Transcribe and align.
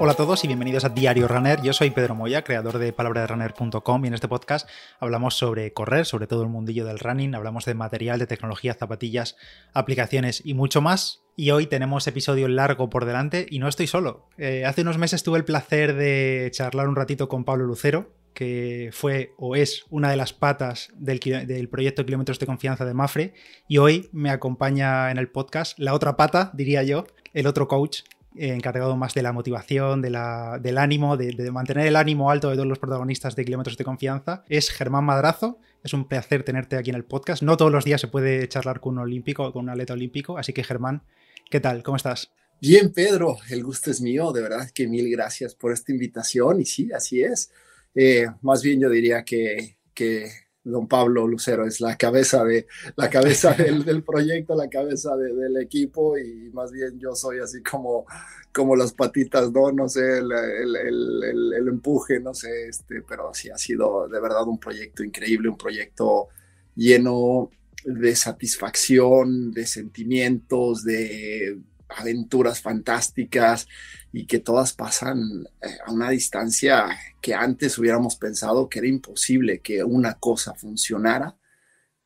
Hola 0.00 0.12
a 0.12 0.16
todos 0.16 0.44
y 0.44 0.46
bienvenidos 0.46 0.84
a 0.84 0.90
Diario 0.90 1.26
Runner. 1.26 1.60
Yo 1.60 1.72
soy 1.72 1.90
Pedro 1.90 2.14
Moya, 2.14 2.44
creador 2.44 2.78
de 2.78 2.92
palabraderunner.com 2.92 4.04
y 4.04 4.06
en 4.06 4.14
este 4.14 4.28
podcast 4.28 4.68
hablamos 5.00 5.36
sobre 5.36 5.72
correr, 5.72 6.06
sobre 6.06 6.28
todo 6.28 6.44
el 6.44 6.48
mundillo 6.48 6.84
del 6.84 7.00
running, 7.00 7.34
hablamos 7.34 7.64
de 7.64 7.74
material, 7.74 8.20
de 8.20 8.28
tecnología, 8.28 8.74
zapatillas, 8.74 9.36
aplicaciones 9.74 10.40
y 10.44 10.54
mucho 10.54 10.80
más. 10.80 11.24
Y 11.34 11.50
hoy 11.50 11.66
tenemos 11.66 12.06
episodio 12.06 12.46
largo 12.46 12.88
por 12.88 13.06
delante 13.06 13.48
y 13.50 13.58
no 13.58 13.66
estoy 13.66 13.88
solo. 13.88 14.28
Eh, 14.38 14.64
hace 14.64 14.82
unos 14.82 14.98
meses 14.98 15.24
tuve 15.24 15.38
el 15.38 15.44
placer 15.44 15.96
de 15.96 16.48
charlar 16.52 16.86
un 16.86 16.94
ratito 16.94 17.28
con 17.28 17.42
Pablo 17.44 17.64
Lucero, 17.64 18.12
que 18.34 18.90
fue 18.92 19.32
o 19.36 19.56
es 19.56 19.84
una 19.90 20.12
de 20.12 20.16
las 20.16 20.32
patas 20.32 20.90
del, 20.94 21.18
del, 21.18 21.68
proyecto 21.68 22.06
Kilómetros 22.06 22.38
de 22.38 22.46
Confianza 22.46 22.84
de 22.84 22.94
Mafre, 22.94 23.34
y 23.66 23.78
hoy 23.78 24.08
me 24.12 24.30
acompaña 24.30 25.10
en 25.10 25.18
el 25.18 25.28
podcast 25.28 25.76
la 25.76 25.92
otra 25.92 26.16
pata, 26.16 26.52
diría 26.54 26.84
yo, 26.84 27.04
el 27.34 27.48
otro 27.48 27.66
coach, 27.66 28.02
encargado 28.38 28.96
más 28.96 29.14
de 29.14 29.22
la 29.22 29.32
motivación, 29.32 30.02
de 30.02 30.10
la, 30.10 30.58
del 30.60 30.78
ánimo, 30.78 31.16
de, 31.16 31.50
mantener 31.50 31.86
el 31.86 31.96
ánimo 31.96 32.30
alto 32.30 32.50
de 32.50 32.56
todos 32.56 32.68
los 32.68 32.78
protagonistas 32.78 33.36
de 33.36 33.44
Kilómetros 33.44 33.76
de 33.76 33.84
Confianza, 33.84 34.44
es 34.48 34.70
Germán 34.70 35.04
Madrazo. 35.04 35.58
Es 35.84 35.92
un 35.92 36.08
placer 36.08 36.42
tenerte 36.42 36.76
aquí 36.76 36.90
en 36.90 36.96
el 36.96 37.04
podcast. 37.04 37.42
No 37.42 37.56
todos 37.56 37.70
los 37.70 37.84
días 37.84 38.00
se 38.00 38.08
puede 38.08 38.48
charlar 38.48 38.80
con 38.80 38.94
un 38.94 39.00
olímpico 39.00 39.52
con 39.52 39.64
un 39.64 39.70
atleta 39.70 39.92
olímpico, 39.92 40.36
así 40.36 40.52
que 40.52 40.64
Germán, 40.64 41.02
¿qué 41.50 41.60
tal? 41.60 41.82
¿Cómo 41.82 41.96
estás? 41.96 42.32
Bien, 42.60 42.92
Pedro, 42.92 43.36
el 43.50 43.62
gusto 43.62 43.90
es 43.90 44.00
mío, 44.00 44.32
de 44.32 44.42
verdad 44.42 44.68
que 44.74 44.88
mil 44.88 45.08
gracias 45.10 45.54
por 45.54 45.72
esta 45.72 45.92
invitación 45.92 46.60
y 46.60 46.64
sí, 46.64 46.90
así 46.92 47.22
es. 47.22 47.52
Eh, 47.94 48.26
más 48.42 48.62
bien 48.62 48.80
yo 48.80 48.90
diría 48.90 49.24
que, 49.24 49.76
que 49.94 50.30
don 50.70 50.86
Pablo 50.86 51.26
Lucero 51.26 51.66
es 51.66 51.80
la 51.80 51.96
cabeza, 51.96 52.44
de, 52.44 52.66
la 52.96 53.08
cabeza 53.10 53.52
del, 53.54 54.02
proyecto, 54.02 54.54
la 54.54 54.68
cabeza 54.68 55.16
del 55.16 55.56
equipo 55.56 56.18
y 56.18 56.50
más 56.52 56.72
bien 56.72 56.98
yo 56.98 57.14
soy 57.14 57.38
así 57.38 57.62
como, 57.62 58.04
como 58.52 58.76
las 58.76 58.92
patitas, 58.92 59.50
¿no? 59.52 59.72
No 59.72 59.88
sé, 59.88 60.18
el, 60.18 60.30
el, 60.32 61.68
empuje, 61.68 62.20
no 62.20 62.34
sé, 62.34 62.68
este, 62.68 63.02
pero 63.02 63.32
sí 63.32 63.50
ha 63.50 63.58
sido 63.58 64.08
de 64.08 64.20
verdad 64.20 64.46
un 64.46 64.58
proyecto 64.58 65.02
increíble, 65.02 65.48
un 65.48 65.58
proyecto 65.58 66.28
lleno 66.74 67.50
de 67.84 68.14
satisfacción, 68.16 69.52
de 69.52 69.66
sentimientos, 69.66 70.84
de 70.84 71.58
aventuras 71.88 72.60
fantásticas 72.60 73.68
y 74.12 74.26
que 74.26 74.38
todas 74.38 74.72
pasan 74.72 75.46
eh, 75.60 75.78
a 75.86 75.92
una 75.92 76.10
distancia 76.10 76.86
que 77.20 77.34
antes 77.34 77.78
hubiéramos 77.78 78.16
pensado 78.16 78.68
que 78.68 78.78
era 78.78 78.88
imposible 78.88 79.60
que 79.60 79.82
una 79.84 80.14
cosa 80.14 80.54
funcionara 80.54 81.36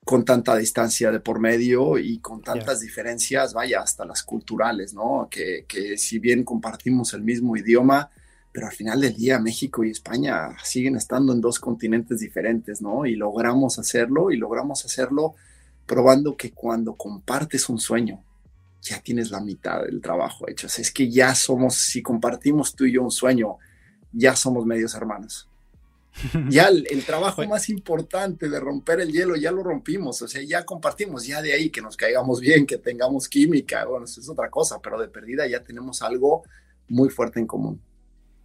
con 0.04 0.24
tanta 0.24 0.56
distancia 0.56 1.12
de 1.12 1.20
por 1.20 1.38
medio 1.38 1.96
y 1.96 2.18
con 2.18 2.42
tantas 2.42 2.80
diferencias, 2.80 3.54
vaya, 3.54 3.80
hasta 3.80 4.04
las 4.04 4.24
culturales, 4.24 4.94
¿no? 4.94 5.28
Que, 5.30 5.64
que 5.68 5.96
si 5.96 6.18
bien 6.18 6.42
compartimos 6.42 7.14
el 7.14 7.22
mismo 7.22 7.56
idioma, 7.56 8.10
pero 8.50 8.66
al 8.66 8.72
final 8.72 9.00
del 9.00 9.14
día 9.14 9.38
México 9.38 9.84
y 9.84 9.90
España 9.90 10.56
siguen 10.64 10.96
estando 10.96 11.32
en 11.32 11.40
dos 11.40 11.60
continentes 11.60 12.18
diferentes, 12.18 12.82
¿no? 12.82 13.06
Y 13.06 13.14
logramos 13.14 13.78
hacerlo 13.78 14.32
y 14.32 14.36
logramos 14.38 14.84
hacerlo 14.84 15.34
probando 15.86 16.36
que 16.36 16.52
cuando 16.52 16.94
compartes 16.96 17.68
un 17.68 17.78
sueño, 17.78 18.24
ya 18.82 19.00
tienes 19.00 19.30
la 19.30 19.40
mitad 19.40 19.82
del 19.84 20.00
trabajo 20.00 20.48
hecho. 20.48 20.66
es 20.66 20.92
que 20.92 21.08
ya 21.08 21.34
somos, 21.34 21.76
si 21.76 22.02
compartimos 22.02 22.74
tú 22.74 22.84
y 22.84 22.92
yo 22.92 23.02
un 23.02 23.10
sueño, 23.10 23.58
ya 24.12 24.36
somos 24.36 24.66
medios 24.66 24.94
hermanos. 24.94 25.48
Ya 26.50 26.68
el, 26.68 27.04
trabajo 27.06 27.46
más 27.46 27.70
importante 27.70 28.50
de 28.50 28.60
romper 28.60 29.00
el 29.00 29.10
hielo 29.10 29.34
ya 29.34 29.50
lo 29.50 29.62
rompimos, 29.62 30.20
o 30.20 30.28
sea, 30.28 30.42
ya 30.42 30.64
compartimos, 30.66 31.26
ya 31.26 31.40
de 31.40 31.54
ahí 31.54 31.70
que 31.70 31.80
nos 31.80 31.96
caigamos 31.96 32.40
bien, 32.40 32.66
que 32.66 32.76
tengamos 32.76 33.28
química, 33.28 33.86
bueno, 33.86 34.04
eso 34.04 34.20
es 34.20 34.28
otra 34.28 34.50
cosa, 34.50 34.78
pero 34.82 35.00
de 35.00 35.08
perdida 35.08 35.46
ya 35.46 35.62
tenemos 35.62 36.02
algo 36.02 36.42
muy 36.88 37.08
fuerte 37.08 37.40
en 37.40 37.46
común. 37.46 37.80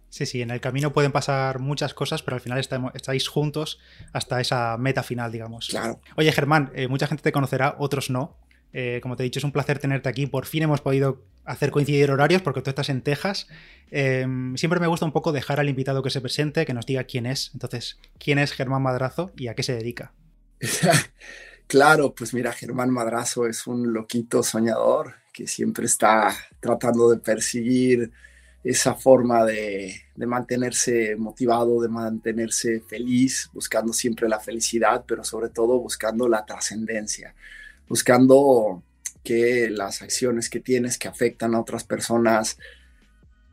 Sí, 0.08 0.24
sí, 0.24 0.40
en 0.40 0.50
el 0.50 0.62
camino 0.62 0.94
pueden 0.94 1.12
pasar 1.12 1.58
muchas 1.58 1.92
cosas, 1.92 2.22
pero 2.22 2.36
al 2.36 2.40
final 2.40 2.58
estáis 2.58 3.28
juntos 3.28 3.78
hasta 4.14 4.40
esa 4.40 4.78
meta 4.78 5.02
final, 5.02 5.30
digamos. 5.30 5.68
Claro. 5.68 6.00
Oye, 6.16 6.32
Germán, 6.32 6.72
eh, 6.74 6.88
mucha 6.88 7.06
gente 7.06 7.22
te 7.22 7.32
conocerá, 7.32 7.76
otros 7.78 8.08
no. 8.08 8.38
Eh, 8.72 9.00
como 9.02 9.16
te 9.16 9.22
he 9.22 9.24
dicho, 9.24 9.38
es 9.38 9.44
un 9.44 9.52
placer 9.52 9.78
tenerte 9.78 10.08
aquí. 10.08 10.26
Por 10.26 10.46
fin 10.46 10.62
hemos 10.62 10.80
podido 10.80 11.22
hacer 11.44 11.70
coincidir 11.70 12.10
horarios 12.10 12.42
porque 12.42 12.62
tú 12.62 12.70
estás 12.70 12.90
en 12.90 13.02
Texas. 13.02 13.48
Em, 13.90 14.56
siempre 14.56 14.80
me 14.80 14.86
gusta 14.86 15.06
un 15.06 15.12
poco 15.12 15.32
dejar 15.32 15.60
al 15.60 15.68
invitado 15.68 16.02
que 16.02 16.10
se 16.10 16.20
presente, 16.20 16.66
que 16.66 16.74
nos 16.74 16.86
diga 16.86 17.04
quién 17.04 17.26
es. 17.26 17.50
Entonces, 17.54 17.98
¿quién 18.18 18.38
es 18.38 18.52
Germán 18.52 18.82
Madrazo 18.82 19.32
y 19.36 19.48
a 19.48 19.54
qué 19.54 19.62
se 19.62 19.74
dedica? 19.74 20.12
claro, 21.66 22.14
pues 22.14 22.34
mira, 22.34 22.52
Germán 22.52 22.90
Madrazo 22.90 23.46
es 23.46 23.66
un 23.66 23.92
loquito 23.92 24.42
soñador 24.42 25.14
que 25.32 25.46
siempre 25.46 25.86
está 25.86 26.34
tratando 26.60 27.10
de 27.10 27.18
perseguir 27.18 28.10
esa 28.64 28.94
forma 28.94 29.44
de, 29.44 30.02
de 30.14 30.26
mantenerse 30.26 31.16
motivado, 31.16 31.80
de 31.80 31.88
mantenerse 31.88 32.80
feliz, 32.80 33.48
buscando 33.54 33.92
siempre 33.92 34.28
la 34.28 34.40
felicidad, 34.40 35.04
pero 35.06 35.24
sobre 35.24 35.48
todo 35.48 35.78
buscando 35.78 36.28
la 36.28 36.44
trascendencia 36.44 37.34
buscando 37.88 38.82
que 39.24 39.68
las 39.70 40.02
acciones 40.02 40.48
que 40.48 40.60
tienes 40.60 40.98
que 40.98 41.08
afectan 41.08 41.54
a 41.54 41.60
otras 41.60 41.84
personas 41.84 42.58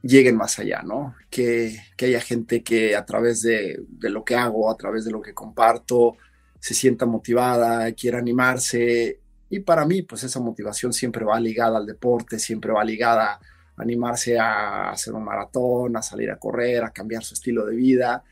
lleguen 0.02 0.36
más 0.36 0.60
allá, 0.60 0.84
¿no? 0.84 1.16
Que, 1.30 1.80
haya 2.00 2.22
gente 2.22 2.64
que 2.64 2.96
a 2.96 3.06
través 3.06 3.42
de, 3.42 3.84
lo 4.02 4.24
que 4.24 4.36
hago, 4.36 4.70
a 4.70 4.78
través 4.78 5.04
de 5.06 5.12
lo 5.12 5.22
que 5.22 5.34
comparto, 5.34 6.18
se 6.60 6.74
sienta 6.74 7.06
motivada, 7.06 7.92
quiera 7.94 8.20
animarse. 8.20 9.20
Y 9.50 9.60
para 9.62 9.86
mí, 9.86 10.04
pues 10.04 10.24
esa 10.24 10.40
motivación 10.40 10.94
siempre 10.94 11.26
va 11.26 11.40
ligada 11.40 11.78
al 11.78 11.86
deporte, 11.86 12.40
siempre 12.40 12.72
va 12.72 12.84
ligada 12.84 13.34
a 13.34 13.40
animarse 13.78 14.38
a 14.38 14.92
hacer 14.92 15.14
un 15.14 15.24
maratón, 15.24 15.98
a 15.98 16.02
salir 16.02 16.30
a 16.30 16.38
correr, 16.38 16.84
a 16.84 16.92
cambiar 16.92 17.24
su 17.24 17.34
estilo 17.34 17.66
de 17.66 17.76
vida. 17.76 18.24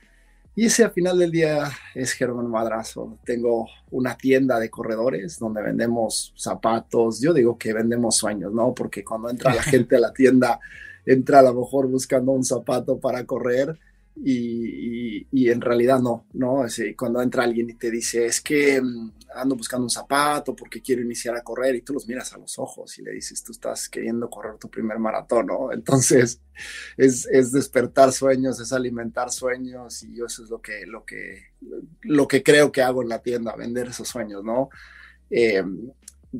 Y 0.55 0.65
ese 0.65 0.83
al 0.83 0.91
final 0.91 1.17
del 1.17 1.31
día 1.31 1.71
es 1.95 2.11
Germán 2.13 2.49
Madrazo. 2.49 3.17
Tengo 3.25 3.67
una 3.89 4.15
tienda 4.15 4.59
de 4.59 4.69
corredores 4.69 5.39
donde 5.39 5.63
vendemos 5.63 6.31
zapatos. 6.35 7.19
Yo 7.19 7.33
digo 7.33 7.57
que 7.57 7.73
vendemos 7.73 8.17
sueños, 8.17 8.53
¿no? 8.53 8.73
Porque 8.73 9.03
cuando 9.03 9.29
entra 9.29 9.53
la 9.53 9.63
gente 9.63 9.95
a 9.95 9.99
la 9.99 10.13
tienda, 10.13 10.59
entra 11.05 11.39
a 11.39 11.43
lo 11.43 11.55
mejor 11.55 11.87
buscando 11.87 12.31
un 12.31 12.43
zapato 12.43 12.99
para 12.99 13.25
correr 13.25 13.79
y, 14.15 15.49
en 15.49 15.61
realidad 15.61 15.99
no, 15.99 16.25
¿no? 16.33 16.65
Es, 16.65 16.79
cuando 16.95 17.21
entra 17.21 17.43
alguien 17.43 17.71
y 17.71 17.73
te 17.73 17.89
dice, 17.89 18.27
es 18.27 18.39
que 18.39 18.79
mm, 18.79 19.11
ando 19.35 19.55
buscando 19.55 19.85
un 19.85 19.89
zapato 19.89 20.55
porque 20.55 20.81
quiero 20.81 21.01
iniciar 21.01 21.35
a 21.35 21.43
correr 21.43 21.75
y 21.75 21.81
tú 21.81 21.93
los 21.93 22.07
miras 22.07 22.33
a 22.33 22.37
los 22.37 22.57
ojos 22.59 22.97
y 22.99 23.03
le 23.03 23.11
dices, 23.11 23.43
tú 23.43 23.51
estás 23.51 23.89
queriendo 23.89 24.29
correr 24.29 24.57
tu 24.57 24.69
primer 24.69 24.99
maratón, 24.99 25.47
¿no? 25.47 25.71
Entonces 25.71 26.41
es, 26.97 27.25
es 27.27 27.51
despertar 27.51 28.11
sueños, 28.11 28.59
es 28.59 28.71
alimentar 28.73 29.31
sueños 29.31 30.03
y 30.03 30.21
eso 30.21 30.43
es 30.43 30.49
lo 30.49 30.61
que, 30.61 30.85
lo 30.85 31.05
que, 31.05 31.47
lo 32.01 32.27
que 32.27 32.43
creo 32.43 32.71
que 32.71 32.81
hago 32.81 33.01
en 33.01 33.09
la 33.09 33.19
tienda, 33.19 33.55
vender 33.55 33.87
esos 33.87 34.07
sueños, 34.07 34.43
¿no? 34.43 34.69
Eh, 35.29 35.63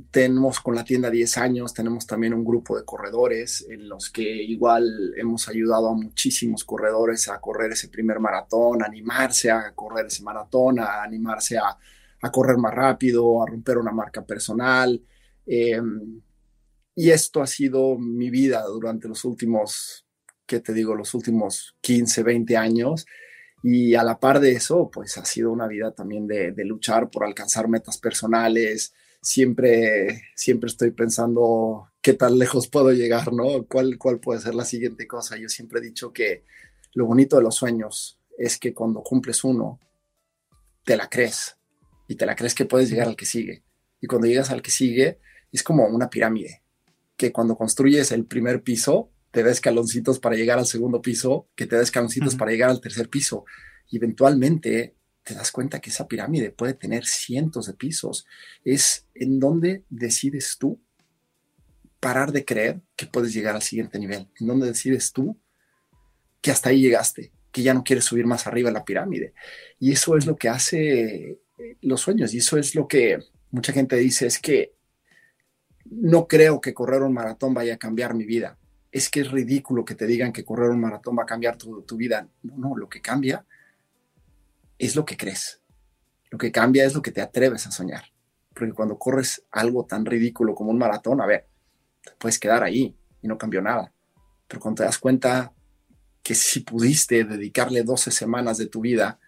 tenemos 0.10 0.60
con 0.60 0.76
la 0.76 0.84
tienda 0.84 1.10
10 1.10 1.38
años, 1.38 1.74
tenemos 1.74 2.08
también 2.08 2.34
un 2.34 2.44
grupo 2.44 2.76
de 2.78 2.84
corredores 2.84 3.66
en 3.70 3.88
los 3.88 4.10
que 4.10 4.24
igual 4.24 5.14
hemos 5.18 5.48
ayudado 5.48 5.90
a 5.90 5.94
muchísimos 5.94 6.64
corredores 6.64 7.28
a 7.28 7.40
correr 7.40 7.72
ese 7.72 7.90
primer 7.90 8.20
maratón, 8.20 8.84
animarse 8.84 9.52
a 9.52 9.72
correr 9.76 10.08
ese 10.08 10.24
maratón, 10.24 10.80
a 10.80 11.04
animarse 11.04 11.58
a, 11.58 11.78
correr 12.32 12.58
más 12.58 12.74
rápido, 12.74 13.44
a 13.44 13.48
romper 13.48 13.78
una 13.78 13.92
marca 13.92 14.26
personal. 14.26 15.02
Em, 15.46 16.22
y 16.96 17.10
esto 17.10 17.42
ha 17.42 17.48
sido 17.48 17.98
mi 17.98 18.30
vida 18.30 18.64
durante 18.66 19.08
los 19.08 19.26
últimos, 19.26 20.06
¿qué 20.46 20.60
te 20.60 20.74
digo? 20.74 20.96
Los 20.96 21.14
últimos 21.14 21.76
15, 21.82 22.24
20 22.24 22.58
años. 22.58 23.06
Y 23.64 23.96
a 23.96 24.04
la 24.04 24.20
par 24.20 24.40
de 24.40 24.52
eso, 24.52 24.90
pues 24.92 25.18
ha 25.18 25.26
sido 25.26 25.52
una 25.52 25.68
vida 25.68 25.92
también 25.94 26.28
de, 26.28 26.52
de 26.52 26.66
luchar 26.66 27.10
por 27.10 27.24
alcanzar 27.24 27.68
metas 27.70 27.98
personales, 27.98 28.94
siempre, 29.24 30.22
siempre 30.36 30.70
estoy 30.70 30.92
pensando 30.92 31.90
qué 32.02 32.14
tan 32.14 32.38
lejos 32.38 32.68
puedo 32.68 32.92
llegar, 32.92 33.32
¿no? 33.32 33.66
¿Cuál, 33.66 33.98
¿Cuál 33.98 34.20
puede 34.20 34.42
ser 34.42 34.54
la 34.54 34.66
siguiente 34.66 35.08
cosa? 35.08 35.38
Yo 35.38 35.48
siempre 35.48 35.80
he 35.80 35.84
dicho 35.84 36.12
que 36.12 36.44
lo 36.94 37.06
bonito 37.06 37.38
de 37.38 37.44
los 37.44 37.56
sueños 37.56 38.20
es 38.38 38.60
que 38.60 38.74
cuando 38.74 39.02
cumples 39.02 39.44
uno, 39.44 39.80
te 40.84 40.98
la 40.98 41.08
crees 41.08 41.56
y 42.08 42.16
te 42.16 42.26
la 42.26 42.36
crees 42.36 42.56
que 42.56 42.66
puedes 42.66 42.90
llegar 42.90 43.08
al 43.08 43.16
que 43.16 43.26
sigue. 43.26 43.64
Y 44.02 44.08
cuando 44.08 44.28
llegas 44.28 44.50
al 44.52 44.62
que 44.62 44.72
sigue, 44.72 45.20
es 45.52 45.64
como 45.64 45.88
una 45.88 46.10
pirámide, 46.10 46.64
que 47.16 47.32
cuando 47.32 47.56
construyes 47.56 48.12
el 48.12 48.26
primer 48.26 48.64
piso, 48.64 49.12
te 49.32 49.44
da 49.44 49.52
escaloncitos 49.52 50.20
para 50.20 50.36
llegar 50.36 50.60
al 50.60 50.66
segundo 50.66 51.02
piso, 51.02 51.48
que 51.56 51.66
te 51.66 51.76
da 51.76 51.82
escaloncitos 51.82 52.36
para 52.36 52.52
llegar 52.52 52.70
al 52.70 52.82
tercer 52.82 53.10
piso. 53.10 53.46
Y 53.90 53.98
eventualmente 53.98 54.96
te 55.24 55.34
das 55.34 55.52
cuenta 55.52 55.80
que 55.80 55.90
esa 55.90 56.08
pirámide 56.08 56.52
puede 56.52 56.74
tener 56.74 57.06
cientos 57.06 57.68
de 57.68 57.74
pisos. 57.74 58.26
Es 58.64 59.08
en 59.16 59.40
donde 59.40 59.84
decides 59.90 60.58
tú 60.60 60.80
parar 62.00 62.32
de 62.32 62.44
creer 62.44 62.82
que 62.96 63.08
puedes 63.08 63.34
llegar 63.34 63.56
al 63.56 63.62
siguiente 63.62 63.98
nivel, 63.98 64.28
en 64.40 64.48
donde 64.48 64.68
decides 64.68 65.14
tú 65.14 65.40
que 66.42 66.52
hasta 66.52 66.70
ahí 66.70 66.82
llegaste, 66.82 67.32
que 67.52 67.64
ya 67.64 67.74
no 67.74 67.84
quieres 67.84 68.04
subir 68.04 68.26
más 68.26 68.46
arriba 68.46 68.70
en 68.70 68.74
la 68.74 68.84
pirámide. 68.84 69.34
Y 69.80 69.94
eso 69.94 70.18
es 70.18 70.26
lo 70.26 70.36
que 70.36 70.50
hace 70.50 71.40
los 71.82 72.02
sueños 72.02 72.34
y 72.34 72.40
eso 72.40 72.58
es 72.58 72.76
lo 72.76 72.88
que 72.88 73.20
mucha 73.52 73.74
gente 73.74 73.96
dice, 73.98 74.26
es 74.26 74.40
que 74.40 74.74
no 75.86 76.28
creo 76.28 76.60
que 76.60 76.74
correr 76.74 77.02
un 77.02 77.14
maratón 77.14 77.54
vaya 77.54 77.76
a 77.76 77.78
cambiar 77.78 78.14
mi 78.14 78.26
vida. 78.26 78.58
es 78.92 79.10
que 79.10 79.22
es 79.22 79.32
ridículo 79.32 79.84
que 79.84 79.96
te 79.96 80.06
digan 80.06 80.32
que 80.32 80.46
correr 80.46 80.70
un 80.70 80.80
maratón 80.80 81.18
va 81.18 81.24
a 81.24 81.26
cambiar 81.26 81.58
tu, 81.58 81.82
tu 81.82 81.98
vida. 81.98 82.28
No, 82.44 82.58
no, 82.58 82.78
lo 82.78 82.88
que 82.88 83.02
cambia 83.02 83.44
es 84.78 84.96
lo 84.96 85.04
que 85.04 85.18
crees. 85.18 85.62
Lo 86.30 86.38
que 86.38 86.52
cambia 86.52 86.86
es 86.86 86.94
lo 86.94 87.02
que 87.02 87.12
te 87.12 87.22
atreves 87.22 87.66
a 87.66 87.72
soñar. 87.72 88.04
Porque 88.54 88.74
cuando 88.74 89.00
corres 89.00 89.44
algo 89.50 89.86
tan 89.86 90.06
ridículo 90.06 90.54
como 90.54 90.70
un 90.70 90.78
maratón, 90.78 91.22
a 91.22 91.26
ver, 91.26 91.48
te 92.04 92.12
puedes 92.20 92.38
quedar 92.38 92.64
ahí 92.64 92.96
y 93.22 93.28
no 93.28 93.38
cambió 93.38 93.62
nada. 93.62 93.92
Pero 94.48 94.62
cuando 94.62 94.82
te 94.82 94.84
das 94.84 95.00
cuenta 95.00 95.54
que 96.22 96.36
si 96.36 96.60
pudiste 96.60 97.24
dedicarle 97.24 97.84
12 97.84 98.12
semanas 98.12 98.58
de 98.58 98.68
tu 98.68 98.82
vida, 98.82 99.20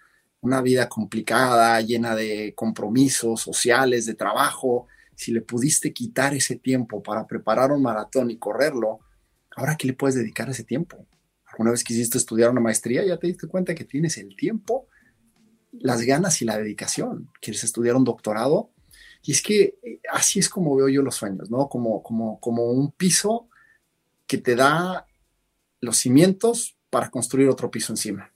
una 0.46 0.62
vida 0.62 0.88
complicada, 0.88 1.82
llena 1.82 2.16
de 2.16 2.54
compromisos 2.56 3.42
sociales, 3.42 4.06
de 4.06 4.14
trabajo, 4.14 4.88
si 5.16 5.32
le 5.32 5.42
pudiste 5.42 5.92
quitar 5.92 6.36
ese 6.36 6.56
tiempo 6.56 7.02
para 7.02 7.26
preparar 7.26 7.72
un 7.72 7.82
maratón 7.82 8.30
y 8.30 8.38
correrlo, 8.38 9.00
ahora 9.56 9.76
qué 9.76 9.88
le 9.88 9.94
puedes 9.94 10.16
dedicar 10.16 10.48
ese 10.50 10.64
tiempo? 10.64 11.04
¿Alguna 11.46 11.72
vez 11.72 11.84
quisiste 11.84 12.18
estudiar 12.18 12.52
una 12.52 12.62
maestría? 12.62 13.04
Ya 13.04 13.18
te 13.18 13.28
diste 13.28 13.48
cuenta 13.48 13.74
que 13.74 13.86
tienes 13.86 14.18
el 14.18 14.36
tiempo, 14.36 14.88
las 15.72 16.02
ganas 16.04 16.42
y 16.42 16.46
la 16.46 16.58
dedicación. 16.58 17.32
¿Quieres 17.42 17.64
estudiar 17.64 17.96
un 17.96 18.04
doctorado? 18.04 18.70
Y 19.24 19.32
es 19.32 19.42
que 19.42 19.80
eh, 19.82 20.00
así 20.12 20.38
es 20.38 20.48
como 20.48 20.76
veo 20.76 20.90
yo 20.90 21.02
los 21.02 21.16
sueños, 21.16 21.50
¿no? 21.50 21.70
Como, 21.70 22.04
como, 22.04 22.40
como 22.40 22.66
un 22.66 22.92
piso 22.92 23.48
que 24.28 24.38
te 24.38 24.56
da 24.56 25.08
los 25.80 25.98
cimientos 25.98 26.78
para 26.92 27.10
construir 27.10 27.50
otro 27.50 27.72
piso 27.72 27.94
encima. 27.94 28.32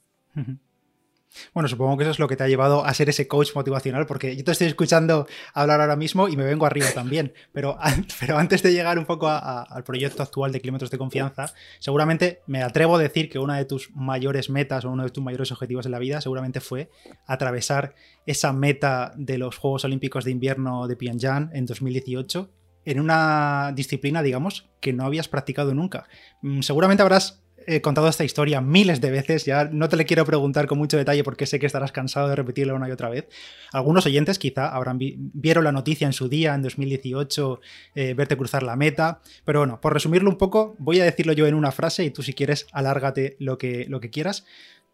Bueno, 1.54 1.70
supongo 1.70 1.98
que 1.98 2.04
eso 2.04 2.12
es 2.12 2.20
lo 2.20 2.28
que 2.28 2.36
te 2.36 2.44
ha 2.44 2.48
llevado 2.48 2.86
a 2.86 2.94
ser 2.94 3.10
ese 3.10 3.28
coach 3.28 3.56
motivacional, 3.56 4.06
porque 4.06 4.36
yo 4.36 4.44
te 4.44 4.52
estoy 4.52 4.68
escuchando 4.68 5.28
hablar 5.54 5.82
ahora 5.82 5.96
mismo 5.96 6.28
y 6.28 6.36
me 6.36 6.44
vengo 6.44 6.66
arriba 6.66 6.88
también. 6.94 7.34
Pero, 7.52 7.78
pero 8.20 8.38
antes 8.38 8.64
de 8.64 8.72
llegar 8.72 8.98
un 8.98 9.06
poco 9.06 9.28
al 9.30 9.84
proyecto 9.84 10.24
actual 10.24 10.52
de 10.52 10.62
Kilómetros 10.62 10.92
de 10.92 10.98
Confianza, 10.98 11.54
seguramente 11.80 12.42
me 12.48 12.64
atrevo 12.64 12.96
a 12.96 13.00
decir 13.00 13.30
que 13.30 13.40
una 13.40 13.58
de 13.58 13.66
tus 13.66 13.92
mayores 13.96 14.50
metas 14.50 14.86
o 14.86 14.92
uno 14.92 15.04
de 15.04 15.10
tus 15.10 15.24
mayores 15.24 15.52
objetivos 15.52 15.86
en 15.86 15.92
la 15.92 16.00
vida 16.00 16.22
seguramente 16.22 16.60
fue 16.60 16.90
atravesar 17.26 17.96
esa 18.26 18.54
meta 18.54 19.14
de 19.16 19.38
los 19.38 19.58
Juegos 19.58 19.86
Olímpicos 19.86 20.26
de 20.26 20.32
Invierno 20.32 20.88
de 20.88 20.96
Pyongyang 20.96 21.52
en 21.54 21.66
2018 21.66 22.50
en 22.86 23.00
una 23.00 23.72
disciplina, 23.76 24.24
digamos, 24.24 24.70
que 24.80 24.94
no 24.94 25.06
habías 25.06 25.28
practicado 25.28 25.74
nunca. 25.74 26.08
Mm, 26.42 26.62
seguramente 26.62 27.04
habrás 27.04 27.44
he 27.70 27.82
contado 27.82 28.08
esta 28.08 28.24
historia 28.24 28.62
miles 28.62 29.00
de 29.00 29.12
veces, 29.12 29.46
ya 29.46 29.66
no 29.66 29.90
te 29.90 29.96
le 29.96 30.06
quiero 30.06 30.26
preguntar 30.26 30.66
con 30.66 30.80
mucho 30.80 30.98
detalle 30.98 31.24
porque 31.24 31.46
sé 31.46 31.60
que 31.60 31.68
estarás 31.68 31.92
cansado 31.92 32.28
de 32.28 32.36
repetirlo 32.36 32.76
una 32.76 32.90
y 32.90 32.92
otra 32.92 33.10
vez. 33.10 33.28
Algunos 33.72 34.06
oyentes 34.08 34.40
quizá 34.40 34.70
habrán 34.70 34.98
vieron 35.00 35.64
la 35.64 35.72
noticia 35.72 36.08
en 36.08 36.14
su 36.14 36.30
día, 36.30 36.56
en 36.56 36.64
2018, 36.64 37.62
eh, 37.96 38.14
verte 38.16 38.36
cruzar 38.36 38.64
la 38.64 38.76
meta, 38.76 39.22
pero 39.46 39.60
bueno, 39.60 39.80
por 39.80 39.94
resumirlo 39.94 40.30
un 40.30 40.38
poco, 40.38 40.76
voy 40.80 41.00
a 41.00 41.04
decirlo 41.04 41.34
yo 41.34 41.46
en 41.46 41.54
una 41.54 41.72
frase 41.72 42.04
y 42.04 42.10
tú 42.10 42.24
si 42.24 42.34
quieres 42.34 42.66
alárgate 42.72 43.36
lo 43.40 43.58
que, 43.58 43.86
lo 43.88 44.00
que 44.00 44.10
quieras. 44.10 44.46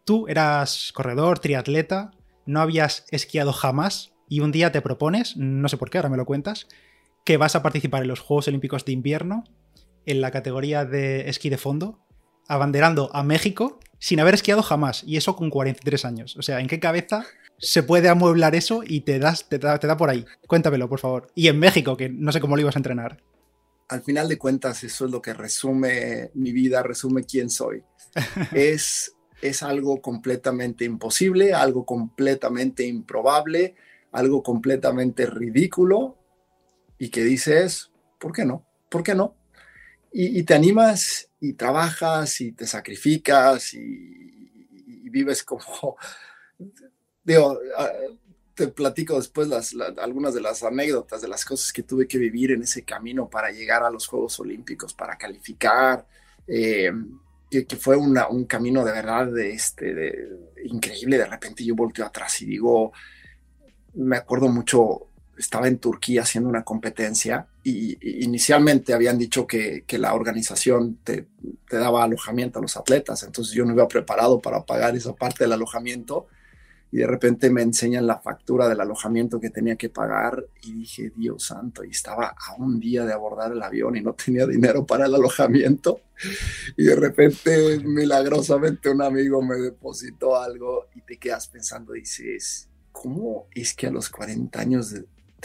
Tú 0.04 0.28
eras 0.28 0.92
corredor, 0.94 1.38
triatleta, 1.38 2.12
no 2.44 2.60
habías 2.60 3.06
esquiado 3.10 3.52
jamás 3.52 4.12
y 4.28 4.40
un 4.40 4.52
día 4.52 4.70
te 4.70 4.82
propones, 4.82 5.36
no 5.36 5.68
sé 5.68 5.78
por 5.78 5.88
qué, 5.88 5.98
ahora 5.98 6.10
me 6.10 6.16
lo 6.16 6.26
cuentas, 6.26 6.68
que 7.24 7.38
vas 7.38 7.56
a 7.56 7.62
participar 7.62 8.02
en 8.02 8.08
los 8.08 8.20
Juegos 8.20 8.48
Olímpicos 8.48 8.84
de 8.84 8.92
Invierno 8.92 9.44
en 10.04 10.20
la 10.20 10.30
categoría 10.30 10.84
de 10.84 11.28
esquí 11.28 11.48
de 11.48 11.58
fondo 11.58 12.05
abanderando 12.48 13.10
a 13.14 13.22
México 13.22 13.80
sin 13.98 14.20
haber 14.20 14.34
esquiado 14.34 14.62
jamás, 14.62 15.02
y 15.04 15.16
eso 15.16 15.36
con 15.36 15.50
43 15.50 16.04
años. 16.04 16.36
O 16.36 16.42
sea, 16.42 16.60
¿en 16.60 16.68
qué 16.68 16.78
cabeza 16.78 17.24
se 17.58 17.82
puede 17.82 18.08
amueblar 18.08 18.54
eso 18.54 18.82
y 18.86 19.00
te, 19.00 19.18
das, 19.18 19.48
te, 19.48 19.58
da, 19.58 19.78
te 19.78 19.86
da 19.86 19.96
por 19.96 20.10
ahí? 20.10 20.24
Cuéntamelo, 20.46 20.88
por 20.88 21.00
favor. 21.00 21.28
Y 21.34 21.48
en 21.48 21.58
México, 21.58 21.96
que 21.96 22.08
no 22.08 22.30
sé 22.32 22.40
cómo 22.40 22.56
lo 22.56 22.62
ibas 22.62 22.76
a 22.76 22.78
entrenar. 22.78 23.22
Al 23.88 24.02
final 24.02 24.28
de 24.28 24.38
cuentas, 24.38 24.84
eso 24.84 25.06
es 25.06 25.10
lo 25.10 25.22
que 25.22 25.32
resume 25.32 26.30
mi 26.34 26.52
vida, 26.52 26.82
resume 26.82 27.24
quién 27.24 27.48
soy. 27.48 27.82
es, 28.52 29.14
es 29.40 29.62
algo 29.62 30.02
completamente 30.02 30.84
imposible, 30.84 31.54
algo 31.54 31.86
completamente 31.86 32.84
improbable, 32.84 33.76
algo 34.12 34.42
completamente 34.42 35.26
ridículo, 35.26 36.18
y 36.98 37.08
que 37.08 37.22
dices, 37.22 37.92
¿por 38.18 38.32
qué 38.32 38.44
no? 38.44 38.66
¿Por 38.90 39.02
qué 39.02 39.14
no? 39.14 39.36
y, 40.18 40.42
te 40.44 40.54
animas 40.54 41.25
y 41.40 41.52
trabajas 41.54 42.40
y 42.40 42.52
te 42.52 42.66
sacrificas 42.66 43.74
y, 43.74 44.42
vives 45.10 45.42
como, 45.42 45.96
ah, 47.78 47.92
te 48.54 48.68
platico 48.68 49.16
después 49.16 49.48
las, 49.48 49.74
algunas 49.98 50.34
de 50.34 50.40
las 50.40 50.62
anécdotas 50.62 51.22
de 51.22 51.28
las 51.28 51.44
cosas 51.44 51.72
que 51.72 51.82
tuve 51.82 52.06
que 52.06 52.18
vivir 52.18 52.52
en 52.52 52.62
ese 52.62 52.84
camino 52.84 53.28
para 53.28 53.50
llegar 53.50 53.82
a 53.82 53.90
los 53.90 54.06
Juegos 54.06 54.38
Olímpicos, 54.40 54.92
para 54.94 55.16
calificar, 55.16 56.06
eh, 56.46 56.90
que, 57.50 57.76
fue 57.76 57.96
un 57.96 58.44
camino 58.46 58.84
de 58.84 58.92
verdad 58.92 59.38
este, 59.38 60.28
increíble. 60.64 61.18
De 61.18 61.26
repente 61.26 61.64
yo 61.64 61.74
volteo 61.74 62.04
atrás 62.04 62.42
y 62.42 62.46
digo, 62.46 62.92
me 63.94 64.16
acuerdo 64.16 64.48
mucho 64.48 65.08
estaba 65.38 65.68
en 65.68 65.78
Turquía 65.78 66.22
haciendo 66.22 66.48
una 66.48 66.64
competencia 66.64 67.46
y, 67.62 67.98
inicialmente 68.24 68.94
habían 68.94 69.18
dicho 69.18 69.46
que, 69.46 69.84
la 69.98 70.14
organización 70.14 70.98
te, 71.02 71.26
daba 71.70 72.04
alojamiento 72.04 72.58
a 72.58 72.62
los 72.62 72.76
atletas, 72.76 73.22
entonces 73.22 73.54
yo 73.54 73.64
no 73.64 73.72
iba 73.72 73.88
preparado 73.88 74.40
para 74.40 74.64
pagar 74.64 74.96
esa 74.96 75.14
parte 75.14 75.44
del 75.44 75.52
alojamiento 75.52 76.26
y 76.92 76.98
de 76.98 77.06
repente 77.06 77.50
me 77.50 77.62
enseñan 77.62 78.06
la 78.06 78.18
factura 78.20 78.68
del 78.68 78.80
alojamiento 78.80 79.40
que 79.40 79.50
tenía 79.50 79.76
que 79.76 79.88
pagar 79.88 80.46
y 80.62 80.72
dije, 80.72 81.12
Dios 81.16 81.44
santo, 81.44 81.84
y 81.84 81.90
estaba 81.90 82.28
a 82.28 82.54
un 82.58 82.78
día 82.78 83.04
de 83.04 83.12
abordar 83.12 83.52
el 83.52 83.62
avión 83.62 83.96
y 83.96 84.02
no 84.02 84.14
tenía 84.14 84.46
dinero 84.46 84.86
para 84.86 85.06
el 85.06 85.14
alojamiento. 85.14 86.00
Y 86.76 86.84
de 86.84 86.96
repente 86.96 87.80
milagrosamente 87.84 88.88
un 88.88 89.02
amigo 89.02 89.42
me 89.42 89.56
depositó 89.56 90.36
algo 90.36 90.86
y 90.94 91.00
te 91.02 91.18
quedas 91.18 91.48
pensando, 91.48 91.92
dices, 91.92 92.68
¿cómo 92.92 93.48
es 93.54 93.74
que 93.74 93.88
a 93.88 93.90
los 93.90 94.08
40 94.08 94.58
años 94.58 94.94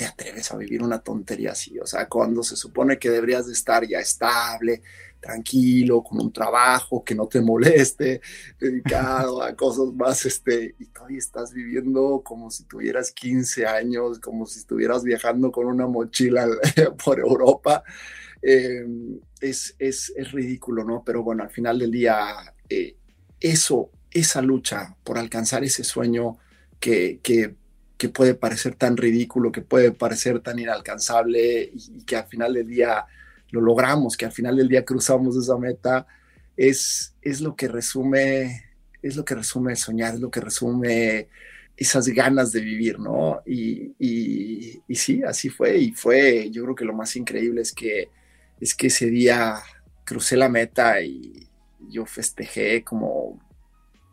te 0.01 0.07
atreves 0.07 0.51
a 0.51 0.57
vivir 0.57 0.81
una 0.81 0.98
tontería 0.98 1.51
así? 1.51 1.77
O 1.77 1.86
sea, 1.86 2.07
cuando 2.07 2.42
se 2.42 2.56
supone 2.56 2.98
que 2.98 3.12
deberías 3.12 3.45
de 3.45 3.53
estar 3.53 3.88
ya 3.88 4.00
estable, 4.00 4.81
tranquilo, 5.19 6.01
con 6.01 6.19
un 6.19 6.33
trabajo 6.33 7.03
que 7.03 7.13
no 7.13 7.27
te 7.27 7.39
moleste, 7.39 8.19
dedicado 8.59 9.44
a 9.44 9.56
cosas 9.56 9.94
más, 9.94 10.25
este, 10.25 10.74
y 10.80 10.86
todavía 10.88 11.19
estás 11.19 11.53
viviendo 11.53 12.24
como 12.25 12.50
si 12.50 12.63
tuvieras 12.63 13.12
15 13.12 13.68
años, 13.68 14.18
como 14.18 14.48
si 14.48 14.57
estuvieras 14.57 15.03
viajando 15.03 15.51
con 15.51 15.68
una 15.68 15.86
mochila 15.86 16.48
por 17.06 17.19
Europa. 17.19 17.83
Eh, 18.42 18.83
es, 19.39 19.75
es, 19.77 20.12
es, 20.15 20.31
ridículo, 20.31 20.83
¿no? 20.83 21.03
Pero 21.06 21.21
bueno, 21.21 21.43
al 21.43 21.51
final 21.51 21.77
del 21.77 21.91
día, 21.91 22.55
eh, 22.70 22.96
eso, 23.39 23.91
esa 24.10 24.41
lucha 24.41 24.96
por 25.03 25.20
alcanzar 25.20 25.63
ese 25.63 25.84
sueño 25.84 26.39
que, 26.79 27.20
que 27.22 27.53
que 28.01 28.10
puede 28.10 28.34
parecer 28.34 28.74
tan 28.74 28.98
ridículo, 28.98 29.51
que 29.51 29.62
puede 29.62 29.91
parecer 29.91 30.39
tan 30.39 30.58
inalcanzable 30.58 31.70
y, 31.72 32.03
que 32.03 32.15
al 32.15 32.25
final 32.25 32.55
del 32.55 32.65
día 32.65 33.05
lo 33.51 33.62
logramos, 33.62 34.17
que 34.17 34.25
al 34.25 34.31
final 34.31 34.58
del 34.58 34.70
día 34.70 34.84
cruzamos 34.84 35.38
esa 35.38 35.55
meta, 35.60 36.08
es, 36.58 37.13
es 37.22 37.41
lo 37.41 37.55
que 37.55 37.67
resume, 37.67 38.63
es 39.03 39.15
lo 39.15 39.24
que 39.24 39.36
resume 39.36 39.75
soñar, 39.75 40.15
es 40.15 40.20
lo 40.20 40.31
que 40.31 40.41
resume 40.41 41.27
esas 41.77 42.08
ganas 42.08 42.51
de 42.51 42.62
vivir, 42.62 42.98
¿no? 42.98 43.43
Y, 43.46 43.93
y, 44.00 44.96
sí, 44.96 45.22
así 45.22 45.50
fue, 45.50 45.77
y 45.77 45.91
fue, 45.91 46.50
yo 46.50 46.63
creo 46.63 46.75
que 46.75 46.86
lo 46.86 46.93
más 46.93 47.15
increíble 47.15 47.62
es 47.62 47.72
que, 47.72 48.10
es 48.60 48.74
que 48.74 48.88
ese 48.88 49.12
día 49.12 49.58
crucé 50.05 50.38
la 50.38 50.50
meta 50.50 51.00
y 51.03 51.48
yo 51.88 52.08
festejé 52.08 52.84
como 52.84 53.39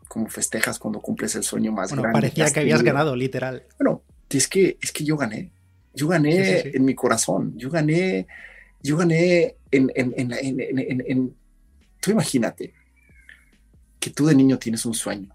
como 0.09 0.29
festejas 0.29 0.79
cuando 0.79 1.01
cumples 1.01 1.35
el 1.37 1.45
sueño 1.45 1.71
más 1.71 1.91
bueno, 1.91 2.03
grande. 2.03 2.21
Parecía 2.21 2.51
que, 2.51 2.61
habías 2.61 2.83
ganado, 2.83 3.15
literal. 3.15 3.65
Bueno, 3.79 4.03
es 4.31 4.49
que, 4.49 4.79
es 4.81 4.91
que 4.91 5.05
yo 5.05 5.17
gané. 5.17 5.53
Yo 5.95 6.09
gané 6.09 6.71
en 6.75 6.85
mi 6.85 6.95
corazón. 6.95 7.53
Yo 7.57 7.71
gané, 7.71 8.27
yo 8.83 8.97
gané 8.97 9.57
en, 9.71 9.93
en, 9.95 10.15
en, 10.17 11.05
en, 11.07 11.37
Tú 12.01 12.11
imagínate 12.11 12.73
que 14.01 14.11
tú 14.11 14.27
de 14.27 14.35
niño 14.35 14.59
tienes 14.59 14.87
un 14.87 14.95
sueño 14.95 15.35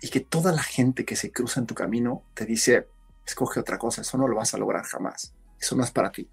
y 0.00 0.08
que 0.08 0.20
toda 0.20 0.52
la 0.52 0.62
gente 0.62 1.04
que 1.04 1.16
se 1.16 1.30
cruza 1.30 1.60
en 1.60 1.66
tu 1.66 1.74
camino 1.74 2.22
te 2.34 2.46
dice, 2.46 2.86
escoge 3.26 3.60
otra 3.60 3.78
cosa, 3.78 4.02
eso 4.02 4.16
no 4.16 4.28
lo 4.28 4.36
vas 4.36 4.54
a 4.54 4.58
lograr 4.58 4.84
jamás. 4.84 5.34
Eso 5.60 5.76
no 5.76 5.82
es 5.82 5.90
para 5.90 6.12
ti. 6.12 6.28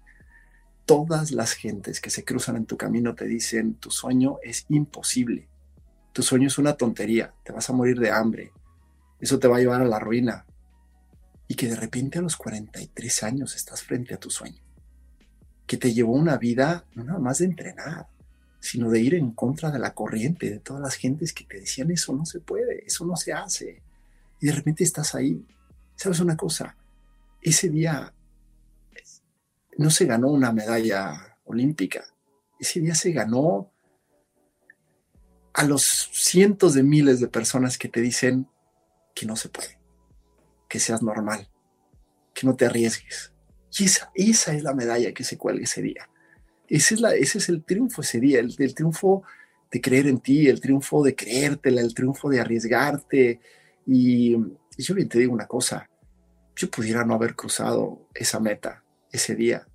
Todas 0.84 1.32
las 1.32 1.52
gentes 1.52 2.00
que 2.00 2.10
se 2.10 2.24
cruzan 2.24 2.56
en 2.56 2.66
tu 2.66 2.76
camino 2.76 3.16
te 3.16 3.26
dicen, 3.26 3.74
tu 3.74 3.90
sueño 3.90 4.38
es 4.42 4.64
imposible 4.68 5.48
tu 6.16 6.22
sueño 6.22 6.46
es 6.46 6.56
una 6.56 6.72
tontería, 6.72 7.34
te 7.44 7.52
vas 7.52 7.68
a 7.68 7.74
morir 7.74 8.00
de 8.00 8.10
hambre, 8.10 8.50
eso 9.20 9.38
te 9.38 9.48
va 9.48 9.58
a 9.58 9.60
llevar 9.60 9.82
a 9.82 9.84
la 9.84 9.98
ruina. 9.98 10.46
Y 11.46 11.56
que 11.56 11.68
de 11.68 11.76
repente 11.76 12.18
a 12.18 12.22
los 12.22 12.38
43 12.38 13.22
años 13.22 13.54
estás 13.54 13.82
frente 13.82 14.14
a 14.14 14.16
tu 14.16 14.30
sueño, 14.30 14.62
que 15.66 15.76
te 15.76 15.92
llevó 15.92 16.14
una 16.14 16.38
vida 16.38 16.86
no 16.94 17.04
nada 17.04 17.18
más 17.18 17.40
de 17.40 17.44
entrenar, 17.44 18.06
sino 18.58 18.88
de 18.88 18.98
ir 18.98 19.14
en 19.14 19.32
contra 19.32 19.70
de 19.70 19.78
la 19.78 19.92
corriente, 19.92 20.48
de 20.48 20.58
todas 20.58 20.80
las 20.80 20.94
gentes 20.94 21.34
que 21.34 21.44
te 21.44 21.60
decían 21.60 21.90
eso 21.90 22.14
no 22.14 22.24
se 22.24 22.40
puede, 22.40 22.86
eso 22.86 23.04
no 23.04 23.14
se 23.16 23.34
hace. 23.34 23.82
Y 24.40 24.46
de 24.46 24.52
repente 24.52 24.84
estás 24.84 25.14
ahí. 25.14 25.44
¿Sabes 25.96 26.20
una 26.20 26.34
cosa? 26.34 26.74
Ese 27.42 27.68
día 27.68 28.10
no 29.76 29.90
se 29.90 30.06
ganó 30.06 30.28
una 30.28 30.50
medalla 30.50 31.36
olímpica, 31.44 32.06
ese 32.58 32.80
día 32.80 32.94
se 32.94 33.12
ganó 33.12 33.70
a 35.56 35.64
los 35.64 36.10
cientos 36.12 36.74
de 36.74 36.82
miles 36.82 37.18
de 37.18 37.28
personas 37.28 37.78
que 37.78 37.88
te 37.88 38.02
dicen 38.02 38.46
que 39.14 39.24
no 39.24 39.36
se 39.36 39.48
puede, 39.48 39.78
que 40.68 40.78
seas 40.78 41.02
normal, 41.02 41.48
que 42.34 42.46
no 42.46 42.54
te 42.54 42.66
arriesgues. 42.66 43.32
Y 43.78 43.84
esa, 43.84 44.10
esa 44.14 44.52
es 44.52 44.62
la 44.62 44.74
medalla 44.74 45.14
que 45.14 45.24
se 45.24 45.38
cuelga 45.38 45.64
ese 45.64 45.80
día. 45.80 46.10
Ese 46.68 46.96
es, 46.96 47.00
la, 47.00 47.14
ese 47.14 47.38
es 47.38 47.48
el 47.48 47.64
triunfo 47.64 48.02
ese 48.02 48.20
día, 48.20 48.38
el, 48.38 48.74
triunfo 48.74 49.22
de 49.70 49.80
creer 49.80 50.08
en 50.08 50.20
ti, 50.20 50.46
el 50.46 50.60
triunfo 50.60 51.02
de 51.02 51.14
creértela, 51.14 51.80
el 51.80 51.94
triunfo 51.94 52.28
de 52.28 52.38
arriesgarte. 52.38 53.40
Y, 53.86 54.34
y 54.34 54.82
yo 54.82 54.94
bien 54.94 55.08
te 55.08 55.18
digo 55.18 55.32
una 55.32 55.46
cosa, 55.46 55.88
yo 56.54 56.70
pudiera 56.70 57.02
no 57.02 57.14
haber 57.14 57.34
cruzado 57.34 58.06
esa 58.14 58.40
meta 58.40 58.84
ese 59.10 59.34
día 59.34 59.66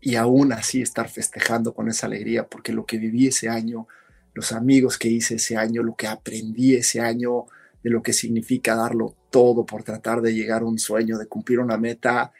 y 0.00 0.14
aún 0.14 0.54
así 0.54 0.80
estar 0.80 1.10
festejando 1.10 1.74
con 1.74 1.88
esa 1.88 2.06
alegría, 2.06 2.46
porque 2.46 2.72
lo 2.72 2.86
que 2.86 2.96
viví 2.96 3.26
ese 3.26 3.50
año, 3.50 3.88
los 4.34 4.52
amigos 4.52 4.98
que 4.98 5.08
hice 5.08 5.36
ese 5.36 5.56
año, 5.56 5.82
lo 5.82 5.96
que 5.96 6.06
aprendí 6.06 6.74
ese 6.74 7.00
año, 7.00 7.46
de 7.82 7.90
lo 7.90 8.02
que 8.02 8.12
significa 8.12 8.74
darlo 8.74 9.14
todo 9.30 9.64
por 9.64 9.82
tratar 9.82 10.20
de 10.20 10.34
llegar 10.34 10.62
a 10.62 10.66
un 10.66 10.78
sueño, 10.78 11.18
de 11.18 11.26
cumplir 11.26 11.60
una 11.60 11.76
meta, 11.76 12.32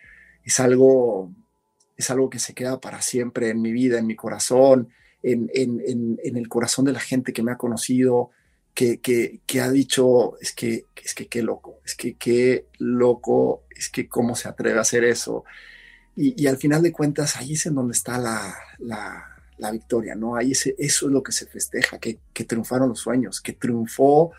es 0.44 0.60
algo, 0.60 1.32
es 1.96 2.10
algo 2.10 2.30
que 2.30 2.38
se 2.38 2.54
queda 2.54 2.80
para 2.80 3.02
siempre 3.02 3.50
en 3.50 3.60
mi 3.60 3.72
vida, 3.72 3.98
en 3.98 4.06
mi 4.06 4.16
corazón, 4.16 4.88
en, 5.22 5.50
en, 5.54 5.80
en, 6.22 6.36
el 6.36 6.48
corazón 6.48 6.84
de 6.84 6.92
la 6.92 7.00
gente 7.00 7.32
que 7.32 7.42
me 7.42 7.52
ha 7.52 7.56
conocido, 7.56 8.30
que, 8.74 9.00
que, 9.00 9.40
que, 9.46 9.60
ha 9.60 9.70
dicho, 9.70 10.38
es 10.40 10.52
que, 10.52 10.84
es 11.02 11.14
que 11.14 11.26
qué 11.26 11.42
loco, 11.42 11.80
es 11.84 11.94
que 11.94 12.14
qué 12.14 12.66
loco, 12.78 13.64
es 13.70 13.88
que 13.88 14.08
cómo 14.08 14.36
se 14.36 14.48
atreve 14.48 14.78
a 14.78 14.82
hacer 14.82 15.04
eso. 15.04 15.44
Y, 16.14 16.40
y 16.40 16.46
al 16.46 16.56
final 16.56 16.82
de 16.82 16.92
cuentas, 16.92 17.36
ahí 17.36 17.54
es 17.54 17.66
en 17.66 17.74
donde 17.74 17.92
está 17.92 18.18
la, 18.18 18.54
la, 18.78 19.37
la 19.58 19.70
victoria, 19.70 20.14
¿no? 20.14 20.36
Ahí 20.36 20.52
ese, 20.52 20.74
eso 20.78 21.06
es 21.06 21.12
lo 21.12 21.22
que 21.22 21.32
se 21.32 21.46
festeja, 21.46 21.98
que, 21.98 22.18
que 22.32 22.44
triunfaron 22.44 22.88
los 22.88 23.00
sueños, 23.00 23.40
que 23.40 23.52
triunfó 23.52 24.32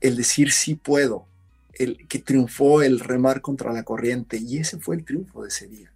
el 0.00 0.16
decir 0.16 0.52
sí 0.52 0.74
puedo, 0.74 1.26
el 1.74 2.06
que 2.08 2.18
triunfó 2.18 2.82
el 2.82 3.00
remar 3.00 3.40
contra 3.40 3.72
la 3.72 3.82
corriente 3.82 4.38
y 4.38 4.58
ese 4.58 4.78
fue 4.78 4.96
el 4.96 5.04
triunfo 5.04 5.42
de 5.42 5.48
ese 5.48 5.68
día. 5.68 5.92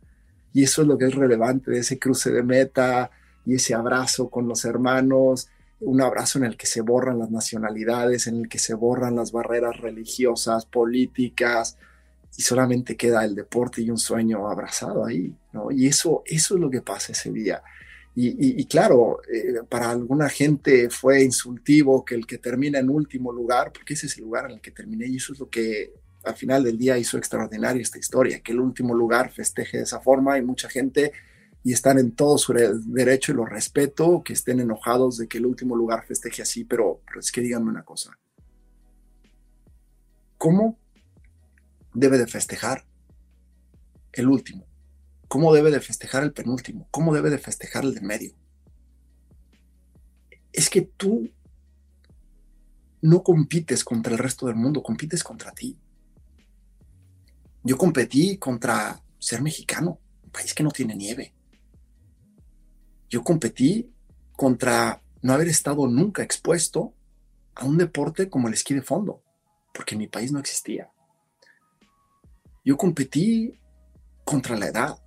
Y 0.52 0.64
eso 0.64 0.82
es 0.82 0.88
lo 0.88 0.98
que 0.98 1.06
es 1.06 1.14
relevante 1.14 1.70
de 1.70 1.78
ese 1.78 1.98
cruce 1.98 2.30
de 2.30 2.42
meta 2.42 3.10
y 3.46 3.54
ese 3.54 3.74
abrazo 3.74 4.28
con 4.28 4.48
los 4.48 4.64
hermanos, 4.64 5.48
un 5.80 6.02
abrazo 6.02 6.38
en 6.38 6.44
el 6.44 6.56
que 6.56 6.66
se 6.66 6.82
borran 6.82 7.18
las 7.18 7.30
nacionalidades, 7.30 8.26
en 8.26 8.40
el 8.40 8.48
que 8.48 8.58
se 8.58 8.74
borran 8.74 9.16
las 9.16 9.32
barreras 9.32 9.78
religiosas, 9.78 10.66
políticas, 10.66 11.78
y 12.36 12.42
solamente 12.42 12.96
queda 12.96 13.24
el 13.24 13.34
deporte 13.34 13.82
y 13.82 13.90
un 13.90 13.98
sueño 13.98 14.48
abrazado 14.48 15.04
ahí, 15.04 15.34
¿no? 15.52 15.70
Y 15.70 15.86
eso, 15.86 16.22
eso 16.24 16.54
es 16.54 16.60
lo 16.60 16.70
que 16.70 16.82
pasa 16.82 17.12
ese 17.12 17.30
día. 17.30 17.62
Y, 18.22 18.66
claro, 18.66 19.20
eh, 19.32 19.62
para 19.68 19.90
alguna 19.90 20.28
gente 20.28 20.90
fue 20.90 21.22
insultivo 21.22 22.04
que 22.04 22.16
el 22.16 22.26
que 22.26 22.38
termina 22.38 22.78
en 22.78 22.90
último 22.90 23.32
lugar, 23.32 23.72
porque 23.72 23.94
ese 23.94 24.06
es 24.06 24.18
el 24.18 24.24
lugar 24.24 24.46
en 24.46 24.52
el 24.52 24.60
que 24.60 24.72
terminé 24.72 25.06
y 25.06 25.16
eso 25.16 25.32
es 25.32 25.38
lo 25.38 25.48
que 25.48 25.94
al 26.24 26.34
final 26.34 26.64
del 26.64 26.76
día 26.76 26.98
hizo 26.98 27.16
extraordinaria 27.16 27.80
esta 27.80 27.98
historia, 27.98 28.40
que 28.40 28.52
el 28.52 28.60
último 28.60 28.94
lugar 28.94 29.30
festeje 29.30 29.78
de 29.78 29.84
esa 29.84 30.00
forma 30.00 30.36
y 30.36 30.42
mucha 30.42 30.68
gente 30.68 31.12
y 31.62 31.72
están 31.72 31.98
en 31.98 32.12
todo 32.12 32.36
su 32.36 32.52
derecho 32.52 33.32
y 33.32 33.36
lo 33.36 33.46
respeto, 33.46 34.22
que 34.24 34.32
estén 34.32 34.60
enojados 34.60 35.18
de 35.18 35.28
que 35.28 35.38
el 35.38 35.46
último 35.46 35.76
lugar 35.76 36.04
festeje 36.04 36.42
así, 36.42 36.64
pero, 36.64 37.00
pero 37.06 37.20
es 37.20 37.30
que 37.30 37.40
díganme 37.40 37.70
una 37.70 37.84
cosa. 37.84 38.18
¿Cómo 40.36 40.78
debe 41.94 42.18
de 42.18 42.26
festejar 42.26 42.86
el 44.12 44.28
último? 44.28 44.66
¿Cómo 45.28 45.54
debe 45.54 45.70
de 45.70 45.80
festejar 45.80 46.22
el 46.22 46.32
penúltimo? 46.32 46.88
¿Cómo 46.90 47.14
debe 47.14 47.30
de 47.30 47.38
festejar 47.38 47.84
el 47.84 47.94
de 47.94 48.00
medio? 48.00 48.34
Es 50.52 50.68
que 50.68 50.82
tú 50.82 51.30
no 53.02 53.22
compites 53.22 53.84
contra 53.84 54.12
el 54.12 54.18
resto 54.18 54.46
del 54.46 54.56
mundo, 54.56 54.82
compites 54.82 55.22
contra 55.22 55.52
ti. 55.52 55.78
Yo 57.62 57.78
competí 57.78 58.38
contra 58.38 59.02
ser 59.18 59.42
mexicano, 59.42 60.00
un 60.24 60.30
país 60.30 60.54
que 60.54 60.62
no 60.62 60.70
tiene 60.70 60.96
nieve. 60.96 61.34
Yo 63.08 63.22
competí 63.22 63.92
contra 64.32 65.02
no 65.22 65.32
haber 65.32 65.48
estado 65.48 65.86
nunca 65.86 66.22
expuesto 66.22 66.94
a 67.54 67.64
un 67.64 67.76
deporte 67.76 68.30
como 68.30 68.48
el 68.48 68.54
esquí 68.54 68.74
de 68.74 68.82
fondo, 68.82 69.22
porque 69.74 69.96
mi 69.96 70.08
país 70.08 70.32
no 70.32 70.38
existía. 70.38 70.90
Yo 72.64 72.76
competí 72.76 73.58
contra 74.24 74.56
la 74.56 74.68
edad, 74.68 74.98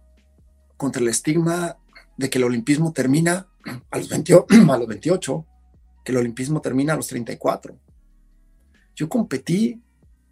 contra 0.78 1.02
el 1.02 1.08
estigma 1.08 1.78
de 2.18 2.30
que 2.30 2.38
el 2.38 2.44
olimpismo 2.44 2.94
termina 2.94 3.48
a 3.90 3.98
los, 3.98 4.10
28, 4.10 5.46
que 6.06 6.12
el 6.12 6.18
olimpismo 6.18 6.62
termina 6.62 6.94
a 6.94 6.96
los 6.96 7.08
34. 7.08 7.78
Yo 8.96 9.10
competí 9.10 9.82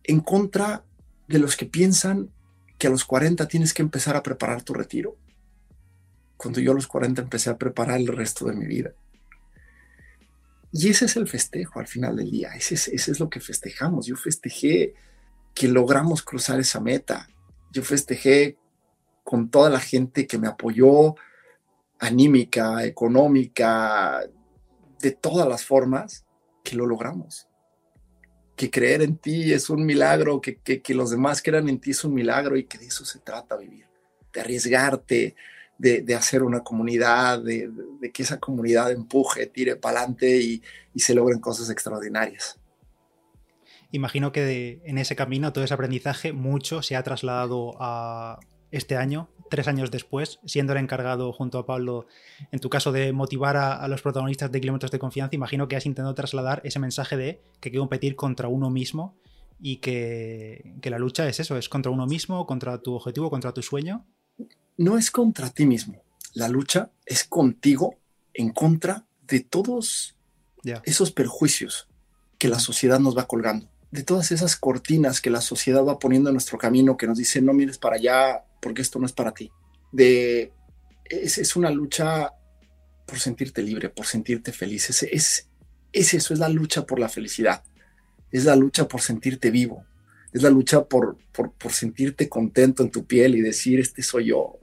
en 0.03 0.19
contra 0.19 0.83
de 1.27 1.39
los 1.39 1.55
que 1.55 1.65
piensan 1.65 2.29
que 2.77 2.87
a 2.87 2.89
los 2.89 3.05
40 3.05 3.47
tienes 3.47 3.73
que 3.73 3.81
empezar 3.81 4.15
a 4.15 4.23
preparar 4.23 4.63
tu 4.63 4.73
retiro. 4.73 5.15
Cuando 6.37 6.59
yo 6.59 6.71
a 6.71 6.75
los 6.75 6.87
40 6.87 7.21
empecé 7.21 7.49
a 7.49 7.57
preparar 7.57 7.99
el 7.99 8.07
resto 8.07 8.45
de 8.45 8.53
mi 8.53 8.65
vida. 8.65 8.91
Y 10.73 10.89
ese 10.89 11.05
es 11.05 11.15
el 11.15 11.27
festejo 11.27 11.79
al 11.79 11.87
final 11.87 12.15
del 12.15 12.31
día, 12.31 12.53
ese 12.55 12.75
es, 12.75 12.87
ese 12.87 13.11
es 13.11 13.19
lo 13.19 13.29
que 13.29 13.39
festejamos. 13.39 14.05
Yo 14.05 14.15
festejé 14.15 14.95
que 15.61 15.67
logramos 15.67 16.23
cruzar 16.23 16.59
esa 16.59 16.79
meta. 16.79 17.29
Yo 17.71 17.83
festejé 17.83 18.57
con 19.23 19.51
toda 19.51 19.69
la 19.69 19.79
gente 19.79 20.25
que 20.25 20.39
me 20.39 20.47
apoyó, 20.47 21.13
anímica, 21.99 22.83
económica, 22.83 24.21
de 24.99 25.11
todas 25.11 25.47
las 25.47 25.63
formas, 25.63 26.25
que 26.63 26.75
lo 26.75 26.87
logramos. 26.87 27.47
Que 28.55 28.71
creer 28.71 29.03
en 29.03 29.17
ti 29.17 29.53
es 29.53 29.69
un 29.69 29.85
milagro, 29.85 30.41
que, 30.41 30.57
que, 30.57 30.95
los 30.95 31.11
demás 31.11 31.43
crean 31.43 31.69
en 31.69 31.79
ti 31.79 31.91
es 31.91 32.03
un 32.03 32.15
milagro 32.15 32.57
y 32.57 32.63
que 32.63 32.79
de 32.79 32.87
eso 32.87 33.05
se 33.05 33.19
trata 33.19 33.55
vivir, 33.55 33.85
de 34.33 34.41
arriesgarte, 34.41 35.35
de, 35.77 36.01
de 36.01 36.15
hacer 36.15 36.41
una 36.41 36.61
comunidad, 36.61 37.39
de, 37.43 37.69
que 38.11 38.23
esa 38.23 38.39
comunidad 38.39 38.91
empuje, 38.91 39.45
tire 39.45 39.75
para 39.75 39.99
adelante 39.99 40.37
y, 40.37 40.63
y 40.95 41.01
se 41.01 41.13
logren 41.13 41.39
cosas 41.39 41.69
extraordinarias 41.69 42.57
imagino 43.91 44.31
que 44.31 44.81
en 44.85 44.97
ese 44.97 45.15
camino, 45.15 45.53
todo 45.53 45.63
ese 45.63 45.73
aprendizaje, 45.73 46.33
mucho 46.33 46.81
se 46.81 46.95
ha 46.95 47.03
trasladado 47.03 47.75
a, 47.79 48.39
este 48.71 48.95
año, 48.95 49.29
tres 49.49 49.67
años 49.67 49.91
después, 49.91 50.39
siendo 50.45 50.73
el 50.73 50.79
encargado 50.79 51.31
junto 51.33 51.59
a 51.59 51.65
Pablo, 51.65 52.07
en 52.51 52.59
tu 52.59 52.69
caso, 52.69 52.91
de 52.91 53.11
motivar 53.11 53.57
a, 53.57 53.87
los 53.87 54.01
protagonistas 54.01 54.51
de 54.51 54.61
Kilómetros 54.61 54.91
de 54.91 54.99
Confianza, 54.99 55.35
imagino 55.35 55.67
que 55.67 55.75
has 55.75 55.85
intentado 55.85 56.15
trasladar 56.15 56.61
ese 56.63 56.79
mensaje 56.79 57.17
de 57.17 57.41
que 57.59 57.69
hay 57.69 57.73
que 57.73 57.77
competir 57.77 58.15
contra 58.15 58.47
uno 58.47 58.69
mismo 58.69 59.17
y 59.59 59.77
que, 59.77 60.73
que 60.81 60.89
la 60.89 60.97
lucha 60.97 61.27
es 61.27 61.39
eso, 61.39 61.57
es 61.57 61.69
contra 61.69 61.91
uno 61.91 62.07
mismo, 62.07 62.47
contra 62.47 62.77
tu 62.79 62.95
objetivo, 62.95 63.29
contra 63.29 63.53
tu 63.53 63.61
sueño. 63.61 64.05
No 64.77 64.97
es 64.97 65.11
contra 65.11 65.49
ti 65.49 65.65
mismo, 65.65 66.01
la 66.33 66.47
lucha 66.47 66.91
es 67.05 67.25
contigo 67.25 67.99
en 68.33 68.51
contra 68.51 69.05
de 69.27 69.41
todos 69.41 70.15
esos 70.85 71.11
perjuicios 71.11 71.89
que 72.37 72.47
la 72.47 72.59
sociedad 72.59 72.99
nos 72.99 73.17
va 73.17 73.27
colgando 73.27 73.69
de 73.91 74.03
todas 74.03 74.31
esas 74.31 74.55
cortinas 74.55 75.21
que 75.21 75.29
la 75.29 75.41
sociedad 75.41 75.83
va 75.83 75.99
poniendo 75.99 76.29
en 76.29 76.35
nuestro 76.35 76.57
camino, 76.57 76.97
que 76.97 77.07
nos 77.07 77.17
dice 77.17 77.41
no 77.41 77.53
mires 77.53 77.77
para 77.77 77.97
allá 77.97 78.43
porque 78.61 78.81
esto 78.81 78.99
no 78.99 79.05
es 79.05 79.11
para 79.11 79.33
ti. 79.33 79.51
De, 79.91 80.53
es, 81.05 81.37
es 81.37 81.55
una 81.55 81.69
lucha 81.69 82.31
por 83.05 83.19
sentirte 83.19 83.61
libre, 83.61 83.89
por 83.89 84.05
sentirte 84.05 84.53
feliz. 84.53 84.89
Es, 84.89 85.03
es, 85.03 85.49
es 85.91 86.13
eso, 86.13 86.33
es 86.33 86.39
la 86.39 86.49
lucha 86.49 86.85
por 86.85 86.99
la 86.99 87.09
felicidad. 87.09 87.63
Es 88.31 88.45
la 88.45 88.55
lucha 88.55 88.87
por 88.87 89.01
sentirte 89.01 89.51
vivo. 89.51 89.83
Es 90.31 90.41
la 90.41 90.49
lucha 90.49 90.85
por, 90.85 91.17
por, 91.33 91.51
por 91.51 91.73
sentirte 91.73 92.29
contento 92.29 92.83
en 92.83 92.91
tu 92.91 93.05
piel 93.05 93.35
y 93.35 93.41
decir, 93.41 93.81
este 93.81 94.01
soy 94.01 94.27
yo, 94.27 94.61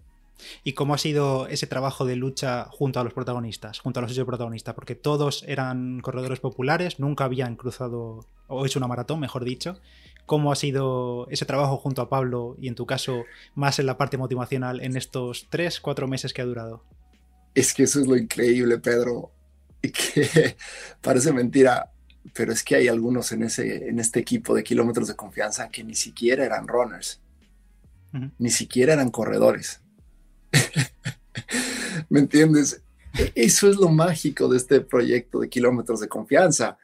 ¿Y 0.65 0.73
cómo 0.73 0.95
ha 0.95 0.99
sido 0.99 1.47
ese 1.49 1.67
trabajo 1.67 2.05
de 2.05 2.17
lucha 2.17 2.69
junto 2.71 3.01
a 3.01 3.05
los 3.05 3.13
protagonistas, 3.13 3.81
junto 3.81 4.01
a 4.01 4.03
los 4.03 4.13
ocho 4.13 4.27
protagonistas? 4.27 4.75
Porque 4.75 4.95
todos 4.95 5.45
eran 5.47 6.01
corredores 6.01 6.41
populares, 6.41 6.99
nunca 7.01 7.25
habían 7.25 7.57
cruzado, 7.57 8.27
o 8.49 8.67
hecho 8.67 8.79
una 8.79 8.89
maratón, 8.89 9.21
mejor 9.21 9.45
dicho. 9.45 9.81
¿Cómo 10.27 10.53
ha 10.53 10.57
sido 10.57 11.27
ese 11.31 11.47
trabajo 11.47 11.79
junto 11.79 12.03
a 12.03 12.09
Pablo 12.09 12.57
y 12.61 12.69
en 12.69 12.75
tu 12.75 12.85
caso 12.85 13.25
más 13.55 13.79
en 13.79 13.87
la 13.87 13.97
parte 13.97 14.19
motivacional 14.19 14.81
en 14.81 14.97
estos 14.97 15.47
tres, 15.49 15.81
cuatro 15.81 16.07
meses 16.09 16.35
que 16.35 16.43
ha 16.43 16.45
durado? 16.45 16.85
Es 17.55 17.73
que 17.73 17.85
eso 17.85 18.01
es 18.01 18.07
lo 18.07 18.17
increíble, 18.17 18.79
Pedro. 18.79 19.33
Que 19.81 20.57
parece 21.01 21.33
mentira, 21.33 21.93
pero 22.35 22.53
es 22.53 22.65
que 22.65 22.75
hay 22.75 22.89
algunos 22.89 23.31
en, 23.31 23.45
ese, 23.45 23.89
en 23.89 24.01
este 24.01 24.19
equipo 24.19 24.53
de 24.53 24.65
kilómetros 24.65 25.07
de 25.07 25.15
confianza 25.15 25.69
que 25.69 25.85
ni 25.85 25.95
siquiera 25.95 26.45
eran 26.45 26.67
runners, 26.67 27.21
ni 28.39 28.51
siquiera 28.51 28.95
eran 28.95 29.11
corredores 29.11 29.83
¿Me 32.09 32.21
entiendes? 32.21 32.83
E, 33.19 33.33
eso 33.35 33.69
es 33.71 33.77
lo 33.77 33.89
mágico 33.89 34.49
de 34.49 34.57
este 34.57 34.81
proyecto 34.81 35.41
de 35.41 35.49
kilómetros 35.49 36.01
de 36.01 36.09
confianza, 36.09 36.79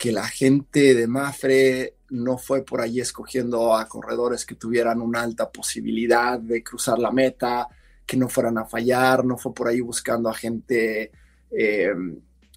que 0.00 0.12
la 0.12 0.26
gente 0.26 0.94
de 0.94 1.06
Mafre 1.06 1.96
no 2.08 2.38
fue 2.38 2.64
por 2.64 2.80
ahí 2.80 3.00
escogiendo 3.00 3.76
a 3.76 3.86
corredores 3.86 4.46
que 4.46 4.54
tuvieran 4.54 5.02
una 5.02 5.20
alta 5.20 5.50
posibilidad 5.52 6.38
de 6.38 6.62
cruzar 6.64 6.98
la 6.98 7.10
meta, 7.10 7.68
que 8.06 8.16
no 8.16 8.26
fueran 8.26 8.56
a 8.56 8.64
fallar, 8.64 9.26
no 9.26 9.36
fue 9.36 9.52
por 9.52 9.68
ahí 9.68 9.82
buscando 9.82 10.30
a 10.30 10.34
gente 10.34 11.12
eh, 11.50 11.92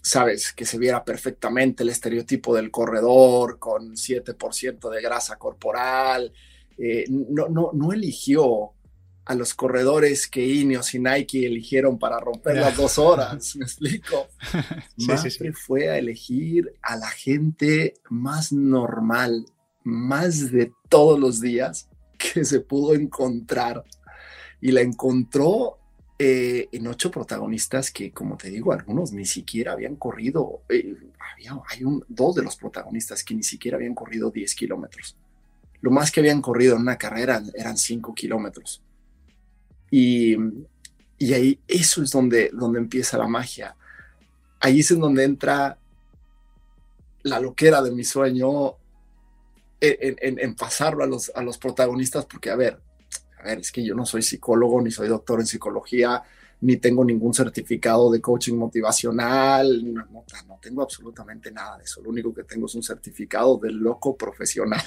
sabes, 0.02 0.54
que 0.54 0.64
se 0.64 0.78
viera 0.78 1.04
perfectamente 1.04 1.84
el 1.84 1.90
estereotipo 1.90 2.56
del 2.56 2.72
corredor 2.72 3.60
con 3.60 3.92
7% 3.92 4.90
de 4.90 5.02
grasa 5.02 5.36
corporal. 5.36 6.32
Eh, 6.78 7.04
no, 7.10 7.50
no, 7.50 7.72
no 7.74 7.92
eligió 7.92 8.72
a 9.26 9.36
los 9.36 9.54
corredores 9.54 10.28
que 10.28 10.46
Ineos 10.46 10.94
y 10.94 11.00
Nike 11.00 11.46
eligieron 11.46 11.98
para 11.98 12.20
romper 12.20 12.58
las 12.58 12.76
dos 12.76 12.98
horas, 12.98 13.56
¿me 13.58 13.66
explico? 13.66 14.28
sí, 14.98 15.30
sí, 15.30 15.52
fue 15.54 15.90
a 15.90 15.98
elegir 15.98 16.74
a 16.82 16.98
la 16.98 17.08
gente 17.08 17.94
más 18.10 18.52
normal, 18.52 19.46
más 19.84 20.52
de 20.52 20.74
todos 20.90 21.20
los 21.20 21.40
días 21.40 21.90
que 22.18 22.44
se 22.44 22.60
pudo 22.60 22.94
encontrar. 22.96 23.84
Y 24.60 24.72
la 24.72 24.82
encontró 24.82 25.78
eh, 26.20 26.70
en 26.72 26.88
ocho 26.88 27.12
protagonistas 27.12 27.92
que, 27.92 28.12
como 28.12 28.38
te 28.38 28.50
digo, 28.50 28.72
algunos 28.72 29.12
ni 29.12 29.26
siquiera 29.26 29.74
habían 29.74 29.96
corrido, 29.96 30.62
eh, 30.70 30.96
había, 31.34 31.60
hay 31.70 31.84
un, 31.84 32.04
dos 32.08 32.36
de 32.36 32.44
los 32.44 32.56
protagonistas 32.56 33.24
que 33.24 33.36
ni 33.36 33.44
siquiera 33.44 33.78
habían 33.78 33.96
corrido 33.96 34.32
10 34.32 34.56
kilómetros. 34.56 35.18
Lo 35.82 35.92
más 35.92 36.12
que 36.12 36.22
habían 36.22 36.42
corrido 36.42 36.76
en 36.76 36.82
una 36.82 36.98
carrera 36.98 37.44
eran 37.56 37.78
5 37.78 38.14
kilómetros. 38.16 38.82
Y, 39.96 40.36
y, 41.20 41.34
ahí 41.36 41.60
eso 41.68 42.02
es 42.02 42.10
donde, 42.10 42.50
donde 42.52 42.80
empieza 42.80 43.16
la 43.16 43.28
magia. 43.28 43.76
Ahí 44.60 44.80
es 44.80 44.90
en 44.90 45.00
donde 45.00 45.24
entra 45.24 45.78
la 47.22 47.40
loquera 47.40 47.80
de 47.84 47.92
mi 47.92 48.04
sueño 48.04 48.74
en, 49.80 50.16
en, 50.20 50.40
en 50.40 50.56
pasarlo 50.56 51.04
a 51.04 51.08
los, 51.08 51.32
a 51.36 51.44
los 51.44 51.60
protagonistas, 51.60 52.26
porque 52.26 52.50
a 52.50 52.56
ver, 52.56 52.80
a 53.40 53.44
ver, 53.44 53.60
es 53.60 53.72
que 53.72 53.86
yo 53.86 53.94
no 53.94 54.04
soy 54.04 54.24
psicólogo, 54.24 54.82
ni 54.82 54.90
soy 54.90 55.10
doctor 55.10 55.42
en 55.42 55.46
psicología, 55.46 56.24
ni 56.62 56.78
tengo 56.78 57.06
ningún 57.06 57.36
certificado 57.36 58.12
de 58.12 58.20
coaching 58.20 58.56
motivacional, 58.56 59.94
no, 59.94 60.08
no, 60.12 60.60
tengo 60.60 60.82
absolutamente 60.82 61.52
nada 61.52 61.78
de 61.78 61.84
eso. 61.84 62.02
Lo 62.02 62.10
único 62.10 62.34
que 62.34 62.46
tengo 62.46 62.66
es 62.66 62.74
un 62.74 62.82
certificado 62.82 63.60
de 63.60 63.72
loco 63.72 64.18
profesional. 64.18 64.82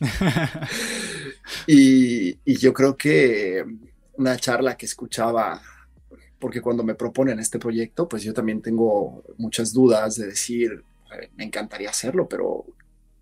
y, 1.66 2.30
y, 2.46 2.56
yo 2.56 2.72
creo 2.72 2.96
que 2.96 3.64
una 4.18 4.36
charla 4.36 4.76
que 4.76 4.86
escuchaba, 4.86 5.62
porque 6.38 6.60
cuando 6.60 6.82
me 6.82 6.94
proponen 6.94 7.38
este 7.38 7.58
proyecto, 7.58 8.08
pues 8.08 8.22
yo 8.22 8.34
también 8.34 8.60
tengo 8.60 9.24
muchas 9.38 9.72
dudas 9.72 10.16
de 10.16 10.26
decir, 10.26 10.82
me 11.36 11.44
encantaría 11.44 11.90
hacerlo, 11.90 12.28
pero 12.28 12.66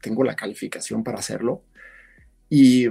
tengo 0.00 0.24
la 0.24 0.34
calificación 0.34 1.04
para 1.04 1.18
hacerlo. 1.18 1.62
Y 2.48 2.84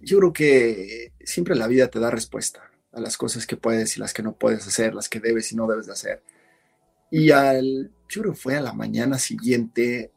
yo 0.00 0.18
creo 0.18 0.32
que 0.32 1.12
siempre 1.24 1.54
la 1.54 1.68
vida 1.68 1.88
te 1.88 2.00
da 2.00 2.10
respuesta 2.10 2.70
a 2.92 3.00
las 3.00 3.16
cosas 3.16 3.46
que 3.46 3.56
puedes 3.56 3.96
y 3.96 4.00
las 4.00 4.12
que 4.12 4.22
no 4.22 4.36
puedes 4.36 4.66
hacer, 4.66 4.94
las 4.94 5.08
que 5.08 5.20
debes 5.20 5.52
y 5.52 5.56
no 5.56 5.66
debes 5.66 5.86
de 5.86 5.92
hacer. 5.92 6.22
Y 7.10 7.30
al, 7.30 7.92
yo 8.08 8.22
creo 8.22 8.32
que 8.32 8.40
fue 8.40 8.56
a 8.56 8.60
la 8.60 8.72
mañana 8.72 9.18
siguiente 9.18 10.12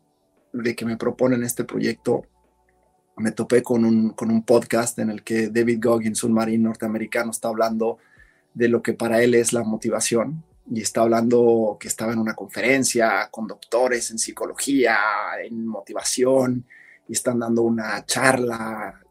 de 0.53 0.75
que 0.75 0.86
me 0.86 0.98
proponen 0.98 1.43
este 1.43 1.63
proyecto, 1.63 2.24
me 3.19 3.31
topé 3.31 3.61
con 3.61 3.85
un, 3.85 4.11
con 4.11 4.31
un 4.31 4.43
podcast 4.43 4.97
en 4.99 5.09
el 5.09 5.23
que 5.23 5.49
David 5.49 5.79
Goggins, 5.81 6.23
un 6.23 6.33
marín 6.33 6.63
norteamericano, 6.63 7.31
está 7.31 7.49
hablando 7.49 7.97
de 8.53 8.67
lo 8.67 8.81
que 8.81 8.93
para 8.93 9.21
él 9.21 9.35
es 9.35 9.53
la 9.53 9.63
motivación 9.63 10.43
y 10.71 10.81
está 10.81 11.01
hablando 11.01 11.77
que 11.79 11.88
estaba 11.88 12.13
en 12.13 12.19
una 12.19 12.35
conferencia 12.35 13.27
con 13.31 13.47
doctores 13.47 14.11
en 14.11 14.19
psicología, 14.19 14.97
en 15.43 15.65
motivación, 15.65 16.65
y 17.07 17.13
están 17.13 17.39
dando 17.39 17.63
una 17.63 18.05
charla 18.05 19.01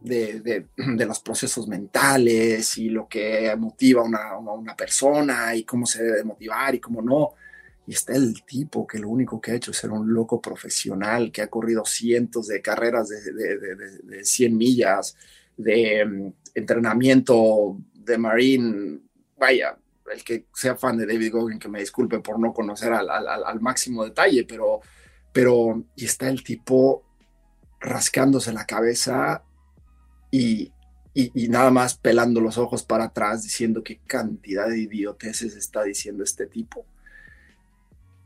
de, 0.00 0.66
los 0.76 1.20
procesos 1.20 1.66
mentales 1.66 2.76
y 2.78 2.90
lo 2.90 3.08
que 3.08 3.54
motiva 3.56 4.02
a 4.02 4.38
una, 4.38 4.76
persona 4.76 5.54
y 5.54 5.64
cómo 5.64 5.86
se 5.86 6.02
debe 6.02 6.24
motivar 6.24 6.74
y 6.74 6.80
cómo 6.80 7.00
no. 7.00 7.32
Y 7.86 7.92
está 7.92 8.14
el 8.14 8.44
tipo 8.44 8.86
que 8.86 8.98
lo 8.98 9.08
único 9.08 9.40
que 9.40 9.52
ha 9.52 9.54
hecho 9.54 9.70
es 9.70 9.76
ser 9.76 9.90
un 9.90 10.12
loco 10.12 10.40
profesional, 10.40 11.30
que 11.30 11.42
ha 11.42 11.48
corrido 11.48 11.84
cientos 11.84 12.48
de 12.48 12.60
carreras 12.60 13.08
de, 13.08 14.24
100 14.24 14.56
millas, 14.56 15.16
de 15.56 16.04
mm, 16.04 16.32
entrenamiento 16.54 17.78
de 17.94 18.18
marine. 18.18 19.00
Vaya, 19.38 19.78
el 20.12 20.24
que 20.24 20.46
sea 20.54 20.76
fan 20.76 20.96
de 20.98 21.06
David 21.06 21.32
Goggin, 21.32 21.58
que 21.58 21.68
me 21.68 21.80
disculpe 21.80 22.20
por 22.20 22.38
no 22.38 22.52
conocer 22.52 22.92
al, 22.92 23.08
al 23.08 23.60
máximo 23.60 24.04
detalle, 24.04 24.44
pero, 24.44 24.80
pero, 25.32 25.84
y 25.94 26.04
está 26.04 26.28
el 26.28 26.42
tipo 26.42 27.06
rascándose 27.80 28.52
la 28.52 28.66
cabeza 28.66 29.42
y, 30.30 30.72
nada 31.48 31.70
más 31.70 31.96
pelando 31.96 32.40
los 32.40 32.58
ojos 32.58 32.82
para 32.82 33.04
atrás 33.04 33.42
diciendo 33.42 33.82
qué 33.82 34.00
cantidad 34.06 34.68
de 34.68 34.80
idioteces 34.80 35.56
está 35.56 35.82
diciendo 35.84 36.22
este 36.22 36.46
tipo. 36.46 36.84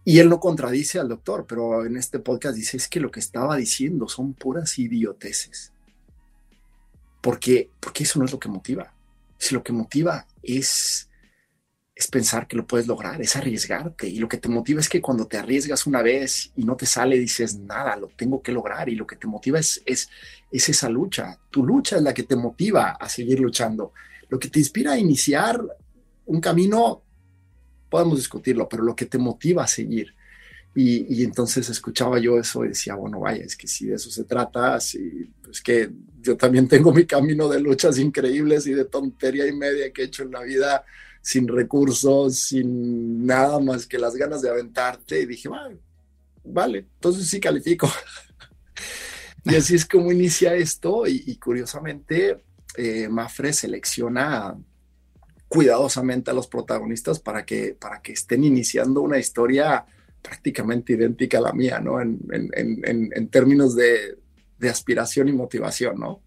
Y 0.04 0.18
él 0.18 0.28
no 0.28 0.40
contradice 0.40 0.98
al 0.98 1.08
doctor, 1.08 1.46
pero 1.46 1.84
en 1.84 1.96
este 1.96 2.18
podcast 2.18 2.56
dice 2.56 2.76
es 2.76 2.88
que 2.88 3.00
lo 3.00 3.10
que 3.10 3.20
estaba 3.20 3.56
diciendo 3.56 4.08
son 4.08 4.34
puras 4.34 4.78
idioteces. 4.78 5.72
Porque, 7.20 7.70
porque 7.80 8.04
eso 8.04 8.18
no 8.18 8.24
es 8.24 8.32
lo 8.32 8.38
que 8.38 8.48
motiva. 8.48 8.94
Si 9.36 9.54
lo 9.54 9.62
que 9.62 9.72
motiva 9.72 10.26
es 10.42 11.10
es 12.00 12.08
pensar 12.08 12.48
que 12.48 12.56
lo 12.56 12.66
puedes 12.66 12.86
lograr, 12.86 13.20
es 13.20 13.36
arriesgarte. 13.36 14.08
Y 14.08 14.18
lo 14.20 14.26
que 14.28 14.38
te 14.38 14.48
motiva 14.48 14.80
es 14.80 14.88
que 14.88 15.02
cuando 15.02 15.26
te 15.26 15.36
arriesgas 15.36 15.86
una 15.86 16.00
vez 16.00 16.50
y 16.56 16.64
no 16.64 16.74
te 16.74 16.86
sale, 16.86 17.18
dices, 17.18 17.58
nada, 17.58 17.94
lo 17.94 18.08
tengo 18.08 18.40
que 18.40 18.52
lograr. 18.52 18.88
Y 18.88 18.94
lo 18.94 19.06
que 19.06 19.16
te 19.16 19.26
motiva 19.26 19.58
es, 19.58 19.82
es, 19.84 20.08
es 20.50 20.68
esa 20.70 20.88
lucha. 20.88 21.38
Tu 21.50 21.62
lucha 21.62 21.96
es 21.96 22.02
la 22.02 22.14
que 22.14 22.22
te 22.22 22.36
motiva 22.36 22.92
a 22.92 23.06
seguir 23.06 23.38
luchando. 23.38 23.92
Lo 24.30 24.38
que 24.38 24.48
te 24.48 24.60
inspira 24.60 24.92
a 24.92 24.98
iniciar 24.98 25.62
un 26.24 26.40
camino, 26.40 27.02
podemos 27.90 28.16
discutirlo, 28.16 28.68
pero 28.68 28.82
lo 28.82 28.96
que 28.96 29.06
te 29.06 29.18
motiva 29.18 29.64
a 29.64 29.68
seguir. 29.68 30.14
Y, 30.74 31.24
entonces 31.24 31.68
escuchaba 31.68 32.20
yo 32.20 32.38
eso 32.38 32.64
y 32.64 32.68
decía, 32.68 32.94
bueno, 32.94 33.20
vaya, 33.20 33.44
es 33.44 33.56
que 33.56 33.66
si 33.66 33.86
de 33.86 33.96
eso 33.96 34.08
se 34.08 34.22
trata, 34.22 34.78
si, 34.78 35.28
pues 35.42 35.60
que 35.60 35.90
yo 36.20 36.36
también 36.36 36.68
tengo 36.68 36.92
mi 36.92 37.06
camino 37.06 37.48
de 37.48 37.60
luchas 37.60 37.98
increíbles 37.98 38.66
y 38.68 38.74
de 38.74 38.84
tontería 38.84 39.46
y 39.48 39.52
media 39.52 39.92
que 39.92 40.02
he 40.02 40.04
hecho 40.04 40.22
en 40.22 40.30
la 40.30 40.42
vida 40.42 40.84
sin 41.22 41.48
recursos, 41.48 42.38
sin 42.38 43.26
nada 43.26 43.58
más 43.58 43.86
que 43.86 43.98
las 43.98 44.14
ganas 44.14 44.42
de 44.42 44.50
aventarte. 44.50 45.20
Y 45.20 45.26
dije, 45.26 45.48
vale, 45.48 45.78
vale, 46.44 46.78
entonces 46.78 47.26
sí 47.28 47.40
califico. 47.40 47.90
y 49.44 49.56
así 49.56 49.74
es 49.74 49.84
como 49.84 50.12
inicia 50.12 50.54
esto. 50.54 51.04
Y, 51.06 51.36
curiosamente, 51.36 52.44
eh, 52.76 53.08
Mafre 53.08 53.52
selecciona 53.52 54.56
cuidadosamente 55.50 56.30
a 56.30 56.34
los 56.34 56.46
protagonistas 56.46 57.18
para 57.18 57.44
que, 57.44 57.76
para 57.78 58.00
que 58.00 58.12
estén 58.12 58.44
iniciando 58.44 59.02
una 59.02 59.18
historia 59.18 59.84
prácticamente 60.22 60.92
idéntica 60.92 61.38
a 61.38 61.40
la 61.40 61.52
mía, 61.52 61.80
¿no? 61.80 62.00
En, 62.00 62.20
en 62.32 63.28
términos 63.28 63.74
de, 63.74 64.16
de 64.60 64.68
aspiración 64.68 65.28
y 65.28 65.32
motivación, 65.32 65.98
¿no? 65.98 66.20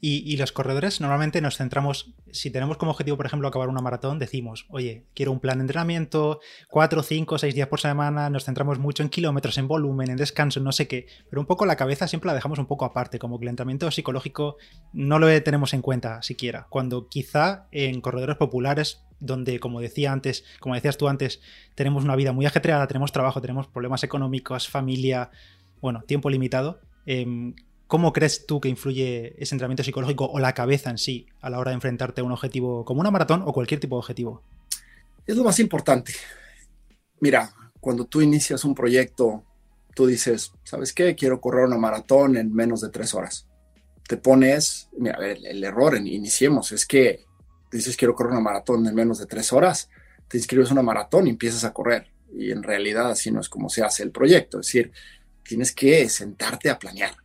Y, 0.00 0.36
los 0.36 0.52
corredores 0.52 1.00
normalmente 1.00 1.40
nos 1.40 1.58
centramos, 1.58 2.14
si 2.32 2.50
tenemos 2.50 2.78
como 2.78 2.92
objetivo, 2.92 3.16
por 3.16 3.26
ejemplo, 3.26 3.48
acabar 3.48 3.68
una 3.68 3.82
maratón, 3.82 4.18
decimos, 4.18 4.66
oye, 4.70 5.04
quiero 5.14 5.32
un 5.32 5.40
plan 5.40 5.58
de 5.58 5.62
entrenamiento, 5.62 6.40
cuatro, 6.70 7.02
cinco, 7.02 7.36
seis 7.36 7.54
días 7.54 7.68
por 7.68 7.80
semana, 7.80 8.30
nos 8.30 8.44
centramos 8.44 8.78
mucho 8.78 9.02
en 9.02 9.10
kilómetros, 9.10 9.58
en 9.58 9.68
volumen, 9.68 10.10
en 10.10 10.16
descanso, 10.16 10.60
no 10.60 10.72
sé 10.72 10.88
qué, 10.88 11.06
pero 11.28 11.40
un 11.40 11.46
poco 11.46 11.66
la 11.66 11.76
cabeza 11.76 12.08
siempre 12.08 12.28
la 12.28 12.34
dejamos 12.34 12.58
un 12.58 12.66
poco 12.66 12.86
aparte, 12.86 13.18
como 13.18 13.38
que 13.38 13.44
el 13.44 13.50
entrenamiento 13.50 13.90
psicológico 13.90 14.56
no 14.94 15.18
lo 15.18 15.26
tenemos 15.42 15.74
en 15.74 15.82
cuenta 15.82 16.22
siquiera, 16.22 16.66
cuando 16.70 17.08
quizá 17.08 17.66
en 17.70 18.00
corredores 18.00 18.36
populares 18.36 19.04
donde, 19.20 19.60
como 19.60 19.80
decía 19.80 20.12
antes, 20.12 20.44
como 20.58 20.74
decías 20.74 20.96
tú 20.96 21.08
antes, 21.08 21.40
tenemos 21.74 22.04
una 22.04 22.16
vida 22.16 22.32
muy 22.32 22.46
ajetreada, 22.46 22.86
tenemos 22.86 23.12
trabajo, 23.12 23.40
tenemos 23.40 23.66
problemas 23.68 24.02
económicos, 24.02 24.68
familia, 24.68 25.30
bueno, 25.80 26.02
tiempo 26.02 26.30
limitado. 26.30 26.80
Em, 27.06 27.54
¿Cómo 27.90 28.12
crees 28.12 28.46
tú 28.46 28.60
que 28.60 28.68
influye 28.68 29.34
ese 29.42 29.52
entrenamiento 29.52 29.82
psicológico 29.82 30.24
o 30.24 30.38
la 30.38 30.54
cabeza 30.54 30.90
en 30.90 30.96
sí 30.96 31.26
a 31.40 31.50
la 31.50 31.58
hora 31.58 31.72
de 31.72 31.74
enfrentarte 31.74 32.20
a 32.20 32.24
un 32.24 32.30
objetivo 32.30 32.84
como 32.84 33.00
una 33.00 33.10
maratón 33.10 33.42
o 33.44 33.52
cualquier 33.52 33.80
tipo 33.80 33.96
de 33.96 33.98
objetivo? 33.98 34.44
Es 35.26 35.36
lo 35.36 35.42
más 35.42 35.58
importante. 35.58 36.12
Mira, 37.18 37.52
cuando 37.80 38.04
tú 38.04 38.22
inicias 38.22 38.64
un 38.64 38.76
proyecto, 38.76 39.42
tú 39.92 40.06
dices, 40.06 40.52
¿sabes 40.62 40.92
qué? 40.92 41.16
Quiero 41.16 41.40
correr 41.40 41.64
una 41.64 41.78
maratón 41.78 42.36
en 42.36 42.54
menos 42.54 42.80
de 42.80 42.90
tres 42.90 43.12
horas. 43.12 43.48
Te 44.06 44.16
pones, 44.18 44.88
mira, 44.96 45.16
el, 45.26 45.44
el 45.44 45.64
error 45.64 45.96
en 45.96 46.06
iniciemos 46.06 46.70
es 46.70 46.86
que 46.86 47.24
dices, 47.72 47.96
quiero 47.96 48.14
correr 48.14 48.30
una 48.30 48.40
maratón 48.40 48.86
en 48.86 48.94
menos 48.94 49.18
de 49.18 49.26
tres 49.26 49.52
horas, 49.52 49.88
te 50.28 50.38
inscribes 50.38 50.70
a 50.70 50.74
una 50.74 50.82
maratón 50.82 51.26
y 51.26 51.30
empiezas 51.30 51.64
a 51.64 51.72
correr. 51.72 52.06
Y 52.32 52.52
en 52.52 52.62
realidad 52.62 53.10
así 53.10 53.32
no 53.32 53.40
es 53.40 53.48
como 53.48 53.68
se 53.68 53.82
hace 53.82 54.04
el 54.04 54.12
proyecto. 54.12 54.60
Es 54.60 54.66
decir, 54.66 54.92
tienes 55.42 55.74
que 55.74 56.08
sentarte 56.08 56.70
a 56.70 56.78
planear 56.78 57.16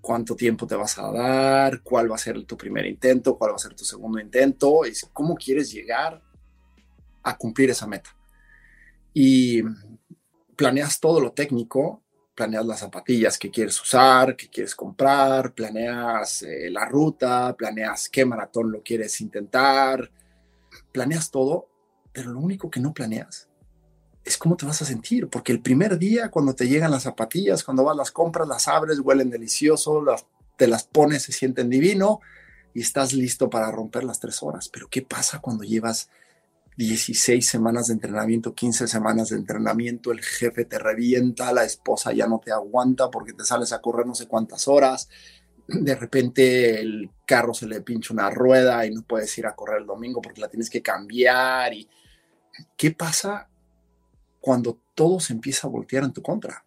cuánto 0.00 0.34
tiempo 0.34 0.66
te 0.66 0.74
vas 0.74 0.98
a 0.98 1.10
dar, 1.10 1.82
cuál 1.82 2.10
va 2.10 2.14
a 2.14 2.18
ser 2.18 2.42
tu 2.44 2.56
primer 2.56 2.86
intento, 2.86 3.36
cuál 3.36 3.52
va 3.52 3.56
a 3.56 3.58
ser 3.58 3.74
tu 3.74 3.84
segundo 3.84 4.18
intento, 4.18 4.86
y 4.86 4.92
cómo 5.12 5.34
quieres 5.34 5.70
llegar 5.70 6.22
a 7.22 7.36
cumplir 7.36 7.70
esa 7.70 7.86
meta. 7.86 8.10
Y 9.12 9.62
planeas 10.56 11.00
todo 11.00 11.20
lo 11.20 11.32
técnico, 11.32 12.02
planeas 12.34 12.64
las 12.64 12.80
zapatillas 12.80 13.38
que 13.38 13.50
quieres 13.50 13.80
usar, 13.80 14.36
que 14.36 14.48
quieres 14.48 14.74
comprar, 14.74 15.52
planeas 15.52 16.42
eh, 16.42 16.70
la 16.70 16.86
ruta, 16.86 17.54
planeas 17.56 18.08
qué 18.08 18.24
maratón 18.24 18.72
lo 18.72 18.82
quieres 18.82 19.20
intentar, 19.20 20.10
planeas 20.92 21.30
todo, 21.30 21.68
pero 22.12 22.30
lo 22.30 22.40
único 22.40 22.70
que 22.70 22.80
no 22.80 22.94
planeas 22.94 23.49
es 24.24 24.36
cómo 24.36 24.56
te 24.56 24.66
vas 24.66 24.82
a 24.82 24.84
sentir, 24.84 25.28
porque 25.28 25.52
el 25.52 25.60
primer 25.60 25.98
día 25.98 26.30
cuando 26.30 26.54
te 26.54 26.68
llegan 26.68 26.90
las 26.90 27.04
zapatillas, 27.04 27.64
cuando 27.64 27.84
vas 27.84 27.96
las 27.96 28.10
compras, 28.10 28.46
las 28.46 28.68
abres, 28.68 29.00
huelen 29.00 29.30
delicioso, 29.30 30.04
te 30.56 30.66
las 30.66 30.84
pones, 30.84 31.22
se 31.22 31.32
sienten 31.32 31.70
divino 31.70 32.20
y 32.74 32.82
estás 32.82 33.12
listo 33.12 33.48
para 33.48 33.70
romper 33.70 34.04
las 34.04 34.20
tres 34.20 34.42
horas. 34.42 34.68
Pero 34.68 34.88
¿qué 34.88 35.02
pasa 35.02 35.40
cuando 35.40 35.64
llevas 35.64 36.10
16 36.76 37.46
semanas 37.46 37.88
de 37.88 37.94
entrenamiento, 37.94 38.54
15 38.54 38.88
semanas 38.88 39.30
de 39.30 39.36
entrenamiento, 39.36 40.12
el 40.12 40.22
jefe 40.22 40.64
te 40.64 40.78
revienta, 40.78 41.52
la 41.52 41.64
esposa 41.64 42.12
ya 42.12 42.26
no 42.26 42.40
te 42.42 42.52
aguanta 42.52 43.10
porque 43.10 43.32
te 43.32 43.44
sales 43.44 43.72
a 43.72 43.80
correr 43.80 44.06
no 44.06 44.14
sé 44.14 44.26
cuántas 44.26 44.68
horas, 44.68 45.08
de 45.66 45.94
repente 45.94 46.80
el 46.80 47.10
carro 47.26 47.54
se 47.54 47.66
le 47.66 47.82
pincha 47.82 48.14
una 48.14 48.30
rueda 48.30 48.86
y 48.86 48.94
no 48.94 49.02
puedes 49.02 49.36
ir 49.38 49.46
a 49.46 49.54
correr 49.54 49.80
el 49.80 49.86
domingo 49.86 50.22
porque 50.22 50.40
la 50.40 50.48
tienes 50.48 50.70
que 50.70 50.82
cambiar. 50.82 51.74
¿Y 51.74 51.88
qué 52.76 52.92
pasa 52.92 53.49
cuando 54.40 54.80
todo 54.94 55.20
se 55.20 55.32
empieza 55.32 55.66
a 55.66 55.70
voltear 55.70 56.04
en 56.04 56.12
tu 56.12 56.22
contra? 56.22 56.64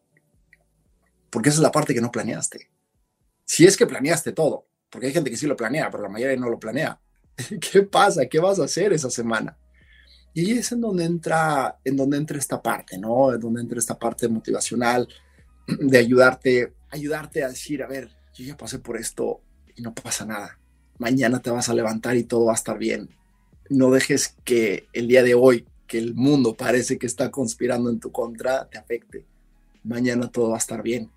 Porque 1.29 1.49
esa 1.49 1.57
es 1.57 1.63
la 1.63 1.71
parte 1.71 1.93
que 1.93 2.01
no 2.01 2.11
planeaste. 2.11 2.69
Si 3.45 3.65
es 3.65 3.75
que 3.75 3.87
planeaste 3.87 4.31
todo, 4.31 4.67
porque 4.89 5.07
hay 5.07 5.13
gente 5.13 5.29
que 5.29 5.37
sí 5.37 5.47
lo 5.47 5.57
planea, 5.57 5.89
pero 5.89 6.03
la 6.03 6.09
mayoría 6.09 6.37
no 6.37 6.49
lo 6.49 6.59
planea. 6.59 6.99
¿Qué 7.71 7.81
pasa? 7.83 8.27
¿Qué 8.27 8.39
vas 8.39 8.59
a 8.59 8.65
hacer 8.65 8.93
esa 8.93 9.09
semana? 9.09 9.57
Y 10.33 10.57
es 10.57 10.71
en 10.71 10.81
donde 10.81 11.05
entra, 11.05 11.79
en 11.83 11.97
donde 11.97 12.17
entra 12.17 12.37
esta 12.37 12.61
parte, 12.61 12.97
¿no? 12.97 13.33
En 13.33 13.39
donde 13.39 13.61
entra 13.61 13.79
esta 13.79 13.97
parte 13.97 14.27
motivacional 14.27 15.07
de 15.67 15.97
ayudarte, 15.97 16.73
ayudarte 16.89 17.43
a 17.43 17.49
decir, 17.49 17.83
a 17.83 17.87
ver, 17.87 18.09
yo 18.33 18.45
ya 18.45 18.57
pasé 18.57 18.79
por 18.79 18.97
esto 18.97 19.41
y 19.75 19.81
no 19.81 19.93
pasa 19.93 20.25
nada. 20.25 20.59
Mañana 20.97 21.39
te 21.39 21.49
vas 21.49 21.69
a 21.69 21.73
levantar 21.73 22.15
y 22.15 22.23
todo 22.23 22.45
va 22.45 22.53
a 22.53 22.55
estar 22.55 22.77
bien. 22.77 23.09
No 23.69 23.91
dejes 23.91 24.35
que 24.43 24.87
el 24.93 25.07
día 25.07 25.23
de 25.23 25.35
hoy, 25.35 25.65
el 25.97 26.13
mundo 26.13 26.55
parece 26.55 26.97
que 26.97 27.07
está 27.07 27.31
conspirando 27.31 27.89
en 27.89 27.99
tu 27.99 28.11
contra, 28.11 28.67
te 28.69 28.77
afecte. 28.77 29.25
Mañana 29.83 30.29
todo 30.29 30.49
va 30.49 30.55
a 30.55 30.59
estar 30.59 30.81
bien. 30.81 31.09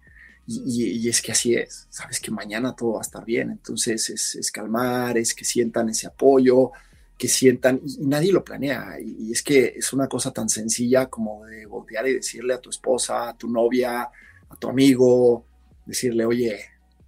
Y, 0.48 1.08
es 1.08 1.22
que 1.22 1.32
así 1.32 1.54
es, 1.54 1.88
sabes 1.90 2.20
que 2.20 2.30
mañana 2.30 2.74
todo 2.76 2.92
va 2.92 2.98
a 3.00 3.02
estar 3.02 3.24
bien. 3.24 3.50
Entonces 3.50 4.10
es, 4.10 4.50
calmar, 4.52 5.18
es 5.18 5.34
que 5.34 5.44
sientan 5.44 5.88
ese 5.88 6.06
apoyo, 6.06 6.70
que 7.18 7.26
sientan, 7.26 7.80
y, 7.84 8.06
nadie 8.06 8.32
lo 8.32 8.44
planea. 8.44 9.00
Y, 9.00 9.28
y, 9.28 9.32
es 9.32 9.42
que 9.42 9.74
es 9.76 9.92
una 9.92 10.08
cosa 10.08 10.30
tan 10.32 10.48
sencilla 10.48 11.06
como 11.06 11.44
de 11.46 11.66
voltear 11.66 12.06
y 12.06 12.14
decirle 12.14 12.54
a 12.54 12.60
tu 12.60 12.70
esposa, 12.70 13.30
a 13.30 13.36
tu 13.36 13.48
novia, 13.50 14.02
a 14.48 14.56
tu 14.56 14.68
amigo, 14.68 15.44
decirle, 15.84 16.24
oye, 16.24 16.60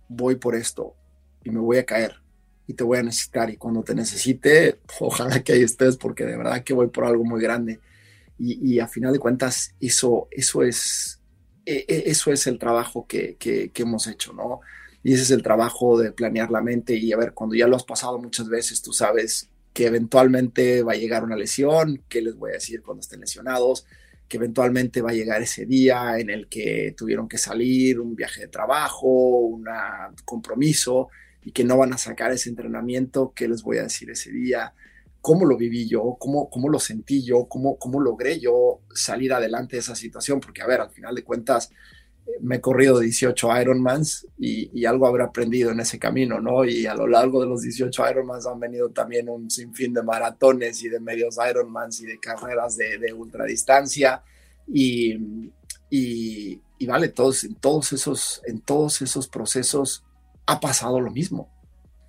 voy 0.09 0.37
por 0.37 0.57
esto 0.57 0.94
y 1.44 1.50
me 1.50 1.61
voy 1.61 1.78
a 1.78 1.87
caer 1.87 2.28
y 2.68 2.74
te 2.74 2.85
voy 2.85 2.98
a 2.98 3.02
necesitar 3.02 3.48
y 3.48 3.57
cuando 3.57 3.83
te 3.83 3.94
necesite, 3.94 4.78
ojalá 5.00 5.42
que 5.42 5.54
ahí 5.54 5.62
estés 5.62 5.96
porque 5.96 6.26
de 6.26 6.37
verdad 6.37 6.62
que 6.62 6.74
voy 6.74 6.88
por 6.88 7.07
algo 7.07 7.24
muy 7.24 7.42
grande. 7.42 7.81
Y, 8.40 8.78
a 8.78 8.87
final 8.87 9.12
de 9.12 9.18
cuentas, 9.18 9.74
eso, 9.81 10.28
eso, 10.31 10.62
es, 10.62 11.20
e, 11.66 11.85
e, 11.88 12.04
eso 12.07 12.31
es 12.31 12.46
el 12.46 12.57
trabajo 12.57 13.04
que, 13.09 13.35
que, 13.37 13.72
hemos 13.74 14.07
hecho, 14.07 14.33
¿no? 14.33 14.61
Y 15.02 15.14
ese 15.14 15.22
es 15.24 15.31
el 15.33 15.42
trabajo 15.42 15.98
de 15.98 16.12
planear 16.12 16.48
la 16.52 16.61
mente 16.61 16.94
y 16.94 17.12
a 17.12 17.16
ver, 17.16 17.33
cuando 17.33 17.57
ya 17.57 17.66
lo 17.66 17.74
has 17.74 17.83
pasado 17.83 18.16
muchas 18.20 18.48
veces, 18.48 18.81
tú 18.81 18.92
sabes 18.92 19.48
que 19.72 19.87
eventualmente 19.87 20.85
va 20.85 20.92
a 20.92 20.96
llegar 20.96 21.24
una 21.24 21.35
lesión, 21.35 22.04
qué 22.09 22.22
les 22.22 22.37
voy 22.37 22.50
a 22.50 22.54
decir 22.54 22.81
cuando 22.83 23.00
estén 23.00 23.20
lesionados, 23.20 23.87
que 24.28 24.37
eventualmente 24.37 25.02
va 25.02 25.11
a 25.11 25.14
llegar 25.14 25.42
ese 25.42 25.66
día 25.66 26.16
en 26.18 26.31
el 26.31 26.48
que 26.48 26.94
tuvieron 26.96 27.28
que 27.28 27.38
salir, 27.38 27.98
un 27.98 28.14
viaje 28.14 28.42
de 28.42 28.48
trabajo, 28.48 29.09
un 29.09 29.64
compromiso, 30.24 31.09
y 31.42 31.53
que 31.53 31.64
no 31.64 31.77
van 31.77 31.92
a 31.92 31.98
sacar 31.98 32.33
ese 32.33 32.48
entrenamiento, 32.48 33.33
¿qué 33.35 33.48
les 33.48 33.62
voy 33.62 33.79
a 33.79 33.85
decir 33.85 34.11
ese 34.11 34.31
día? 34.31 34.74
¿Cómo 35.20 35.46
lo 35.46 35.57
viví 35.57 35.88
yo? 35.88 36.16
¿Cómo, 36.18 36.48
cómo 36.51 36.68
lo 36.68 36.79
sentí 36.79 37.24
yo? 37.24 37.46
¿Cómo, 37.48 37.79
¿Cómo 37.79 38.01
logré 38.01 38.38
yo 38.38 38.81
salir 38.94 39.33
adelante 39.33 39.77
de 39.77 39.81
esa 39.81 39.94
situación? 39.94 40.40
Porque, 40.40 40.62
a 40.62 40.66
ver, 40.66 40.81
al 40.81 40.90
final 40.90 41.14
de 41.14 41.24
cuentas, 41.24 41.70
me 42.40 42.57
he 42.57 42.61
corrido 42.61 42.98
18 42.98 43.61
Ironmans 43.61 44.27
y, 44.38 44.70
y, 44.79 44.85
algo 44.85 45.07
habré 45.07 45.24
aprendido 45.24 45.70
en 45.70 45.81
ese 45.81 45.98
camino, 45.98 46.40
¿no? 46.40 46.64
Y 46.64 46.87
a 46.87 46.94
lo 46.94 47.07
largo 47.07 47.40
de 47.40 47.46
los 47.46 47.62
18 47.62 48.11
Ironmans 48.11 48.46
han 48.46 48.61
venido 48.61 48.90
también 48.90 49.29
un 49.29 49.51
sinfín 49.51 49.94
de 49.94 50.03
maratones 50.03 50.83
y 50.83 50.88
de 50.88 51.01
medios 51.01 51.37
Ironmans 51.51 52.01
y 52.01 52.07
de 52.07 52.18
carreras 52.18 52.77
de, 52.77 52.98
de 52.98 53.12
ultradistancia 53.12 54.22
y, 54.66 55.14
y, 55.90 56.61
y, 56.79 56.87
vale, 56.87 57.09
todos, 57.09 57.44
en, 57.44 57.55
todos 57.55 57.92
esos, 57.92 58.42
en 58.46 58.61
todos 58.61 59.01
esos 59.03 59.29
procesos 59.29 60.05
ha 60.49 60.61
pasado 60.61 60.99
lo 60.99 61.11
mismo. 61.11 61.51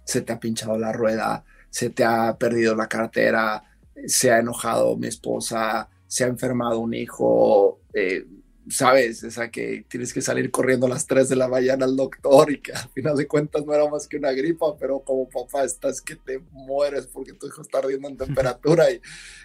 Se 0.06 0.21
te 0.21 0.32
ha 0.32 0.39
pinchado 0.39 0.78
la 0.78 0.93
rueda, 0.93 1.43
se 1.69 1.89
te 1.89 2.06
ha 2.06 2.38
perdido 2.38 2.73
la 2.73 2.88
cartera, 2.88 3.63
se 4.08 4.32
ha 4.32 4.39
enojado 4.39 4.95
mi 4.95 5.08
esposa, 5.08 5.89
se 6.08 6.23
ha 6.23 6.28
enfermado 6.28 6.80
un 6.80 6.93
hijo, 6.93 7.82
eh, 7.93 8.25
sabes, 8.69 9.23
esa 9.23 9.52
que 9.52 9.86
tienes 9.89 10.13
que 10.13 10.21
salir 10.21 10.52
corriendo 10.52 10.86
a 10.86 10.89
las 10.89 11.06
3 11.06 11.28
de 11.28 11.36
la 11.36 11.49
mañana 11.49 11.84
al 11.84 11.97
doctor 11.97 12.49
y 12.49 12.62
que 12.62 12.71
al 12.71 12.89
final 12.91 13.17
de 13.17 13.28
cuentas 13.28 13.65
no 13.65 13.73
era 13.73 13.89
más 13.89 14.08
que 14.08 14.15
una 14.15 14.32
gripa, 14.32 14.78
pero 14.78 15.02
como 15.02 15.28
papá 15.28 15.65
estás 15.65 16.02
que 16.02 16.15
te 16.15 16.39
mueres 16.52 17.08
porque 17.08 17.34
tu 17.34 17.45
hijo 17.45 17.62
está 17.62 17.80
ardiendo 17.80 18.08
en 18.08 18.15
temperatura 18.15 18.89
y, 18.89 19.02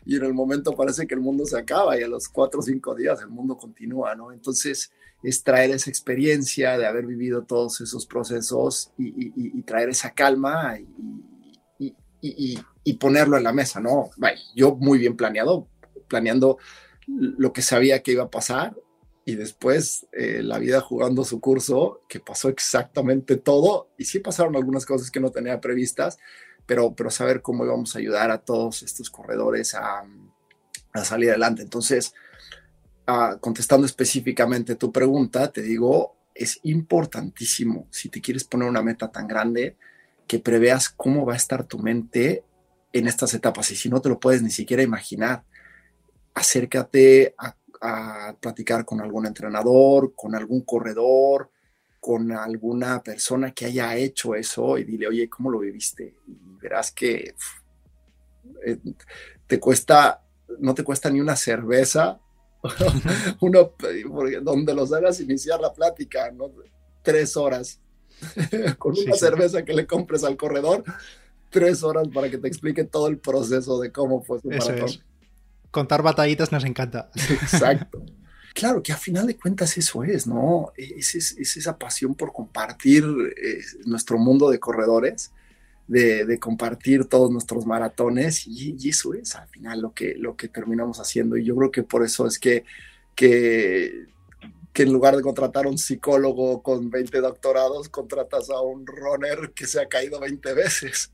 y 0.06 0.16
en 0.16 0.24
el 0.24 0.34
momento 0.34 0.72
parece 0.76 1.08
que 1.08 1.14
el 1.14 1.20
mundo 1.20 1.44
se 1.46 1.58
acaba 1.58 1.98
y 1.98 2.04
a 2.04 2.08
los 2.08 2.28
4 2.28 2.60
o 2.60 2.62
5 2.62 2.94
días 2.94 3.20
el 3.20 3.28
mundo 3.28 3.56
continúa, 3.56 4.14
¿no? 4.14 4.30
Entonces 4.30 4.92
es 5.24 5.42
traer 5.42 5.70
esa 5.70 5.90
experiencia 5.90 6.76
de 6.76 6.86
haber 6.86 7.06
vivido 7.06 7.44
todos 7.44 7.80
esos 7.80 8.06
procesos 8.06 8.92
y, 8.98 9.62
traer 9.62 9.88
esa 9.88 10.12
calma 10.12 10.78
y, 12.20 12.92
ponerlo 13.00 13.36
en 13.36 13.44
la 13.44 13.52
mesa, 13.52 13.80
¿no? 13.80 14.10
Vaya, 14.18 14.38
yo 14.54 14.76
muy 14.76 14.98
bien 14.98 15.16
planeado, 15.16 15.66
planeando 16.08 16.58
lo 17.06 17.52
que 17.52 17.62
sabía 17.62 18.02
que 18.02 18.12
iba 18.12 18.24
a 18.24 18.30
pasar, 18.30 18.76
y 19.26 19.36
después 19.36 20.06
eh, 20.12 20.42
la 20.42 20.58
vida 20.58 20.80
jugando 20.80 21.24
su 21.24 21.40
curso, 21.40 22.02
que 22.08 22.20
pasó 22.20 22.50
exactamente 22.50 23.36
todo, 23.36 23.88
y 23.96 24.04
sí 24.04 24.18
pasaron 24.18 24.54
algunas 24.54 24.84
cosas 24.84 25.10
que 25.10 25.20
no 25.20 25.30
tenía 25.30 25.60
previstas, 25.60 26.18
pero, 26.66 26.94
pero 26.94 27.10
saber 27.10 27.40
cómo 27.40 27.64
íbamos 27.64 27.94
a 27.94 27.98
ayudar 27.98 28.30
a 28.30 28.38
todos 28.38 28.82
estos 28.82 29.10
corredores 29.10 29.74
a, 29.74 30.04
a 30.92 31.04
salir 31.04 31.30
adelante. 31.30 31.62
Entonces, 31.62 32.14
contestando 33.40 33.86
específicamente 33.86 34.76
tu 34.76 34.92
pregunta, 34.92 35.52
te 35.52 35.62
digo, 35.62 36.16
es 36.34 36.60
importantísimo, 36.64 37.86
si 37.90 38.08
te 38.08 38.20
quieres 38.20 38.44
poner 38.44 38.68
una 38.68 38.82
meta 38.82 39.10
tan 39.10 39.26
grande, 39.26 39.76
que 40.26 40.38
preveas 40.38 40.88
cómo 40.88 41.26
va 41.26 41.34
a 41.34 41.36
estar 41.36 41.64
tu 41.64 41.78
mente 41.78 42.44
en 42.92 43.06
estas 43.06 43.34
etapas, 43.34 43.70
y 43.70 43.76
si 43.76 43.88
no 43.88 44.00
te 44.00 44.08
lo 44.08 44.18
puedes 44.18 44.42
ni 44.42 44.50
siquiera 44.50 44.82
imaginar, 44.82 45.44
acércate 46.34 47.34
a 47.38 47.56
a 47.86 48.34
platicar 48.40 48.84
con 48.86 49.02
algún 49.02 49.26
entrenador, 49.26 50.14
con 50.14 50.34
algún 50.34 50.62
corredor, 50.62 51.50
con 52.00 52.32
alguna 52.32 53.02
persona 53.02 53.52
que 53.52 53.66
haya 53.66 53.94
hecho 53.96 54.34
eso 54.34 54.78
y 54.78 54.84
dile, 54.84 55.06
oye, 55.06 55.28
¿cómo 55.28 55.50
lo 55.50 55.58
viviste? 55.58 56.14
Y 56.26 56.38
verás 56.62 56.92
que 56.92 57.34
eh, 58.64 58.78
te 59.46 59.60
cuesta, 59.60 60.22
no 60.60 60.74
te 60.74 60.82
cuesta 60.82 61.10
ni 61.10 61.20
una 61.20 61.36
cerveza, 61.36 62.18
uno, 63.40 63.72
donde 64.42 64.74
los 64.74 64.92
hagas 64.92 65.20
iniciar 65.20 65.60
la 65.60 65.72
plática, 65.72 66.30
¿no? 66.30 66.50
Tres 67.02 67.36
horas, 67.36 67.80
con 68.78 68.94
una 68.98 69.16
cerveza 69.16 69.64
que 69.64 69.74
le 69.74 69.86
compres 69.86 70.24
al 70.24 70.36
corredor, 70.36 70.84
tres 71.50 71.82
horas 71.82 72.08
para 72.08 72.30
que 72.30 72.38
te 72.38 72.48
explique 72.48 72.84
todo 72.84 73.08
el 73.08 73.18
proceso 73.18 73.80
de 73.80 73.92
cómo 73.92 74.22
fue 74.22 74.40
su 74.40 74.48
maratón 74.48 74.90
contar 75.74 76.02
batallitas 76.02 76.52
nos 76.52 76.64
encanta. 76.64 77.10
Exacto. 77.14 78.02
Claro 78.54 78.80
que 78.80 78.92
a 78.92 78.96
final 78.96 79.26
de 79.26 79.36
cuentas 79.36 79.76
eso 79.76 80.04
es, 80.04 80.28
¿no? 80.28 80.72
Es, 80.76 81.14
esa 81.16 81.76
pasión 81.76 82.14
por 82.14 82.32
compartir 82.32 83.04
eh, 83.36 83.60
nuestro 83.84 84.16
mundo 84.16 84.48
de 84.48 84.60
corredores, 84.60 85.32
de, 85.86 86.38
compartir 86.38 87.04
todos 87.06 87.30
nuestros 87.30 87.66
maratones 87.66 88.46
y, 88.46 88.76
eso 88.88 89.14
es 89.14 89.34
al 89.34 89.48
final 89.48 89.80
lo 89.80 89.92
que, 89.92 90.14
lo 90.16 90.36
que 90.36 90.48
terminamos 90.48 91.00
haciendo. 91.00 91.36
Y 91.36 91.44
yo 91.44 91.54
creo 91.56 91.70
que 91.70 91.82
por 91.82 92.04
eso 92.04 92.26
es 92.26 92.38
que, 92.38 92.64
que, 93.14 94.06
que 94.72 94.82
en 94.82 94.92
lugar 94.92 95.16
de 95.16 95.22
contratar 95.22 95.66
a 95.66 95.68
un 95.68 95.78
psicólogo 95.78 96.62
con 96.62 96.90
20 96.90 97.20
doctorados, 97.20 97.88
contratas 97.88 98.50
a 98.50 98.60
un 98.60 98.86
runner 98.86 99.52
que 99.54 99.66
se 99.66 99.80
ha 99.80 99.86
caído 99.86 100.20
20 100.20 100.54
veces. 100.54 101.10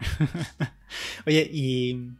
Oye, 1.26 1.48
y 1.52 2.12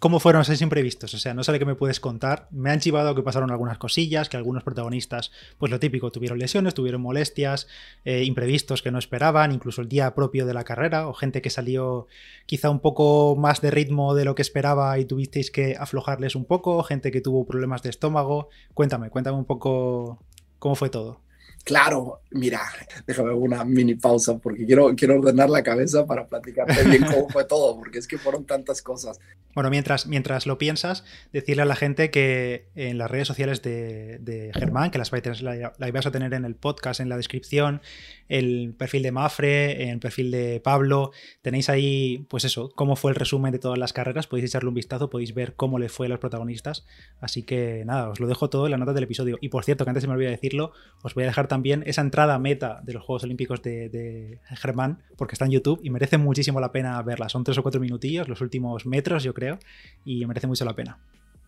¿Cómo 0.00 0.18
fueron 0.18 0.40
esos 0.40 0.62
imprevistos? 0.62 1.12
O 1.12 1.18
sea, 1.18 1.34
no 1.34 1.44
sé 1.44 1.58
qué 1.58 1.66
me 1.66 1.74
puedes 1.74 2.00
contar. 2.00 2.48
Me 2.50 2.70
han 2.70 2.80
chivado 2.80 3.14
que 3.14 3.20
pasaron 3.22 3.50
algunas 3.50 3.76
cosillas, 3.76 4.30
que 4.30 4.38
algunos 4.38 4.62
protagonistas, 4.62 5.30
pues 5.58 5.70
lo 5.70 5.78
típico, 5.78 6.10
tuvieron 6.10 6.38
lesiones, 6.38 6.72
tuvieron 6.72 7.02
molestias, 7.02 7.68
eh, 8.06 8.24
imprevistos 8.24 8.80
que 8.80 8.90
no 8.90 8.98
esperaban, 8.98 9.52
incluso 9.52 9.82
el 9.82 9.90
día 9.90 10.14
propio 10.14 10.46
de 10.46 10.54
la 10.54 10.64
carrera, 10.64 11.06
o 11.06 11.12
gente 11.12 11.42
que 11.42 11.50
salió 11.50 12.06
quizá 12.46 12.70
un 12.70 12.80
poco 12.80 13.36
más 13.36 13.60
de 13.60 13.70
ritmo 13.70 14.14
de 14.14 14.24
lo 14.24 14.34
que 14.34 14.40
esperaba 14.40 14.98
y 14.98 15.04
tuvisteis 15.04 15.50
que 15.50 15.76
aflojarles 15.78 16.34
un 16.34 16.46
poco, 16.46 16.82
gente 16.82 17.10
que 17.10 17.20
tuvo 17.20 17.44
problemas 17.44 17.82
de 17.82 17.90
estómago. 17.90 18.48
Cuéntame, 18.72 19.10
cuéntame 19.10 19.36
un 19.36 19.44
poco 19.44 20.24
cómo 20.58 20.76
fue 20.76 20.88
todo. 20.88 21.20
Claro, 21.64 22.22
mira, 22.30 22.62
déjame 23.06 23.32
una 23.32 23.64
mini 23.64 23.94
pausa 23.94 24.38
porque 24.38 24.64
quiero, 24.64 24.94
quiero 24.96 25.18
ordenar 25.18 25.50
la 25.50 25.62
cabeza 25.62 26.06
para 26.06 26.26
platicarte 26.26 26.82
bien 26.84 27.04
cómo 27.04 27.28
fue 27.28 27.44
todo, 27.44 27.76
porque 27.76 27.98
es 27.98 28.08
que 28.08 28.18
fueron 28.18 28.44
tantas 28.44 28.82
cosas. 28.82 29.20
Bueno, 29.54 29.68
mientras, 29.68 30.06
mientras 30.06 30.46
lo 30.46 30.58
piensas, 30.58 31.04
decirle 31.32 31.62
a 31.62 31.66
la 31.66 31.74
gente 31.74 32.10
que 32.10 32.68
en 32.76 32.98
las 32.98 33.10
redes 33.10 33.26
sociales 33.26 33.62
de, 33.62 34.50
Germán, 34.54 34.90
que 34.90 34.98
las 34.98 35.10
vais, 35.10 35.42
la, 35.42 35.72
ibas 35.86 36.06
a 36.06 36.10
tener 36.12 36.32
en 36.34 36.44
el 36.44 36.54
podcast, 36.54 37.00
en 37.00 37.08
la 37.08 37.16
descripción, 37.16 37.82
el 38.28 38.74
perfil 38.78 39.02
de 39.02 39.10
Mafre, 39.10 39.90
el 39.90 39.98
perfil 39.98 40.30
de 40.30 40.60
Pablo, 40.60 41.10
tenéis 41.42 41.68
ahí, 41.68 42.26
pues 42.30 42.44
eso, 42.44 42.70
cómo 42.76 42.94
fue 42.94 43.10
el 43.10 43.16
resumen 43.16 43.50
de 43.50 43.58
todas 43.58 43.78
las 43.78 43.92
carreras, 43.92 44.28
podéis 44.28 44.50
echarle 44.50 44.68
un 44.68 44.74
vistazo, 44.74 45.10
podéis 45.10 45.34
ver 45.34 45.54
cómo 45.56 45.80
le 45.80 45.88
fue 45.88 46.06
a 46.06 46.10
los 46.10 46.20
protagonistas, 46.20 46.86
así 47.20 47.42
que 47.42 47.82
nada, 47.84 48.08
os 48.08 48.20
lo 48.20 48.28
dejo 48.28 48.50
todo 48.50 48.66
en 48.66 48.70
la 48.70 48.78
nota 48.78 48.92
del 48.92 49.04
episodio. 49.04 49.36
Y 49.40 49.48
por 49.48 49.64
cierto, 49.64 49.84
que 49.84 49.90
antes 49.90 50.02
se 50.02 50.08
me 50.08 50.14
olvidó 50.14 50.30
decirlo, 50.30 50.72
os 51.02 51.14
voy 51.14 51.24
a 51.24 51.26
dejar 51.26 51.48
también 51.50 51.82
esa 51.84 52.00
entrada 52.00 52.38
meta 52.38 52.80
de 52.84 52.92
los 52.92 53.02
Juegos 53.02 53.24
Olímpicos 53.24 53.60
de, 53.60 53.88
de 53.88 54.38
Germán, 54.56 55.02
porque 55.16 55.34
está 55.34 55.46
en 55.46 55.50
YouTube 55.50 55.80
y 55.82 55.90
merece 55.90 56.16
muchísimo 56.16 56.60
la 56.60 56.70
pena 56.70 57.02
verla, 57.02 57.28
son 57.28 57.42
tres 57.42 57.58
o 57.58 57.62
cuatro 57.62 57.80
minutillos, 57.80 58.28
los 58.28 58.40
últimos 58.40 58.86
metros, 58.86 59.24
yo 59.24 59.34
creo 59.34 59.58
y 60.04 60.24
merece 60.26 60.46
mucho 60.46 60.64
la 60.64 60.76
pena. 60.76 61.00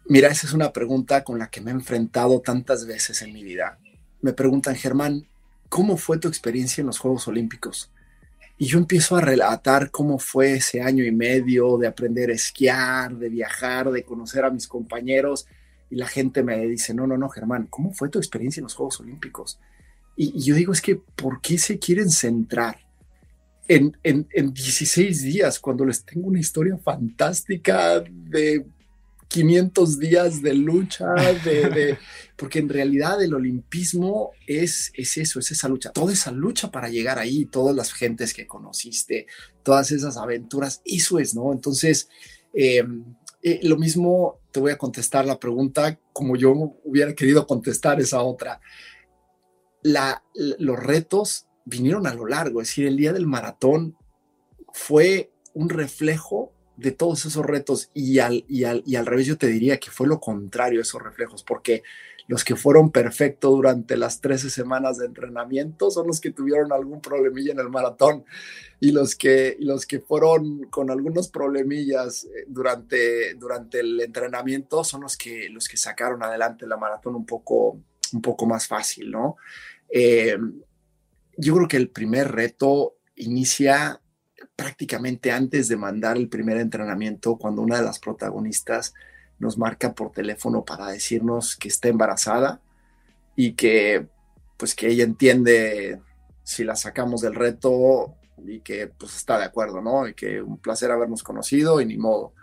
Mira, 0.06 0.28
esa 0.28 0.48
es 0.48 0.52
una 0.52 0.72
pregunta 0.72 1.22
con 1.22 1.38
la 1.38 1.48
que 1.48 1.60
me 1.60 1.70
he 1.70 1.74
enfrentado 1.74 2.40
tantas 2.40 2.84
veces 2.84 3.22
en 3.22 3.32
mi 3.32 3.44
vida. 3.44 3.78
Me 4.22 4.32
preguntan, 4.32 4.74
Germán, 4.74 5.28
¿cómo 5.68 5.96
fue 5.96 6.18
tu 6.18 6.26
experiencia 6.26 6.80
en 6.80 6.88
los 6.88 6.98
Juegos 6.98 7.28
Olímpicos? 7.28 7.92
Y 8.58 8.66
yo 8.66 8.78
empiezo 8.78 9.16
a 9.16 9.20
relatar 9.20 9.92
cómo 9.92 10.18
fue 10.18 10.54
ese 10.54 10.82
año 10.82 11.04
y 11.04 11.12
medio 11.12 11.78
de 11.78 11.86
aprender 11.86 12.30
a 12.30 12.34
esquiar, 12.34 13.14
de 13.14 13.28
viajar, 13.28 13.92
de 13.92 14.02
conocer 14.02 14.44
a 14.44 14.50
mis 14.50 14.66
compañeros. 14.66 15.46
Y 15.90 15.94
la 15.94 16.08
gente 16.08 16.42
me 16.42 16.58
dice, 16.66 16.92
no, 16.92 17.06
no, 17.06 17.16
no, 17.16 17.28
Germán, 17.28 17.68
¿cómo 17.70 17.92
fue 17.92 18.08
tu 18.08 18.18
experiencia 18.18 18.60
en 18.60 18.64
los 18.64 18.74
Juegos 18.74 18.98
Olímpicos? 18.98 19.60
Y, 20.16 20.38
y 20.38 20.42
yo 20.42 20.54
digo, 20.54 20.72
es 20.72 20.80
que, 20.80 20.96
¿por 20.96 21.40
qué 21.40 21.58
se 21.58 21.78
quieren 21.78 22.10
centrar 22.10 22.76
en, 23.68 23.96
en, 24.02 24.52
16 24.52 25.22
días, 25.22 25.58
cuando 25.58 25.84
les 25.84 26.04
tengo 26.04 26.28
una 26.28 26.40
historia 26.40 26.76
fantástica 26.76 28.00
de 28.00 28.66
500 29.28 29.98
días 29.98 30.42
de 30.42 30.54
lucha, 30.54 31.06
de, 31.44 31.96
porque 32.36 32.58
en 32.58 32.68
realidad 32.68 33.22
el 33.22 33.34
olimpismo 33.34 34.32
es, 34.46 34.92
es 34.94 35.16
eso, 35.16 35.38
es 35.38 35.52
esa 35.52 35.68
lucha, 35.68 35.90
toda 35.90 36.12
esa 36.12 36.32
lucha 36.32 36.70
para 36.70 36.88
llegar 36.88 37.18
ahí, 37.18 37.46
todas 37.46 37.74
las 37.74 37.92
gentes 37.92 38.34
que 38.34 38.46
conociste, 38.46 39.26
todas 39.62 39.90
esas 39.92 40.16
aventuras, 40.16 40.82
eso 40.84 41.18
es, 41.18 41.34
¿no? 41.34 41.52
Entonces, 41.52 42.08
em, 42.52 43.04
eh, 43.42 43.60
lo 43.62 43.76
mismo 43.78 44.38
te 44.50 44.60
voy 44.60 44.72
a 44.72 44.78
contestar 44.78 45.24
la 45.24 45.40
pregunta 45.40 45.98
como 46.12 46.36
yo 46.36 46.52
hubiera 46.84 47.14
querido 47.14 47.46
contestar 47.46 48.00
esa 48.00 48.20
otra. 48.22 48.60
La, 49.82 50.22
los 50.34 50.78
retos 50.78 51.46
vinieron 51.64 52.06
a 52.06 52.14
lo 52.14 52.26
largo, 52.26 52.60
es 52.60 52.68
decir, 52.68 52.86
el 52.86 52.96
día 52.96 53.12
del 53.12 53.26
maratón 53.26 53.96
fue 54.72 55.30
un 55.54 55.68
reflejo 55.68 56.52
de 56.76 56.92
todos 56.92 57.26
esos 57.26 57.44
retos 57.44 57.90
y 57.94 58.18
al, 58.18 58.44
y 58.48 58.64
al, 58.64 58.82
y 58.86 58.96
al 58.96 59.06
revés 59.06 59.26
yo 59.26 59.36
te 59.36 59.46
diría 59.46 59.78
que 59.78 59.90
fue 59.90 60.06
lo 60.06 60.20
contrario 60.20 60.80
esos 60.80 61.02
reflejos, 61.02 61.42
porque 61.42 61.82
los 62.28 62.44
que 62.44 62.56
fueron 62.56 62.90
perfectos 62.90 63.50
durante 63.50 63.96
las 63.96 64.20
13 64.20 64.48
semanas 64.50 64.98
de 64.98 65.06
entrenamiento 65.06 65.90
son 65.90 66.06
los 66.06 66.20
que 66.20 66.30
tuvieron 66.30 66.72
algún 66.72 67.00
problemilla 67.00 67.52
en 67.52 67.58
el 67.58 67.68
maratón 67.68 68.24
y 68.80 68.92
los 68.92 69.16
que, 69.16 69.56
los 69.60 69.86
que 69.86 70.00
fueron 70.00 70.64
con 70.70 70.90
algunos 70.90 71.28
problemillas 71.28 72.24
eh, 72.24 72.44
durante, 72.48 73.34
durante 73.34 73.80
el 73.80 74.00
entrenamiento 74.00 74.84
son 74.84 75.02
los 75.02 75.16
que, 75.16 75.48
los 75.50 75.68
que 75.68 75.76
sacaron 75.76 76.22
adelante 76.22 76.66
la 76.66 76.76
maratón 76.76 77.16
un 77.16 77.26
poco, 77.26 77.78
un 78.12 78.22
poco 78.22 78.46
más 78.46 78.66
fácil, 78.66 79.10
¿no? 79.10 79.36
Eh, 79.92 80.36
yo 81.36 81.54
creo 81.54 81.68
que 81.68 81.76
el 81.76 81.90
primer 81.90 82.32
reto 82.32 82.96
inicia 83.14 84.00
prácticamente 84.56 85.30
antes 85.30 85.68
de 85.68 85.76
mandar 85.76 86.16
el 86.16 86.28
primer 86.28 86.56
entrenamiento, 86.56 87.36
cuando 87.36 87.62
una 87.62 87.76
de 87.76 87.84
las 87.84 87.98
protagonistas 87.98 88.94
nos 89.38 89.58
marca 89.58 89.94
por 89.94 90.12
teléfono 90.12 90.64
para 90.64 90.88
decirnos 90.88 91.56
que 91.56 91.68
está 91.68 91.88
embarazada 91.88 92.60
y 93.36 93.52
que 93.52 94.06
pues 94.56 94.74
que 94.74 94.88
ella 94.88 95.04
entiende 95.04 96.00
si 96.44 96.64
la 96.64 96.76
sacamos 96.76 97.20
del 97.20 97.34
reto 97.34 98.14
y 98.46 98.60
que 98.60 98.86
pues 98.86 99.16
está 99.16 99.38
de 99.38 99.44
acuerdo, 99.44 99.80
¿no? 99.80 100.06
Y 100.06 100.14
que 100.14 100.40
un 100.40 100.58
placer 100.58 100.90
habernos 100.90 101.22
conocido 101.22 101.80
y 101.80 101.86
ni 101.86 101.98
modo. 101.98 102.34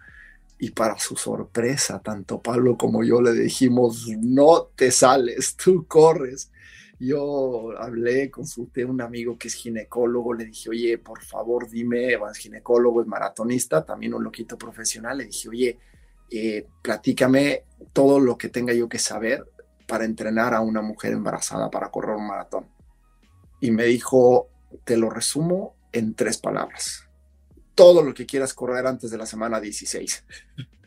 Y 0.57 0.71
para 0.71 0.99
su 0.99 1.15
sorpresa, 1.15 2.01
tanto 2.01 2.41
Pablo 2.41 2.77
como 2.77 3.03
yo 3.03 3.21
le 3.21 3.31
dijimos, 3.31 4.07
no 4.19 4.63
te 4.75 4.91
sales, 4.91 5.55
tú 5.55 5.85
corres. 5.88 6.51
Yo 6.99 7.71
hablé, 7.77 8.29
consulté 8.29 8.83
a 8.83 8.88
un 8.88 9.01
amigo 9.01 9.38
que 9.38 9.47
es 9.47 9.53
ginecólogo, 9.53 10.33
le 10.33 10.45
dije, 10.45 10.69
oye, 10.69 10.97
por 10.97 11.23
favor, 11.23 11.69
dime, 11.69 12.13
es 12.13 12.38
ginecólogo, 12.38 13.01
es 13.01 13.07
maratonista, 13.07 13.85
también 13.85 14.13
un 14.13 14.23
loquito 14.23 14.57
profesional, 14.57 15.19
le 15.19 15.25
dije, 15.25 15.47
oye, 15.47 15.79
eh, 16.29 16.67
platícame 16.81 17.63
todo 17.93 18.19
lo 18.19 18.38
que 18.38 18.49
tenga 18.49 18.73
yo 18.73 18.89
que 18.89 18.99
saber 18.99 19.45
para 19.88 20.05
entrenar 20.05 20.53
a 20.53 20.62
una 20.62 20.81
mujer 20.81 21.13
embarazada 21.13 21.71
para 21.71 21.89
correr 21.89 22.17
un 22.17 22.27
maratón. 22.27 22.67
Y 23.62 23.71
me 23.71 23.85
dijo, 23.85 24.49
te 24.83 24.97
lo 24.97 25.09
resumo 25.09 25.75
en 25.91 26.13
tres 26.15 26.38
palabras. 26.38 27.05
Todo 27.75 28.03
lo 28.03 28.13
que 28.13 28.25
quieras 28.25 28.53
correr 28.53 28.85
antes 28.85 29.09
de 29.09 29.17
la 29.17 29.25
semana 29.25 29.59
16. 29.59 30.25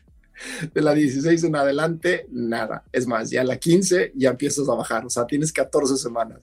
de 0.73 0.81
la 0.81 0.93
16 0.93 1.43
en 1.43 1.55
adelante, 1.55 2.27
nada. 2.31 2.83
Es 2.91 3.07
más, 3.07 3.29
ya 3.29 3.43
la 3.43 3.57
15 3.57 4.13
ya 4.15 4.31
empiezas 4.31 4.67
a 4.69 4.75
bajar, 4.75 5.05
o 5.05 5.09
sea, 5.09 5.25
tienes 5.25 5.51
14 5.51 5.97
semanas. 5.97 6.39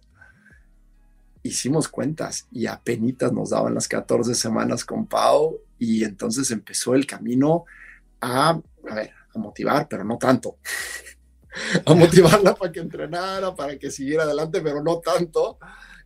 Hicimos 1.43 1.89
cuentas 1.89 2.47
y 2.53 2.67
apenas 2.67 3.33
nos 3.33 3.51
daban 3.51 3.75
las 3.75 3.89
14 3.89 4.35
semanas 4.35 4.85
con 4.85 5.07
Pau 5.07 5.59
y 5.79 6.05
entonces 6.05 6.51
empezó 6.51 6.95
el 6.95 7.07
camino 7.07 7.65
a, 8.21 8.51
a 8.51 8.95
ver, 8.95 9.13
a 9.35 9.39
motivar, 9.39 9.89
pero 9.89 10.05
no 10.05 10.19
tanto. 10.19 10.59
a 11.87 11.95
motivarla 11.95 12.55
para 12.55 12.71
que 12.71 12.81
entrenara, 12.81 13.55
para 13.55 13.79
que 13.79 13.91
siguiera 13.91 14.25
adelante, 14.25 14.61
pero 14.61 14.83
no 14.83 14.99
tanto 14.99 15.59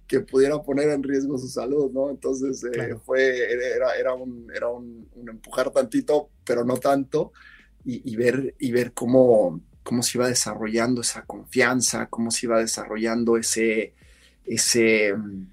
que 0.07 0.21
pudiera 0.21 0.61
poner 0.63 0.91
en 0.91 1.03
riesgo 1.03 1.39
su 1.39 1.49
salud, 1.49 1.91
¿no? 1.91 2.11
Entonces 2.11 2.63
eh, 2.65 2.97
fue, 3.05 3.53
era, 3.75 3.97
era, 3.97 4.15
un, 4.15 4.51
era 4.55 4.69
un, 4.69 5.09
un, 5.15 5.29
empujar 5.29 5.71
tantito, 5.71 6.29
pero 6.45 6.65
no 6.65 6.77
tanto 6.77 7.33
y, 7.85 8.17
ver, 8.17 8.55
y 8.59 8.73
ver 8.73 8.93
cómo, 8.93 9.61
cómo 9.83 10.03
se 10.03 10.19
iba 10.19 10.29
desarrollando 10.29 11.03
esa 11.03 11.23
confianza, 11.23 12.07
cómo 12.07 12.31
se 12.31 12.47
iba 12.47 12.59
desarrollando 12.59 13.37
ese... 13.37 13.93
ese 14.47 15.15
mm, 15.15 15.47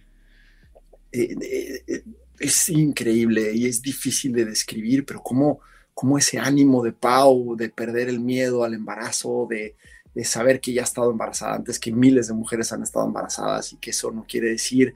eh, 1.13 1.35
eh, 1.41 1.83
eh, 1.87 2.03
es 2.39 2.69
increíble 2.69 3.53
y 3.53 3.67
es 3.67 3.81
difícil 3.81 4.33
de 4.33 4.45
describir, 4.45 5.05
pero 5.05 5.21
cómo, 5.21 5.59
cómo 5.93 6.17
ese 6.17 6.39
ánimo 6.39 6.83
de 6.83 6.91
Pau, 6.91 7.55
de 7.55 7.69
perder 7.69 8.09
el 8.09 8.19
miedo 8.19 8.63
al 8.63 8.73
embarazo, 8.73 9.45
de, 9.47 9.75
de 10.13 10.25
saber 10.25 10.59
que 10.59 10.73
ya 10.73 10.81
ha 10.81 10.85
estado 10.85 11.11
embarazada 11.11 11.55
antes, 11.55 11.79
que 11.79 11.91
miles 11.91 12.27
de 12.27 12.33
mujeres 12.33 12.71
han 12.71 12.83
estado 12.83 13.05
embarazadas 13.05 13.73
y 13.73 13.77
que 13.77 13.91
eso 13.91 14.11
no 14.11 14.25
quiere 14.27 14.49
decir 14.49 14.95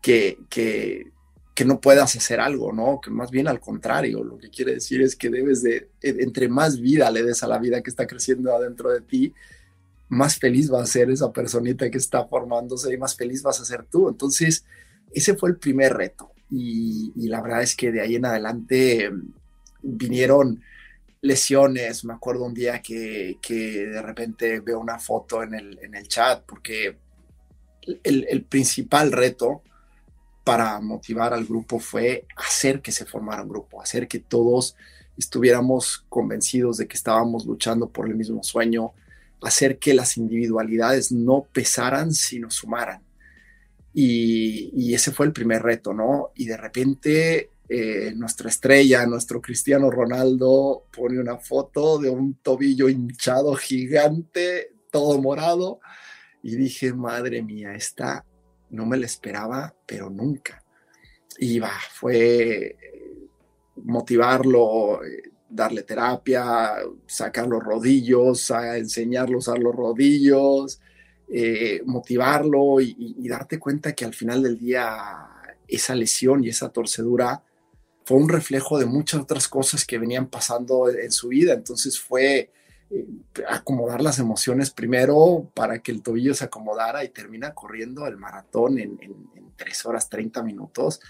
que, 0.00 0.38
que, 0.48 1.10
que 1.56 1.64
no 1.64 1.80
puedas 1.80 2.14
hacer 2.14 2.38
algo, 2.38 2.70
¿no? 2.70 3.00
Que 3.00 3.10
más 3.10 3.30
bien 3.30 3.48
al 3.48 3.60
contrario, 3.60 4.22
lo 4.22 4.36
que 4.36 4.50
quiere 4.50 4.74
decir 4.74 5.00
es 5.00 5.16
que 5.16 5.30
debes 5.30 5.62
de, 5.62 5.88
entre 6.02 6.50
más 6.50 6.78
vida 6.78 7.10
le 7.10 7.22
des 7.22 7.42
a 7.42 7.48
la 7.48 7.58
vida 7.58 7.80
que 7.80 7.88
está 7.88 8.06
creciendo 8.06 8.54
adentro 8.54 8.92
de 8.92 9.00
ti, 9.00 9.32
más 10.10 10.38
feliz 10.38 10.70
va 10.70 10.82
a 10.82 10.86
ser 10.86 11.10
esa 11.10 11.32
personita 11.32 11.90
que 11.90 11.96
está 11.96 12.26
formándose 12.26 12.92
y 12.92 12.98
más 12.98 13.16
feliz 13.16 13.42
vas 13.42 13.58
a 13.58 13.64
ser 13.64 13.84
tú. 13.84 14.10
Entonces, 14.10 14.66
ese 15.10 15.34
fue 15.34 15.48
el 15.48 15.56
primer 15.56 15.94
reto. 15.94 16.30
Y, 16.50 17.26
la 17.26 17.40
verdad 17.40 17.62
es 17.62 17.74
que 17.74 17.90
de 17.90 18.02
ahí 18.02 18.16
en 18.16 18.26
adelante 18.26 19.10
mm, 19.10 19.32
vinieron 19.80 20.62
lesiones. 21.22 22.04
Me 22.04 22.12
acuerdo 22.12 22.44
un 22.44 22.52
día 22.52 22.82
que, 22.82 23.38
de 23.48 24.02
repente 24.02 24.60
veo 24.60 24.78
una 24.78 24.98
foto 24.98 25.42
en 25.42 25.54
el, 25.54 25.78
en 25.82 25.94
el 25.94 26.06
chat, 26.06 26.44
porque 26.44 26.98
el 28.04 28.44
principal 28.44 29.10
reto 29.10 29.62
para 30.46 30.78
motivar 30.80 31.34
al 31.34 31.44
grupo 31.44 31.80
fue 31.80 32.24
hacer 32.36 32.80
que 32.80 32.92
se 32.92 33.04
formara 33.04 33.42
un 33.42 33.48
grupo, 33.48 33.82
hacer 33.82 34.06
que 34.06 34.20
todos 34.20 34.76
estuviéramos 35.18 36.06
convencidos 36.08 36.76
de 36.76 36.86
que 36.86 36.96
estábamos 36.96 37.46
luchando 37.46 37.88
por 37.88 38.06
el 38.06 38.14
mismo 38.14 38.44
sueño, 38.44 38.92
hacer 39.42 39.80
que 39.80 39.92
las 39.92 40.16
individualidades 40.16 41.10
no 41.10 41.48
pesaran, 41.52 42.12
sino 42.12 42.48
sumaran. 42.48 43.02
Y, 43.92 44.94
ese 44.94 45.10
fue 45.10 45.26
el 45.26 45.32
primer 45.32 45.64
reto, 45.64 45.92
¿no? 45.92 46.30
Y 46.36 46.46
de 46.46 46.56
repente 46.56 47.50
eh, 47.68 48.12
nuestra 48.14 48.48
estrella, 48.48 49.04
nuestro 49.04 49.42
Cristiano 49.42 49.90
Ronaldo, 49.90 50.84
pone 50.96 51.18
una 51.18 51.38
foto 51.38 51.98
de 51.98 52.08
un 52.08 52.34
tobillo 52.34 52.88
hinchado 52.88 53.56
gigante, 53.56 54.74
todo 54.92 55.20
morado, 55.20 55.80
y 56.40 56.54
dije, 56.54 56.92
madre 56.92 57.42
mía, 57.42 57.74
está 57.74 58.24
no 58.70 58.86
me 58.86 58.96
lo 58.96 59.06
esperaba, 59.06 59.74
pero 59.86 60.10
nunca. 60.10 60.62
Y 61.38 61.58
va, 61.58 61.72
fue 61.92 62.76
eh, 62.80 63.28
motivarlo, 63.76 65.04
eh, 65.04 65.30
darle 65.48 65.82
terapia, 65.82 66.76
sacar 67.06 67.46
los 67.46 67.62
rodillos, 67.62 68.50
a 68.50 68.72
a 68.72 68.76
los 69.58 69.74
rodillos, 69.74 70.80
eh, 71.28 71.82
motivarlo 71.84 72.80
y, 72.80 73.28
darte 73.28 73.58
cuenta 73.58 73.94
que 73.94 74.04
al 74.04 74.14
final 74.14 74.42
del 74.42 74.58
día 74.58 75.28
esa 75.66 75.94
lesión 75.94 76.44
y 76.44 76.48
esa 76.48 76.68
torcedura 76.68 77.42
fue 78.04 78.18
un 78.18 78.28
reflejo 78.28 78.78
de 78.78 78.86
muchas 78.86 79.22
otras 79.22 79.48
cosas 79.48 79.84
que 79.84 79.98
venían 79.98 80.28
pasando 80.28 80.88
en 80.88 81.10
su 81.10 81.28
vida. 81.28 81.54
Entonces 81.54 81.98
fue 81.98 82.52
eh, 82.90 83.06
acomodar 83.48 84.00
las 84.00 84.18
emociones 84.18 84.70
primero 84.70 85.50
para 85.54 85.80
que 85.80 85.90
el 85.90 86.02
tobillo 86.02 86.34
se 86.34 86.44
acomodara 86.44 87.02
y 87.02 87.08
termina 87.08 87.52
corriendo 87.52 88.06
el 88.06 88.16
maratón 88.16 88.78
en, 88.78 88.98
en, 89.00 89.26
3 89.56 89.86
horas 89.86 90.08
30 90.10 90.42
minutos. 90.42 91.00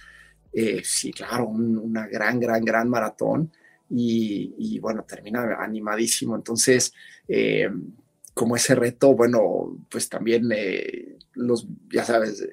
Eh, 0.53 0.81
sí, 0.85 1.13
claro, 1.13 1.49
una 1.49 2.07
gran, 2.07 2.39
gran, 2.39 2.65
gran 2.65 2.89
maratón. 2.89 3.51
Y, 3.91 4.79
bueno, 4.79 5.05
termina 5.05 5.57
animadísimo. 5.59 6.37
Entonces, 6.37 6.93
eh, 7.27 7.69
como 8.33 8.55
ese 8.57 8.75
reto, 8.77 9.15
bueno, 9.15 9.77
pues 9.89 10.09
también 10.09 10.49
los, 11.35 11.67
ya 11.93 12.05
sabes, 12.05 12.49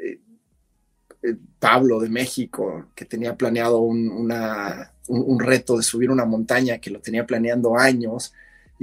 Pablo 1.60 2.00
de 2.00 2.10
México, 2.10 2.88
que 2.96 3.06
tenía 3.06 3.38
planeado 3.38 3.80
un, 3.80 4.10
un, 5.08 5.40
reto 5.40 5.78
de 5.78 5.84
subir 5.84 6.12
una 6.12 6.26
montaña, 6.26 6.80
que 6.80 6.90
lo 6.90 7.00
tenía 7.00 7.26
planeando 7.26 7.78
años, 7.78 8.34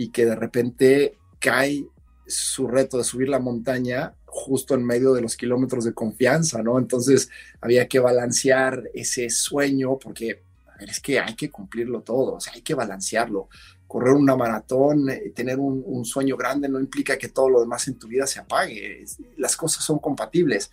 y 0.01 0.09
que 0.09 0.25
de 0.25 0.35
repente 0.35 1.19
cae 1.39 1.87
su 2.27 2.67
reto 2.67 2.97
de 2.97 3.05
subir 3.05 3.29
la 3.29 3.39
montaña 3.39 4.15
justo 4.25 4.75
en 4.75 4.83
medio 4.83 5.13
de 5.13 5.21
los 5.21 5.37
kilómetros 5.37 5.85
de 5.85 5.93
confianza, 5.93 6.63
¿no? 6.63 6.79
Entonces 6.79 7.29
había 7.61 7.87
que 7.87 7.99
balancear 7.99 8.83
ese 8.95 9.29
sueño 9.29 9.99
porque 9.99 10.43
es 10.79 11.01
que 11.01 11.21
hay 11.21 11.35
que 11.35 11.51
cumplirlo 11.51 12.01
todo, 12.01 12.37
o 12.37 12.41
sea, 12.41 12.55
hay 12.55 12.63
que 12.63 12.73
balancearlo. 12.73 13.51
Correr 13.87 14.15
una 14.15 14.37
maratón, 14.37 15.11
eh, 15.11 15.33
tener 15.35 15.59
un, 15.59 15.83
un, 15.85 16.07
sueño 16.07 16.35
grande 16.35 16.71
no 16.71 16.81
implica 16.81 17.19
que 17.19 17.29
todo 17.29 17.51
lo 17.51 17.61
demás 17.61 17.87
en 17.87 17.99
tu 17.99 18.09
vida 18.09 18.27
se 18.27 18.41
apague. 18.41 19.05
Las 19.37 19.55
cosas 19.55 19.85
son 19.85 19.99
compatibles. 19.99 20.71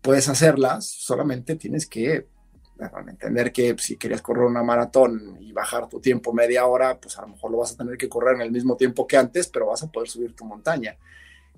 Puedes 0.00 0.30
hacerlas, 0.30 0.86
solamente 0.86 1.56
tienes 1.56 1.86
que 1.86 2.26
entender 3.08 3.52
que 3.52 3.76
si 3.78 3.96
querías 3.96 4.22
correr 4.22 4.44
una 4.44 4.62
maratón 4.62 5.36
y 5.40 5.52
bajar 5.52 5.88
tu 5.88 6.00
tiempo 6.00 6.32
media 6.32 6.66
hora, 6.66 6.98
pues 6.98 7.18
a 7.18 7.22
lo 7.22 7.28
mejor 7.28 7.50
lo 7.50 7.58
vas 7.58 7.72
a 7.72 7.76
tener 7.76 7.96
que 7.96 8.08
correr 8.08 8.36
en 8.36 8.42
el 8.42 8.50
mismo 8.50 8.76
tiempo 8.76 9.06
que 9.06 9.16
antes, 9.16 9.48
pero 9.48 9.66
vas 9.66 9.82
a 9.82 9.90
poder 9.90 10.08
subir 10.08 10.34
tu 10.34 10.44
montaña. 10.44 10.96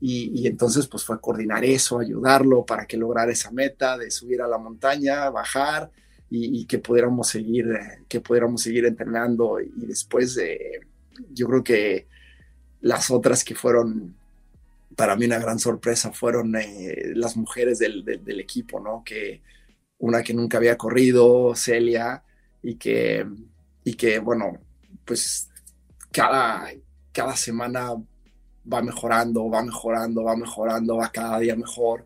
Y, 0.01 0.47
entonces 0.47 0.87
pues 0.87 1.03
fue 1.05 1.21
coordinar 1.21 1.65
eso, 1.65 1.99
ayudarlo 1.99 2.67
para 2.67 2.85
que 2.85 2.99
lograra 2.99 3.33
esa 3.33 3.51
meta 3.51 3.97
de 3.97 4.11
subir 4.11 4.43
a 4.43 4.49
la 4.49 4.59
montaña, 4.59 5.31
bajar 5.31 5.91
y, 6.29 6.67
que 6.67 6.79
pudiéramos 6.79 7.29
seguir, 7.29 7.67
que 8.09 8.21
pudiéramos 8.21 8.61
seguir 8.61 8.85
entrenando. 8.85 9.61
Y 9.61 9.87
después 9.87 10.39
yo 11.33 11.47
creo 11.47 11.65
que 11.65 12.07
las 12.83 13.11
otras 13.11 13.45
que 13.45 13.55
fueron 13.55 14.15
para 14.97 15.17
mí 15.17 15.25
una 15.25 15.39
gran 15.39 15.59
sorpresa 15.59 16.13
fueron 16.13 16.55
eh, 16.57 17.13
las 17.15 17.37
mujeres 17.37 17.79
del, 17.79 18.05
del, 18.05 18.41
equipo, 18.41 18.81
¿no? 18.81 19.03
Que, 19.05 19.43
una 19.99 20.23
que 20.23 20.35
nunca 20.35 20.59
había 20.59 20.77
corrido, 20.77 21.55
Celia, 21.55 22.23
y 22.63 22.77
que, 22.77 23.27
y 23.85 23.95
que 23.95 24.19
bueno, 24.19 24.59
pues 25.05 25.49
cada, 26.11 26.71
cada 27.13 27.37
semana 27.37 27.95
va 28.73 28.83
mejorando, 28.83 29.49
va 29.49 29.63
mejorando, 29.63 30.25
va 30.25 30.37
mejorando, 30.37 30.97
va 30.97 31.13
cada 31.13 31.39
día 31.39 31.57
mejor, 31.57 32.05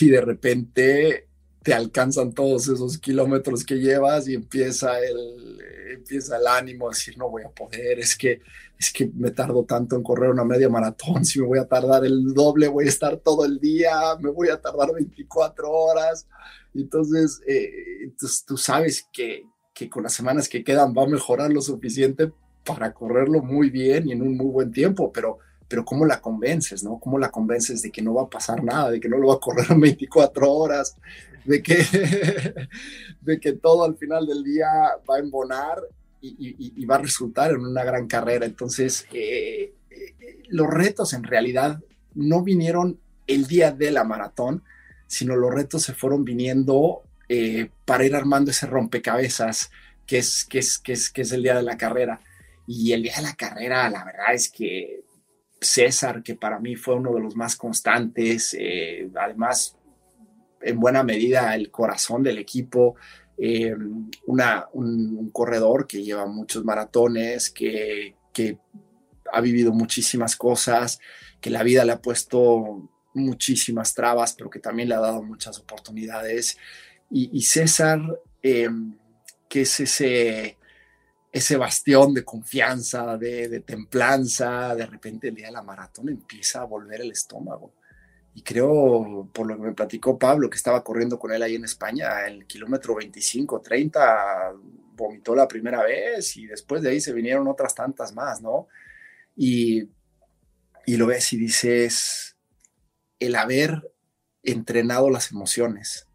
y 0.00 0.08
de 0.08 0.20
repente 0.20 1.26
te 1.62 1.74
alcanzan 1.74 2.32
todos 2.32 2.68
esos 2.68 2.96
kilómetros 2.98 3.64
que 3.64 3.74
llevas 3.74 4.26
y 4.28 4.34
empieza 4.34 4.98
el, 4.98 5.60
empieza 5.92 6.38
el 6.38 6.46
ánimo 6.46 6.86
a 6.86 6.92
decir, 6.92 7.18
no 7.18 7.28
voy 7.28 7.42
a 7.42 7.50
poder, 7.50 7.98
es 7.98 8.16
que, 8.16 8.40
es 8.78 8.92
que 8.92 9.10
me 9.14 9.30
tardo 9.30 9.64
tanto 9.64 9.96
en 9.96 10.02
correr 10.02 10.30
una 10.30 10.44
media 10.44 10.70
maratón, 10.70 11.24
si 11.24 11.38
me 11.40 11.46
voy 11.46 11.58
a 11.58 11.66
tardar 11.66 12.04
el 12.04 12.32
doble, 12.32 12.68
voy 12.68 12.86
a 12.86 12.88
estar 12.88 13.18
todo 13.18 13.44
el 13.44 13.60
día, 13.60 13.92
me 14.20 14.30
voy 14.30 14.48
a 14.48 14.60
tardar 14.60 14.92
24 14.94 15.70
horas. 15.70 16.26
Entonces, 16.74 17.40
eh, 17.46 18.12
tú 18.46 18.56
sabes 18.56 19.08
que, 19.12 19.44
que 19.74 19.88
con 19.88 20.02
las 20.02 20.14
semanas 20.14 20.48
que 20.48 20.64
quedan 20.64 20.94
va 20.96 21.04
a 21.04 21.08
mejorar 21.08 21.50
lo 21.50 21.60
suficiente 21.60 22.32
para 22.64 22.92
correrlo 22.92 23.42
muy 23.42 23.70
bien 23.70 24.08
y 24.08 24.12
en 24.12 24.22
un 24.22 24.36
muy 24.36 24.50
buen 24.50 24.72
tiempo, 24.72 25.10
pero 25.12 25.38
pero 25.70 25.84
¿cómo 25.84 26.04
la 26.04 26.20
convences, 26.20 26.82
no? 26.82 26.98
¿Cómo 26.98 27.16
la 27.16 27.30
convences 27.30 27.80
de 27.80 27.92
que 27.92 28.02
no 28.02 28.12
va 28.12 28.22
a 28.22 28.28
pasar 28.28 28.64
nada, 28.64 28.90
de 28.90 28.98
que 28.98 29.08
no 29.08 29.18
lo 29.18 29.28
va 29.28 29.34
a 29.34 29.38
correr 29.38 29.70
en 29.70 29.78
24 29.78 30.52
horas, 30.52 30.96
de 31.44 31.62
que, 31.62 31.76
de 33.20 33.38
que 33.38 33.52
todo 33.52 33.84
al 33.84 33.96
final 33.96 34.26
del 34.26 34.42
día 34.42 34.66
va 35.08 35.14
a 35.14 35.20
embonar 35.20 35.80
y, 36.20 36.84
va 36.86 36.96
a 36.96 37.02
resultar 37.02 37.52
en 37.52 37.60
una 37.60 37.84
gran 37.84 38.08
carrera. 38.08 38.46
Entonces, 38.46 39.06
eh, 39.12 39.72
eh, 39.90 40.42
los 40.48 40.66
retos 40.66 41.12
en 41.12 41.22
realidad 41.22 41.78
no 42.16 42.42
vinieron 42.42 42.98
el 43.28 43.46
día 43.46 43.70
de 43.70 43.92
la 43.92 44.02
maratón, 44.02 44.64
sino 45.10 45.34
los 45.34 45.52
retos 45.52 45.82
se 45.82 45.92
fueron 45.92 46.24
viniendo 46.24 47.02
eh, 47.28 47.70
para 47.84 48.04
ir 48.04 48.14
armando 48.14 48.50
ese 48.50 48.66
rompecabezas 48.66 49.70
que 50.06 50.18
es, 50.18 50.44
que, 50.44 50.60
es, 50.60 50.78
que, 50.78 50.92
es, 50.92 51.10
que 51.10 51.22
es 51.22 51.32
el 51.32 51.42
día 51.42 51.56
de 51.56 51.62
la 51.62 51.76
carrera. 51.76 52.20
Y 52.66 52.92
el 52.92 53.02
día 53.02 53.16
de 53.16 53.22
la 53.22 53.34
carrera, 53.34 53.90
la 53.90 54.04
verdad 54.04 54.32
es 54.32 54.48
que 54.48 55.02
César, 55.60 56.22
que 56.22 56.36
para 56.36 56.58
mí 56.58 56.76
fue 56.76 56.94
uno 56.94 57.12
de 57.12 57.20
los 57.20 57.36
más 57.36 57.56
constantes, 57.56 58.56
además 59.14 59.76
en 60.62 60.78
buena 60.78 61.02
medida 61.02 61.54
el 61.54 61.70
corazón 61.70 62.22
del 62.22 62.38
equipo, 62.38 62.96
eh, 63.42 63.74
una, 64.26 64.68
un, 64.74 65.30
corredor 65.30 65.86
que 65.86 66.02
lleva 66.02 66.26
muchos 66.26 66.62
maratones, 66.62 67.50
que, 67.50 68.14
que, 68.32 68.58
ha 69.32 69.40
vivido 69.40 69.72
muchísimas 69.72 70.34
cosas, 70.34 70.98
que 71.40 71.50
la 71.50 71.62
vida 71.62 71.84
le 71.84 71.92
ha 71.92 72.02
puesto 72.02 72.89
muchísimas 73.14 73.94
trabas, 73.94 74.34
pero 74.34 74.50
que 74.50 74.60
también 74.60 74.88
le 74.88 74.94
ha 74.94 75.00
dado 75.00 75.22
muchas 75.22 75.58
oportunidades. 75.58 76.56
Y, 77.10 77.42
César, 77.42 78.00
eh, 78.42 78.68
que 79.48 79.62
es 79.62 79.80
ese, 79.80 80.56
ese 81.32 81.56
bastión 81.56 82.14
de 82.14 82.24
confianza, 82.24 83.16
de, 83.16 83.48
de, 83.48 83.60
templanza, 83.60 84.74
de 84.76 84.86
repente 84.86 85.28
el 85.28 85.34
día 85.34 85.46
de 85.46 85.52
la 85.52 85.62
maratón 85.62 86.08
empieza 86.08 86.60
a 86.60 86.64
volver 86.64 87.00
el 87.00 87.10
estómago 87.10 87.72
y 88.34 88.42
creo, 88.42 89.28
por 89.32 89.46
lo 89.46 89.56
que 89.56 89.62
me 89.62 89.72
platicó 89.72 90.18
Pablo, 90.18 90.48
que 90.48 90.56
estaba 90.56 90.84
corriendo 90.84 91.18
con 91.18 91.32
él 91.32 91.42
ahí 91.42 91.56
en 91.56 91.64
España, 91.64 92.26
el 92.26 92.46
kilómetro 92.46 92.94
25, 92.94 93.60
30, 93.60 94.52
vomitó 94.94 95.34
la 95.34 95.48
primera 95.48 95.82
vez 95.82 96.36
y 96.36 96.46
después 96.46 96.82
de 96.82 96.90
ahí 96.90 97.00
se 97.00 97.12
vinieron 97.12 97.48
otras 97.48 97.74
tantas 97.74 98.14
más, 98.14 98.40
¿no? 98.40 98.68
Y, 99.36 99.88
y 100.86 100.96
lo 100.96 101.06
ves 101.06 101.32
y 101.32 101.38
dices, 101.38 102.29
el 103.20 103.36
haber 103.36 103.92
entrenado 104.42 105.10
las 105.10 105.30
emociones, 105.30 106.06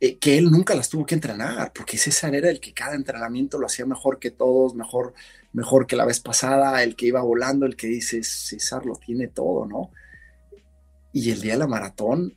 eh, 0.00 0.18
que 0.18 0.38
él 0.38 0.50
nunca 0.50 0.74
las 0.74 0.88
tuvo 0.88 1.06
que 1.06 1.14
entrenar, 1.14 1.72
porque 1.72 1.98
César 1.98 2.34
era 2.34 2.50
el 2.50 2.60
que 2.60 2.72
cada 2.72 2.94
entrenamiento 2.94 3.58
lo 3.58 3.66
hacía 3.66 3.86
mejor 3.86 4.18
que 4.18 4.30
todos, 4.30 4.74
mejor, 4.74 5.14
mejor 5.52 5.86
que 5.86 5.96
la 5.96 6.06
vez 6.06 6.20
pasada, 6.20 6.82
el 6.82 6.96
que 6.96 7.06
iba 7.06 7.22
volando, 7.22 7.66
el 7.66 7.76
que 7.76 7.86
dice, 7.86 8.22
César 8.22 8.84
lo 8.84 8.96
tiene 8.96 9.28
todo, 9.28 9.66
¿no? 9.66 9.90
Y 11.12 11.30
el 11.30 11.40
día 11.40 11.52
de 11.52 11.60
la 11.60 11.66
maratón 11.68 12.36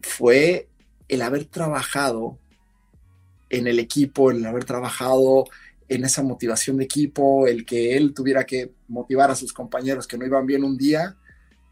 fue 0.00 0.68
el 1.08 1.22
haber 1.22 1.44
trabajado 1.44 2.38
en 3.50 3.66
el 3.66 3.78
equipo, 3.78 4.30
el 4.30 4.44
haber 4.44 4.64
trabajado 4.64 5.44
en 5.88 6.04
esa 6.04 6.22
motivación 6.22 6.78
de 6.78 6.84
equipo, 6.84 7.46
el 7.46 7.64
que 7.64 7.96
él 7.96 8.14
tuviera 8.14 8.44
que 8.44 8.72
motivar 8.88 9.30
a 9.30 9.36
sus 9.36 9.52
compañeros 9.52 10.06
que 10.06 10.18
no 10.18 10.26
iban 10.26 10.46
bien 10.46 10.64
un 10.64 10.76
día 10.76 11.16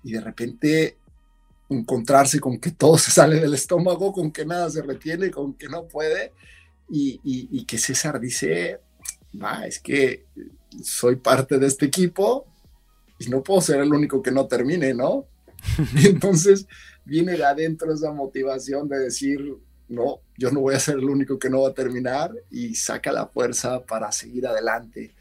y 0.05 0.13
de 0.13 0.21
repente 0.21 0.97
encontrarse 1.73 2.41
con 2.41 2.59
que 2.59 2.71
todo 2.71 2.99
se 2.99 3.11
sale 3.11 3.41
del 3.41 3.55
estómago, 3.55 4.13
con 4.13 4.31
que 4.31 4.45
nada 4.45 4.71
se 4.71 4.83
retiene, 4.83 5.31
con 5.31 5.55
que 5.55 5.69
no 5.69 5.87
puede 5.87 6.33
y, 6.91 7.21
y 7.25 7.65
que 7.65 7.79
César 7.79 8.21
dice, 8.21 8.81
va, 9.43 9.67
es 9.67 9.79
que 9.79 10.27
soy 10.83 11.17
parte 11.17 11.59
de 11.59 11.67
este 11.67 11.87
equipo 11.87 12.47
y 13.19 13.29
no 13.29 13.43
puedo 13.43 13.61
ser 13.61 13.81
el 13.81 13.93
único 13.93 14.23
que 14.23 14.31
no 14.31 14.47
termine, 14.47 14.95
¿no? 14.95 15.27
entonces 16.05 16.67
viene 17.05 17.37
de 17.37 17.45
adentro 17.45 17.93
esa 17.93 18.13
motivación 18.13 18.89
de 18.89 18.99
decir, 18.99 19.41
no, 19.89 20.21
yo 20.37 20.51
no 20.51 20.61
voy 20.61 20.75
a 20.75 20.81
ser 20.81 20.99
el 20.99 21.05
único 21.05 21.39
que 21.39 21.51
no 21.51 21.63
va 21.63 21.71
a 21.71 21.75
terminar 21.75 22.33
y 22.51 22.75
saca 22.75 23.13
la 23.13 23.27
fuerza 23.27 23.85
para 23.85 24.11
seguir 24.13 24.47
adelante. 24.47 25.13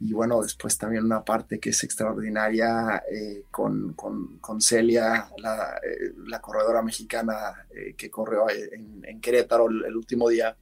Y 0.00 0.12
bueno, 0.12 0.42
después 0.42 0.78
también 0.78 1.04
una 1.04 1.24
parte 1.24 1.58
que 1.58 1.70
es 1.70 1.82
extraordinaria 1.82 3.02
eh, 3.10 3.44
con, 3.50 3.94
con, 3.94 4.60
Celia, 4.60 5.28
la, 5.38 5.80
eh, 5.82 6.40
corredora 6.40 6.82
mexicana 6.82 7.66
eh, 7.70 7.94
que 7.96 8.08
corrió 8.08 8.46
en, 8.48 9.20
Querétaro 9.20 9.68
el, 9.68 9.96
último 9.96 10.28
día, 10.28 10.56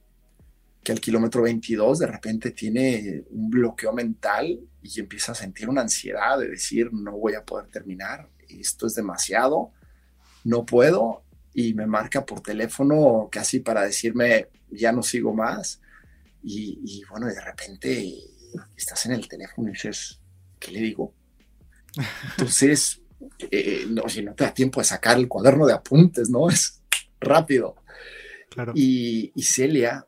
que 0.83 0.91
al 0.91 0.99
kilómetro 0.99 1.43
22 1.43 1.99
de 1.99 2.07
repente 2.07 2.51
tiene 2.51 3.25
un 3.29 3.49
bloqueo 3.49 3.93
mental 3.93 4.59
y 4.81 4.99
empieza 4.99 5.33
a 5.33 5.35
sentir 5.35 5.69
una 5.69 5.81
ansiedad 5.81 6.39
de 6.39 6.49
decir, 6.49 6.91
no 6.91 7.11
voy 7.11 7.35
a 7.35 7.43
poder 7.43 7.67
terminar 7.67 8.27
esto 8.49 8.87
es 8.87 8.95
demasiado, 8.95 9.71
no 10.43 10.65
puedo, 10.65 11.23
y 11.53 11.73
me 11.73 11.87
marca 11.87 12.25
por 12.25 12.41
teléfono 12.41 13.29
casi 13.31 13.59
para 13.59 13.81
decirme, 13.83 14.47
ya 14.69 14.91
no 14.91 15.03
sigo 15.03 15.33
más. 15.33 15.81
Y, 16.43 17.03
bueno, 17.09 17.27
de 17.27 17.41
repente 17.41 18.13
estás 18.75 19.05
en 19.05 19.13
el 19.13 19.27
teléfono 19.27 19.69
y 19.69 19.73
dices, 19.73 20.19
¿qué 20.59 20.71
le 20.71 20.81
digo? 20.81 21.13
Entonces, 22.31 23.01
eh, 23.51 23.85
no, 23.89 24.07
si 24.09 24.23
no 24.23 24.33
te 24.33 24.43
da 24.43 24.53
tiempo 24.53 24.79
de 24.79 24.85
sacar 24.85 25.17
el 25.17 25.27
cuaderno 25.27 25.65
de 25.65 25.73
apuntes, 25.73 26.29
¿no? 26.29 26.49
Es 26.49 26.81
rápido. 27.19 27.75
Claro. 28.49 28.73
Y, 28.75 29.31
y 29.35 29.43
Celia, 29.43 30.07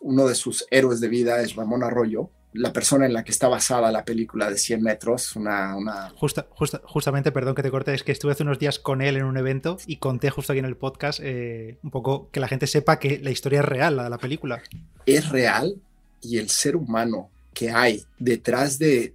uno 0.00 0.26
de 0.26 0.34
sus 0.34 0.66
héroes 0.70 1.00
de 1.00 1.08
vida 1.08 1.40
es 1.40 1.54
Ramón 1.56 1.82
Arroyo, 1.82 2.30
la 2.54 2.72
persona 2.72 3.06
en 3.06 3.14
la 3.14 3.24
que 3.24 3.32
está 3.32 3.48
basada 3.48 3.90
la 3.90 4.04
película 4.04 4.50
de 4.50 4.58
100 4.58 4.82
metros, 4.82 5.36
una... 5.36 5.76
una... 5.76 6.10
Justa, 6.10 6.46
justamente, 6.84 7.32
perdón 7.32 7.54
que 7.54 7.62
te 7.62 7.70
corte, 7.70 7.94
es 7.94 8.02
que 8.02 8.12
estuve 8.12 8.32
hace 8.32 8.42
unos 8.42 8.58
días 8.58 8.78
con 8.78 9.00
él 9.00 9.16
en 9.16 9.24
un 9.24 9.36
evento 9.36 9.78
y 9.86 9.96
conté 9.96 10.30
justo 10.30 10.52
aquí 10.52 10.58
en 10.58 10.66
el 10.66 10.76
podcast 10.76 11.20
eh, 11.22 11.78
un 11.82 11.90
poco 11.90 12.30
que 12.30 12.40
la 12.40 12.48
gente 12.48 12.66
sepa 12.66 12.98
que 12.98 13.18
la 13.20 13.30
historia 13.30 13.60
es 13.60 13.64
real, 13.64 13.96
la 13.96 14.04
de 14.04 14.10
la 14.10 14.18
película. 14.18 14.62
Es 15.06 15.30
real 15.30 15.80
y 16.20 16.38
el 16.38 16.50
ser 16.50 16.76
humano 16.76 17.30
que 17.54 17.70
hay 17.70 18.04
detrás 18.18 18.78
de, 18.78 19.12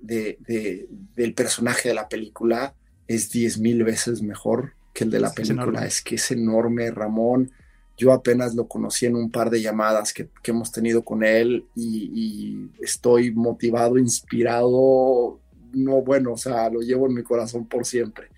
del 1.15 1.33
personaje 1.33 1.89
de 1.89 1.95
la 1.95 2.07
película 2.07 2.73
es 3.07 3.33
10.000 3.33 3.83
veces 3.85 4.21
mejor 4.21 4.73
que 4.93 5.03
el 5.03 5.11
de 5.11 5.19
la 5.19 5.31
película. 5.31 5.85
Es, 5.85 6.01
que 6.01 6.15
es 6.15 6.31
enorme, 6.31 6.91
Ramón. 6.91 7.51
Yo 7.97 8.13
apenas 8.13 8.53
lo 8.53 8.67
conocí 8.67 9.05
en 9.05 9.15
un 9.15 9.31
par 9.31 9.49
de 9.49 9.61
llamadas 9.61 10.13
que, 10.13 10.29
hemos 10.43 10.71
tenido 10.71 11.03
con 11.03 11.23
él 11.23 11.65
y, 11.75 12.69
estoy 12.79 13.31
motivado, 13.31 13.97
inspirado. 13.97 15.39
No, 15.73 16.01
bueno, 16.01 16.33
o 16.33 16.37
sea, 16.37 16.69
lo 16.69 16.81
llevo 16.81 17.07
en 17.07 17.15
mi 17.15 17.23
corazón 17.23 17.67
por 17.67 17.85
siempre. 17.85 18.29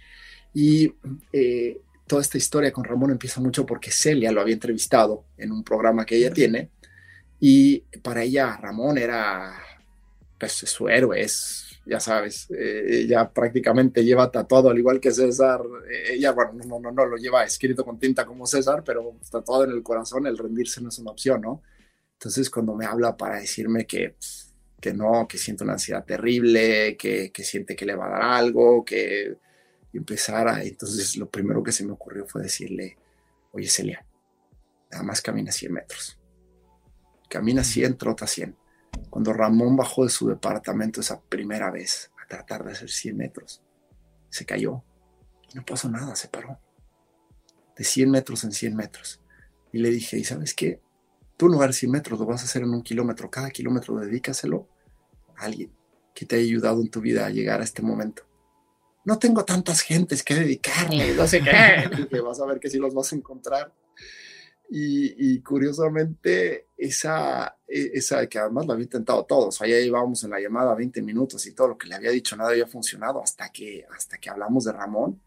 Y 0.53 0.93
eh, 1.31 1.81
toda 2.07 2.21
esta 2.21 2.37
historia 2.37 2.71
con 2.71 2.83
Ramón 2.83 3.11
empieza 3.11 3.39
mucho 3.39 3.65
porque 3.65 3.91
Celia 3.91 4.31
lo 4.31 4.41
había 4.41 4.55
entrevistado 4.55 5.25
en 5.37 5.51
un 5.51 5.63
programa 5.63 6.05
que 6.05 6.15
ella 6.17 6.33
tiene 6.33 6.71
y 7.39 7.81
para 8.01 8.23
ella 8.23 8.57
Ramón 8.57 8.97
era 8.97 9.53
pues 10.39 10.53
su 10.53 10.87
héroe, 10.87 11.21
es, 11.21 11.79
ya 11.85 11.99
sabes, 11.99 12.49
eh, 12.51 13.01
ella 13.01 13.29
prácticamente 13.29 14.03
lleva 14.03 14.31
tatuado, 14.31 14.69
al 14.69 14.77
igual 14.77 14.99
que 14.99 15.11
César, 15.11 15.61
eh, 15.91 16.13
ella, 16.13 16.31
bueno, 16.31 16.53
no, 16.65 16.79
no, 16.79 16.91
no, 16.91 17.05
lo 17.05 17.17
lleva 17.17 17.43
escrito 17.43 17.83
con 17.83 17.99
tinta 17.99 18.25
como 18.25 18.45
César, 18.47 18.83
pero 18.83 19.17
tatuado 19.29 19.65
en 19.65 19.71
el 19.71 19.83
corazón, 19.83 20.27
el 20.27 20.37
rendirse 20.37 20.81
no 20.81 20.89
es 20.89 20.99
una 20.99 21.11
opción, 21.11 21.41
¿no? 21.41 21.61
Entonces, 22.13 22.49
cuando 22.49 22.75
me 22.75 22.85
habla 22.85 23.15
para 23.17 23.39
decirme 23.39 23.85
que, 23.85 24.15
que 24.79 24.93
no, 24.93 25.27
que 25.27 25.37
siente 25.37 25.63
una 25.63 25.73
ansiedad 25.73 26.05
terrible, 26.05 26.95
que, 26.97 27.31
que 27.31 27.43
siente 27.43 27.75
que 27.75 27.85
le 27.85 27.95
va 27.95 28.07
a 28.07 28.11
dar 28.11 28.21
algo, 28.21 28.83
que 28.85 29.37
empezara, 29.93 30.63
entonces 30.63 31.17
lo 31.17 31.29
primero 31.29 31.63
que 31.63 31.71
se 31.71 31.85
me 31.85 31.93
ocurrió 31.93 32.25
fue 32.25 32.43
decirle, 32.43 32.97
oye 33.51 33.67
Celia, 33.67 34.05
nada 34.91 35.03
más 35.03 35.21
camina 35.21 35.51
100 35.51 35.73
metros. 35.73 36.19
Camina 37.29 37.63
100, 37.63 37.97
trota 37.97 38.27
100 38.27 38.58
cuando 39.09 39.33
Ramón 39.33 39.75
bajó 39.75 40.03
de 40.03 40.09
su 40.09 40.27
departamento 40.27 41.01
esa 41.01 41.21
primera 41.21 41.71
vez 41.71 42.11
a 42.23 42.27
tratar 42.27 42.63
de 42.63 42.71
hacer 42.73 42.89
100 42.89 43.17
metros, 43.17 43.61
se 44.29 44.45
cayó 44.45 44.83
y 45.51 45.55
no 45.55 45.65
pasó 45.65 45.89
nada, 45.89 46.15
se 46.15 46.27
paró. 46.27 46.59
De 47.75 47.83
100 47.83 48.11
metros 48.11 48.43
en 48.43 48.51
100 48.51 48.75
metros. 48.75 49.21
Y 49.71 49.79
le 49.79 49.89
dije, 49.89 50.17
¿y 50.17 50.23
sabes 50.23 50.53
qué? 50.53 50.81
Tú 51.37 51.45
en 51.45 51.53
lugar 51.53 51.69
de 51.69 51.73
100 51.73 51.91
metros 51.91 52.19
lo 52.19 52.25
vas 52.25 52.41
a 52.41 52.45
hacer 52.45 52.63
en 52.63 52.69
un 52.71 52.81
kilómetro. 52.81 53.29
Cada 53.29 53.49
kilómetro 53.49 53.95
dedícaselo 53.95 54.67
a 55.37 55.45
alguien 55.45 55.71
que 56.13 56.25
te 56.25 56.35
haya 56.35 56.45
ayudado 56.45 56.81
en 56.81 56.89
tu 56.89 57.01
vida 57.01 57.25
a 57.25 57.29
llegar 57.29 57.61
a 57.61 57.63
este 57.63 57.81
momento. 57.81 58.23
No 59.05 59.17
tengo 59.17 59.45
tantas 59.45 59.81
gentes 59.81 60.23
que 60.23 60.35
dedicarle, 60.35 61.15
no 61.15 61.25
sé 61.25 61.41
qué. 61.41 62.19
vas 62.21 62.39
a 62.41 62.45
ver 62.45 62.59
que 62.59 62.69
sí 62.69 62.77
los 62.77 62.93
vas 62.93 63.13
a 63.13 63.15
encontrar. 63.15 63.73
Y, 64.71 65.41
curiosamente, 65.41 66.67
esa, 66.77 67.57
e, 67.67 67.91
esa 67.95 68.27
que 68.27 68.37
además 68.37 68.67
lo 68.67 68.73
había 68.73 68.83
intentado 68.83 69.25
todos, 69.25 69.59
allá 69.61 69.79
íbamos 69.79 70.23
en 70.23 70.29
la 70.29 70.39
llamada 70.39 70.75
20 70.75 71.01
minutos 71.01 71.45
y 71.47 71.53
todo 71.53 71.69
lo 71.69 71.77
que 71.77 71.87
le 71.87 71.95
había 71.95 72.11
dicho 72.11 72.35
nada 72.35 72.51
había 72.51 72.67
funcionado 72.67 73.21
hasta 73.21 73.49
que, 73.49 73.85
hasta 73.95 74.17
que 74.19 74.29
hablamos 74.29 74.65
de 74.65 74.73
Ramón, 74.73 75.19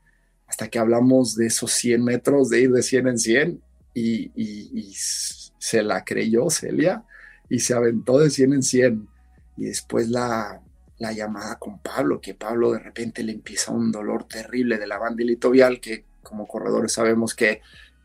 hasta 0.46 0.68
que 0.68 0.78
hablamos 0.78 1.34
de 1.34 1.46
esos 1.46 1.72
100 1.72 2.04
metros, 2.04 2.50
de 2.50 2.60
ir 2.60 2.72
de 2.72 2.82
100 2.82 3.08
en 3.08 3.18
100 3.18 3.62
y, 3.94 4.30
y 4.36 4.92
se 4.94 5.82
la 5.82 6.04
creyó 6.04 6.48
Celia 6.50 7.04
y 7.48 7.58
se 7.60 7.74
aventó 7.74 8.18
de 8.18 8.30
100 8.30 8.52
en 8.54 8.62
100. 8.62 9.08
Y 9.56 9.64
después 9.66 10.08
la, 10.08 10.62
la 11.02 11.12
llamada 11.12 11.58
con 11.58 11.80
Pablo, 11.80 12.20
que 12.20 12.34
Pablo 12.34 12.72
de 12.72 12.78
repente 12.78 13.22
le 13.22 13.32
empieza 13.32 13.72
un 13.72 13.90
dolor 13.90 14.24
terrible 14.24 14.78
de 14.78 14.86
la 14.86 14.98
banda 14.98 15.24
vial 15.50 15.80
que 15.80 16.04
como 16.22 16.46
corredores 16.46 16.92
sabemos 16.92 17.34
que 17.34 17.60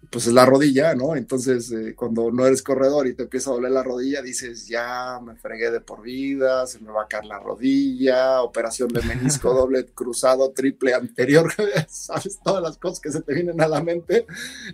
pues 0.09 0.27
es 0.27 0.33
la 0.33 0.45
rodilla, 0.45 0.95
¿no? 0.95 1.15
Entonces, 1.15 1.71
eh, 1.71 1.93
cuando 1.95 2.31
no 2.31 2.45
eres 2.45 2.61
corredor 2.61 3.07
y 3.07 3.13
te 3.13 3.23
empieza 3.23 3.49
a 3.49 3.53
doler 3.53 3.71
la 3.71 3.83
rodilla, 3.83 4.21
dices, 4.21 4.67
ya 4.67 5.19
me 5.21 5.35
fregué 5.35 5.69
de 5.69 5.81
por 5.81 6.01
vida, 6.01 6.65
se 6.65 6.79
me 6.79 6.91
va 6.91 7.03
a 7.03 7.07
caer 7.07 7.25
la 7.25 7.39
rodilla, 7.39 8.41
operación 8.41 8.89
de 8.89 9.01
menisco 9.01 9.53
doble 9.53 9.85
cruzado, 9.87 10.51
triple 10.51 10.93
anterior, 10.93 11.51
sabes, 11.89 12.39
todas 12.43 12.63
las 12.63 12.77
cosas 12.77 12.99
que 12.99 13.11
se 13.11 13.21
te 13.21 13.33
vienen 13.33 13.59
a 13.61 13.67
la 13.67 13.83
mente. 13.83 14.25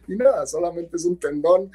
Y 0.08 0.16
nada, 0.16 0.46
solamente 0.46 0.98
es 0.98 1.06
un 1.06 1.18
tendón 1.18 1.72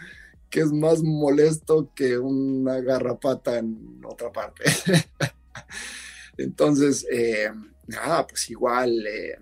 que 0.50 0.60
es 0.60 0.72
más 0.72 1.02
molesto 1.02 1.90
que 1.94 2.16
una 2.16 2.80
garrapata 2.80 3.58
en 3.58 4.00
otra 4.04 4.32
parte. 4.32 4.64
Entonces, 6.38 7.06
eh, 7.10 7.50
nada, 7.86 8.26
pues 8.26 8.48
igual... 8.50 9.06
Eh, 9.06 9.38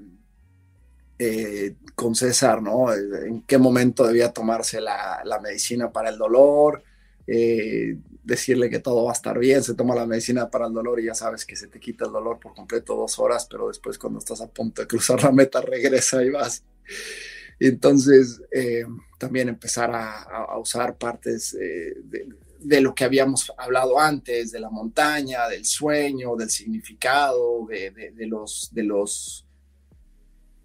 eh, 1.18 1.74
con 1.94 2.14
César, 2.14 2.62
¿no? 2.62 2.92
En 2.92 3.40
qué 3.42 3.56
momento 3.56 4.06
debía 4.06 4.32
tomarse 4.32 4.82
la, 4.82 5.40
medicina 5.42 5.90
para 5.90 6.10
el 6.10 6.18
dolor, 6.18 6.82
eh, 7.26 7.96
decirle 8.22 8.68
que 8.68 8.80
todo 8.80 9.04
va 9.04 9.12
a 9.12 9.14
estar 9.14 9.38
bien, 9.38 9.62
se 9.62 9.74
toma 9.74 9.94
la 9.94 10.04
medicina 10.04 10.50
para 10.50 10.66
el 10.66 10.74
dolor 10.74 11.00
y 11.00 11.06
ya 11.06 11.14
sabes 11.14 11.46
que 11.46 11.56
se 11.56 11.68
te 11.68 11.80
quita 11.80 12.04
el 12.04 12.12
dolor 12.12 12.38
por 12.38 12.54
completo 12.54 12.94
dos 12.96 13.18
horas, 13.18 13.46
pero 13.50 13.68
después 13.68 13.96
cuando 13.98 14.18
estás 14.18 14.42
a 14.42 14.48
punto 14.48 14.82
de 14.82 14.88
cruzar 14.88 15.22
la 15.22 15.32
meta 15.32 15.62
regresa 15.62 16.22
y 16.22 16.28
vas. 16.28 16.62
Entonces, 17.58 18.42
eh, 18.52 18.84
también 19.18 19.48
empezar 19.48 19.90
a, 19.94 20.58
usar 20.58 20.98
partes 20.98 21.52
de, 21.52 22.28
de, 22.60 22.80
lo 22.82 22.94
que 22.94 23.04
habíamos 23.04 23.50
hablado 23.56 23.98
antes, 23.98 24.52
de 24.52 24.60
la 24.60 24.68
montaña, 24.68 25.48
del 25.48 25.64
sueño, 25.64 26.36
del 26.36 26.50
significado, 26.50 27.66
de, 27.66 28.12
los, 28.26 28.68
de 28.72 28.82
los 28.82 29.45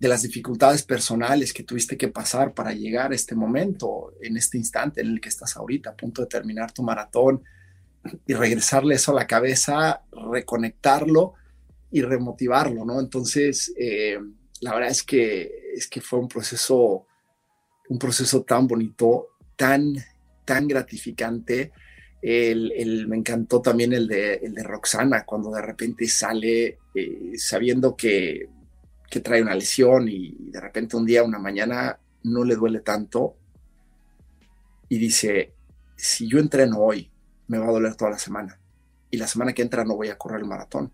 de 0.01 0.07
las 0.07 0.23
dificultades 0.23 0.81
personales 0.81 1.53
que 1.53 1.61
tuviste 1.61 1.95
que 1.95 2.07
pasar 2.07 2.55
para 2.55 2.73
llegar 2.73 3.11
a 3.11 3.15
este 3.15 3.35
momento, 3.35 4.15
en 4.19 4.35
este 4.35 4.57
instante 4.57 5.01
en 5.01 5.09
el 5.09 5.21
que 5.21 5.29
estás 5.29 5.55
ahorita, 5.55 5.91
a 5.91 5.95
punto 5.95 6.23
de 6.23 6.27
terminar 6.27 6.71
tu 6.71 6.81
maratón, 6.81 7.43
y 8.25 8.33
regresarle 8.33 8.95
eso 8.95 9.11
a 9.11 9.19
la 9.19 9.27
cabeza, 9.27 10.01
reconectarlo 10.11 11.35
y 11.91 12.01
remotivarlo, 12.01 12.83
¿no? 12.83 12.99
Entonces, 12.99 13.71
eh, 13.77 14.17
la 14.61 14.73
verdad 14.73 14.89
es 14.89 15.03
que, 15.03 15.51
es 15.75 15.85
que 15.87 16.01
fue 16.01 16.17
un 16.17 16.27
proceso, 16.27 17.05
un 17.89 17.99
proceso 17.99 18.41
tan 18.41 18.65
bonito, 18.65 19.27
tan, 19.55 19.93
tan 20.45 20.67
gratificante. 20.67 21.73
Me 22.23 23.17
encantó 23.17 23.61
también 23.61 23.93
el 23.93 24.07
de, 24.07 24.33
el 24.33 24.55
de 24.55 24.63
Roxana, 24.63 25.25
cuando 25.25 25.51
de 25.51 25.61
repente 25.61 26.07
sale 26.07 26.79
eh, 26.95 27.33
sabiendo 27.35 27.95
que 27.95 28.49
que 29.11 29.19
trae 29.19 29.41
una 29.41 29.53
lesión 29.53 30.07
y 30.07 30.37
de 30.39 30.61
repente 30.61 30.95
un 30.95 31.05
día, 31.05 31.21
una 31.21 31.37
mañana, 31.37 31.99
no 32.23 32.45
le 32.45 32.55
duele 32.55 32.79
tanto 32.79 33.35
y 34.87 34.97
dice, 34.97 35.53
si 35.97 36.29
yo 36.29 36.39
entreno 36.39 36.79
hoy, 36.79 37.11
me 37.49 37.57
va 37.57 37.67
a 37.67 37.71
doler 37.71 37.95
toda 37.95 38.11
la 38.11 38.17
semana 38.17 38.57
y 39.11 39.17
la 39.17 39.27
semana 39.27 39.51
que 39.51 39.63
entra 39.63 39.83
no 39.83 39.97
voy 39.97 40.07
a 40.07 40.17
correr 40.17 40.39
el 40.39 40.47
maratón. 40.47 40.93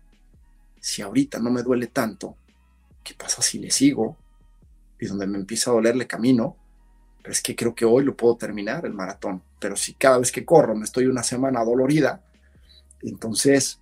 Si 0.80 1.00
ahorita 1.00 1.38
no 1.38 1.50
me 1.50 1.62
duele 1.62 1.86
tanto, 1.86 2.34
¿qué 3.04 3.14
pasa 3.14 3.40
si 3.40 3.60
le 3.60 3.70
sigo? 3.70 4.16
Y 4.98 5.06
donde 5.06 5.28
me 5.28 5.38
empieza 5.38 5.70
a 5.70 5.74
doler 5.74 5.94
le 5.94 6.08
camino, 6.08 6.56
pero 7.22 7.32
es 7.32 7.40
que 7.40 7.54
creo 7.54 7.72
que 7.72 7.84
hoy 7.84 8.04
lo 8.04 8.16
puedo 8.16 8.36
terminar 8.36 8.84
el 8.84 8.94
maratón. 8.94 9.44
Pero 9.60 9.76
si 9.76 9.94
cada 9.94 10.18
vez 10.18 10.32
que 10.32 10.44
corro 10.44 10.74
me 10.74 10.84
estoy 10.84 11.06
una 11.06 11.22
semana 11.22 11.64
dolorida, 11.64 12.20
entonces 13.00 13.80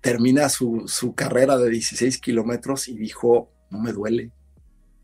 termina 0.00 0.48
su, 0.48 0.86
carrera 1.14 1.58
de 1.58 1.70
16 1.70 2.18
kilómetros 2.18 2.88
y 2.88 2.96
dijo, 2.96 3.50
no 3.70 3.80
me 3.80 3.92
duele, 3.92 4.30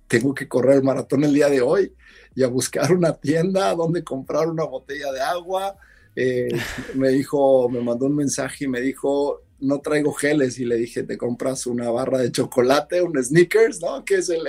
tengo 0.09 0.35
que 0.35 0.49
correr 0.49 0.77
el 0.77 0.83
maratón 0.83 1.25
el 1.25 1.35
día 1.35 1.49
de 1.49 1.61
hoy 1.61 1.93
y 2.35 2.43
a 2.43 2.49
buscar 2.49 2.93
una 2.93 3.15
tienda 3.15 3.75
donde 3.75 4.05
comprar 4.05 4.49
una 4.49 4.65
botella 4.65 5.13
de 5.13 5.21
agua. 5.21 5.77
Eh, 6.15 6.49
me 6.95 7.11
dijo, 7.11 7.69
me 7.69 7.81
mandó 7.81 8.07
un 8.07 8.17
mensaje 8.17 8.65
y 8.65 8.69
me 8.69 8.81
dijo, 8.81 9.43
no 9.61 9.81
traigo 9.81 10.13
geles 10.13 10.59
y 10.59 10.65
le 10.65 10.77
dije, 10.77 11.03
te 11.03 11.17
compras 11.17 11.67
una 11.67 11.91
barra 11.91 12.19
de 12.19 12.31
chocolate, 12.31 13.03
un 13.03 13.23
sneakers, 13.23 13.81
¿no? 13.81 14.05
Que 14.05 14.17
es 14.17 14.29
el, 14.29 14.47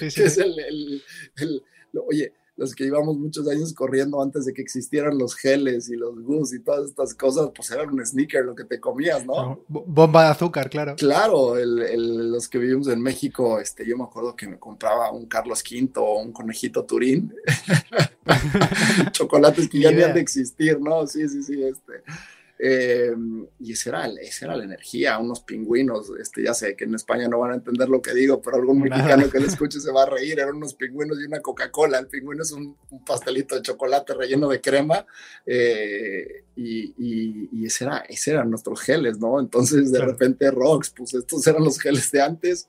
es 0.00 0.38
el, 0.38 1.02
el, 1.36 1.62
oye, 2.06 2.32
los 2.56 2.74
que 2.74 2.84
llevamos 2.84 3.16
muchos 3.16 3.48
años 3.48 3.72
corriendo 3.72 4.22
antes 4.22 4.44
de 4.44 4.52
que 4.52 4.62
existieran 4.62 5.18
los 5.18 5.34
geles 5.34 5.88
y 5.88 5.96
los 5.96 6.20
gus 6.20 6.52
y 6.52 6.60
todas 6.60 6.88
estas 6.88 7.14
cosas, 7.14 7.50
pues 7.54 7.70
eran 7.70 7.90
un 7.90 8.04
sneaker 8.04 8.44
lo 8.44 8.54
que 8.54 8.64
te 8.64 8.78
comías, 8.78 9.24
¿no? 9.24 9.60
Bomba 9.68 10.24
de 10.24 10.30
azúcar, 10.30 10.68
claro. 10.68 10.94
Claro, 10.96 11.54
los 11.56 12.48
que 12.48 12.58
vivimos 12.58 12.88
en 12.88 13.00
México, 13.00 13.58
este, 13.58 13.86
yo 13.86 13.96
me 13.96 14.04
acuerdo 14.04 14.36
que 14.36 14.48
me 14.48 14.58
compraba 14.58 15.10
un 15.10 15.26
Carlos 15.26 15.62
V 15.68 15.90
o 15.96 16.20
un 16.20 16.32
conejito 16.32 16.84
Turín, 16.84 17.34
chocolates 19.12 19.68
que 19.68 19.80
ya 19.80 19.90
ni 19.90 20.02
han 20.02 20.14
de 20.14 20.20
existir, 20.20 20.80
¿no? 20.80 21.06
Sí, 21.06 21.28
sí, 21.28 21.42
sí, 21.42 21.62
este. 21.62 22.02
Eh, 22.64 23.12
y 23.58 23.72
esa 23.72 23.90
era, 23.90 24.06
esa 24.20 24.44
era 24.44 24.54
la 24.54 24.62
energía, 24.62 25.18
unos 25.18 25.40
pingüinos, 25.40 26.12
este, 26.20 26.44
ya 26.44 26.54
sé 26.54 26.76
que 26.76 26.84
en 26.84 26.94
España 26.94 27.26
no 27.26 27.40
van 27.40 27.50
a 27.50 27.54
entender 27.56 27.88
lo 27.88 28.00
que 28.00 28.14
digo, 28.14 28.40
pero 28.40 28.56
algún 28.56 28.82
mexicano 28.82 29.28
que 29.28 29.40
lo 29.40 29.48
escuche 29.48 29.80
se 29.80 29.90
va 29.90 30.04
a 30.04 30.06
reír, 30.06 30.38
eran 30.38 30.54
unos 30.54 30.74
pingüinos 30.74 31.18
y 31.20 31.24
una 31.24 31.40
Coca-Cola, 31.40 31.98
el 31.98 32.06
pingüino 32.06 32.44
es 32.44 32.52
un, 32.52 32.76
pastelito 33.04 33.56
de 33.56 33.62
chocolate 33.62 34.14
relleno 34.14 34.48
de 34.48 34.60
crema, 34.60 35.04
eh, 35.44 36.44
y, 36.54 37.48
y, 37.50 37.64
ese, 37.64 37.84
era, 37.84 37.98
ese 38.08 38.32
eran 38.32 38.50
nuestros 38.50 38.80
geles, 38.80 39.18
¿no? 39.18 39.40
Entonces 39.40 39.90
de 39.90 40.00
repente 40.00 40.50
Rox, 40.50 40.90
pues 40.90 41.14
estos 41.14 41.46
eran 41.46 41.64
los 41.64 41.78
geles 41.78 42.10
de 42.10 42.20
antes, 42.20 42.68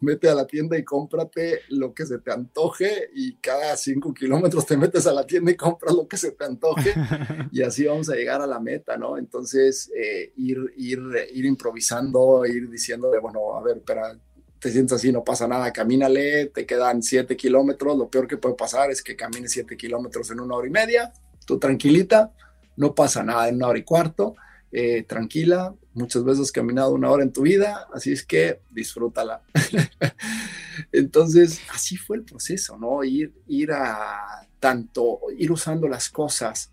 vete 0.00 0.28
a 0.28 0.34
la 0.34 0.46
tienda 0.46 0.76
y 0.76 0.84
cómprate 0.84 1.60
lo 1.68 1.94
que 1.94 2.06
se 2.06 2.18
te 2.18 2.32
antoje, 2.32 3.10
y 3.14 3.34
cada 3.36 3.76
cinco 3.76 4.12
kilómetros 4.12 4.66
te 4.66 4.76
metes 4.76 5.06
a 5.06 5.12
la 5.12 5.26
tienda 5.26 5.52
y 5.52 5.56
compras 5.56 5.94
lo 5.94 6.08
que 6.08 6.16
se 6.16 6.32
te 6.32 6.44
antoje, 6.44 6.92
y 7.52 7.62
así 7.62 7.84
vamos 7.84 8.08
a 8.10 8.14
llegar 8.14 8.42
a 8.42 8.46
la 8.46 8.58
meta, 8.58 8.96
¿no? 8.96 9.16
Entonces, 9.16 9.90
eh, 9.94 10.32
ir, 10.36 10.58
ir, 10.76 11.00
ir 11.32 11.44
improvisando, 11.44 12.44
ir 12.46 12.68
diciéndole, 12.68 13.20
bueno, 13.20 13.56
a 13.56 13.62
ver, 13.62 13.78
espera, 13.78 14.18
te 14.58 14.70
sientes 14.70 14.96
así, 14.96 15.12
no 15.12 15.24
pasa 15.24 15.46
nada, 15.46 15.72
camínale, 15.72 16.46
te 16.46 16.66
quedan 16.66 17.02
siete 17.02 17.36
kilómetros, 17.36 17.96
lo 17.96 18.10
peor 18.10 18.26
que 18.26 18.36
puede 18.36 18.56
pasar 18.56 18.90
es 18.90 19.02
que 19.02 19.16
camines 19.16 19.52
siete 19.52 19.76
kilómetros 19.76 20.30
en 20.30 20.40
una 20.40 20.56
hora 20.56 20.66
y 20.66 20.70
media, 20.70 21.12
tú 21.46 21.58
tranquilita, 21.58 22.32
no 22.80 22.94
pasa 22.94 23.22
nada 23.22 23.46
en 23.46 23.56
una 23.56 23.68
hora 23.68 23.78
y 23.78 23.82
cuarto, 23.82 24.36
eh, 24.72 25.02
tranquila, 25.02 25.74
muchas 25.92 26.24
veces 26.24 26.44
has 26.44 26.52
caminado 26.52 26.94
una 26.94 27.10
hora 27.10 27.22
en 27.22 27.30
tu 27.30 27.42
vida, 27.42 27.86
así 27.92 28.10
es 28.10 28.24
que 28.24 28.60
disfrútala. 28.70 29.42
Entonces, 30.92 31.60
así 31.74 31.98
fue 31.98 32.16
el 32.16 32.22
proceso, 32.22 32.78
¿no? 32.78 33.04
Ir, 33.04 33.34
ir 33.48 33.72
a 33.72 34.48
tanto, 34.58 35.20
ir 35.36 35.52
usando 35.52 35.88
las 35.88 36.08
cosas 36.08 36.72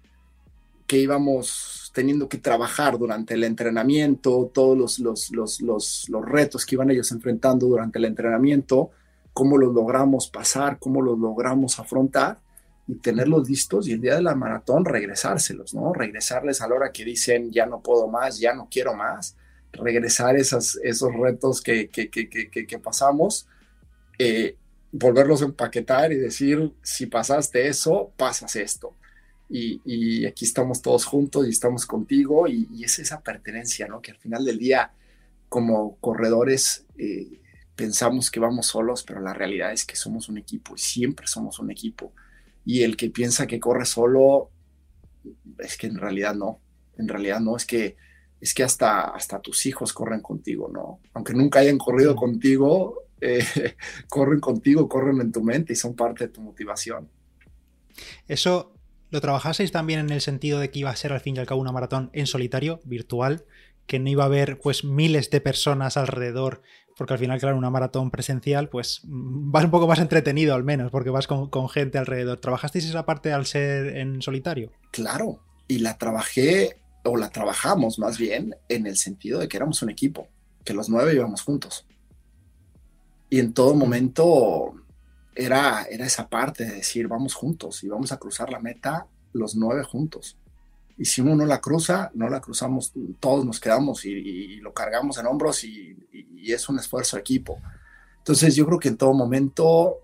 que 0.86 0.97
íbamos 0.97 1.91
teniendo 1.93 2.30
que 2.30 2.38
trabajar 2.38 2.97
durante 2.97 3.34
el 3.34 3.43
entrenamiento, 3.43 4.49
todos 4.53 4.78
los, 4.78 4.99
los, 4.99 5.30
los, 5.32 5.60
los, 5.60 6.08
los 6.08 6.26
retos 6.26 6.66
que 6.66 6.76
iban 6.76 6.89
ellos 6.89 7.12
enfrentando 7.12 7.68
durante 7.68 7.99
el 7.99 8.05
entrenamiento, 8.05 8.91
cómo 9.34 9.58
los 9.58 9.74
logramos 9.74 10.30
pasar, 10.30 10.80
cómo 10.80 11.01
los 11.01 11.20
logramos 11.20 11.80
afrontar 11.80 12.39
y 12.88 12.95
tenerlos 12.95 13.49
listos 13.49 13.88
y 13.88 13.93
el 13.93 14.01
día 14.01 14.15
de 14.15 14.21
la 14.21 14.35
maratón 14.35 14.85
regresárselos, 14.85 15.73
¿no? 15.73 15.93
Regresarles 15.93 16.61
a 16.61 16.67
la 16.67 16.75
hora 16.75 16.91
que 16.91 17.03
dicen 17.03 17.51
ya 17.51 17.65
no 17.65 17.81
puedo 17.81 18.07
más, 18.07 18.39
ya 18.39 18.53
no 18.53 18.67
quiero 18.71 18.95
más, 18.95 19.35
regresar 19.73 20.38
esas, 20.38 20.79
esos 20.83 21.13
retos 21.13 21.61
que, 21.61 21.89
que, 21.89 22.09
que, 22.09 22.29
que 22.29 22.79
pasamos, 22.79 23.47
eh, 24.17 24.55
volverlos 24.91 25.41
a 25.41 25.45
empaquetar 25.45 26.11
y 26.13 26.15
decir, 26.15 26.71
si 26.81 27.07
pasaste 27.07 27.67
eso, 27.67 28.11
pasas 28.17 28.55
esto 28.55 28.93
y, 29.49 30.25
aquí 30.25 30.45
estamos 30.45 30.81
todos 30.81 31.05
juntos 31.05 31.47
y 31.47 31.49
estamos 31.49 31.85
contigo 31.85 32.47
y, 32.47 32.83
es 32.83 32.99
esa 32.99 33.21
pertenencia, 33.21 33.88
¿no? 33.88 34.01
Que 34.01 34.11
al 34.11 34.17
final 34.17 34.45
del 34.45 34.57
día, 34.59 34.91
como 35.49 35.97
corredores, 35.97 36.85
eh, 36.97 37.39
pensamos 37.75 38.31
que 38.31 38.39
vamos 38.39 38.67
solos, 38.67 39.03
pero 39.03 39.21
la 39.21 39.33
realidad 39.33 39.71
es 39.71 39.85
que 39.85 39.95
somos 39.95 40.29
un 40.29 40.38
equipo 40.38 40.75
y 40.75 40.79
siempre 40.79 41.27
somos 41.27 41.59
un 41.59 41.71
equipo. 41.71 42.11
Y 42.68 42.84
el 42.84 42.97
que 42.97 43.09
piensa 43.09 43.47
que 43.47 43.61
corre 43.61 43.86
solo, 43.86 44.51
es 45.57 45.78
que 45.78 45.88
en 45.88 45.97
realidad 45.97 46.36
no, 46.36 46.59
en 46.97 47.07
realidad 47.07 47.39
no, 47.39 47.55
es 47.55 47.65
que, 47.65 47.95
es 48.41 48.53
que 48.53 48.63
hasta, 48.63 49.05
hasta 49.05 49.39
tus 49.39 49.65
hijos 49.65 49.93
corren 49.93 50.22
contigo, 50.22 50.70
¿no? 50.72 50.99
Aunque 51.13 51.34
nunca 51.34 51.59
hayan 51.59 51.78
corrido 51.78 52.13
contigo, 52.13 53.05
eh, 53.22 53.45
corren 54.09 54.41
contigo, 54.41 54.89
corren 54.89 55.22
en 55.22 55.32
tu 55.32 55.41
mente 55.41 55.72
y 55.72 55.78
son 55.78 55.95
parte 55.95 56.28
de 56.28 56.34
tu 56.34 56.41
motivación. 56.41 57.09
Eso 58.28 58.74
¿Lo 59.09 59.22
trabajaseis 59.22 59.72
también 59.72 60.01
en 60.01 60.09
el 60.09 60.20
sentido 60.20 60.59
de 60.59 60.70
que 60.70 60.80
iba 60.80 60.89
a 60.89 60.95
ser 60.95 61.13
al 61.13 61.22
fin 61.22 61.36
y 61.36 61.39
al 61.39 61.45
cabo 61.45 61.61
una 61.61 61.72
maratón 61.72 62.09
en 62.11 62.28
solitario, 62.28 62.82
virtual, 62.84 63.45
que 63.86 63.99
no 63.99 64.09
iba 64.09 64.24
a 64.24 64.26
haber 64.26 64.59
pues 64.59 64.84
miles 64.84 65.30
de 65.30 65.39
personas 65.39 65.95
alrededor, 65.95 66.61
porque 66.98 67.14
al 67.14 67.20
final, 67.20 67.39
claro, 67.39 67.58
una 67.58 67.70
maratón 67.70 68.10
presencial, 68.10 68.70
pues 68.70 69.02
mm, 69.04 69.52
vas 69.52 69.66
un 69.66 69.72
poco 69.72 69.88
más 69.88 70.00
entretenido 70.00 70.56
al 70.56 70.64
menos, 70.64 70.91
porque 70.91 71.12
vas 71.12 71.28
con, 71.28 71.70
gente 71.70 71.98
alrededor. 71.98 72.39
¿Trabajasteis 72.39 72.86
esa 72.86 73.06
parte 73.06 73.32
al 73.32 73.45
ser 73.45 73.98
en 73.98 74.22
solitario? 74.22 74.72
Claro, 74.91 75.39
y 75.68 75.80
la 75.80 75.98
trabajé, 75.98 76.78
o 77.04 77.16
la 77.16 77.30
trabajamos 77.30 78.00
más 78.00 78.18
bien, 78.18 78.56
en 78.68 78.88
el 78.88 78.98
sentido 78.98 79.39
de 79.39 79.48
que 79.48 79.58
éramos 79.58 79.82
un 79.84 79.91
equipo, 79.91 80.28
que 80.66 80.74
los 80.74 80.89
nueve 80.89 81.14
íbamos 81.14 81.43
juntos. 81.43 81.86
Y 83.30 83.39
en 83.39 83.54
todo 83.54 83.76
momento 83.76 84.74
era, 85.36 85.84
esa 85.84 86.28
parte 86.28 86.66
de 86.66 86.76
decir, 86.78 87.08
vamos 87.08 87.36
juntos 87.36 87.84
y 87.84 87.89
vamos 87.89 88.12
a 88.12 88.18
cruzar 88.18 88.50
la 88.50 88.60
meta 88.60 89.08
los 89.34 89.56
nueve 89.56 89.84
juntos. 89.84 90.38
Y 90.98 91.06
si 91.06 91.22
uno 91.22 91.36
no 91.36 91.45
la 91.45 91.62
cruza, 91.62 92.12
no 92.16 92.30
la 92.30 92.41
cruzamos, 92.41 92.91
todos 93.20 93.45
nos 93.45 93.60
quedamos 93.60 94.06
y, 94.06 94.58
lo 94.58 94.74
cargamos 94.74 95.18
en 95.18 95.28
hombros 95.28 95.64
y, 95.64 95.95
es 96.43 96.70
un 96.70 96.80
esfuerzo 96.80 97.18
equipo. 97.18 97.62
Entonces 98.20 98.56
yo 98.56 98.66
creo 98.66 98.80
que 98.80 98.88
en 98.88 98.98
todo 98.98 99.14
momento, 99.14 99.98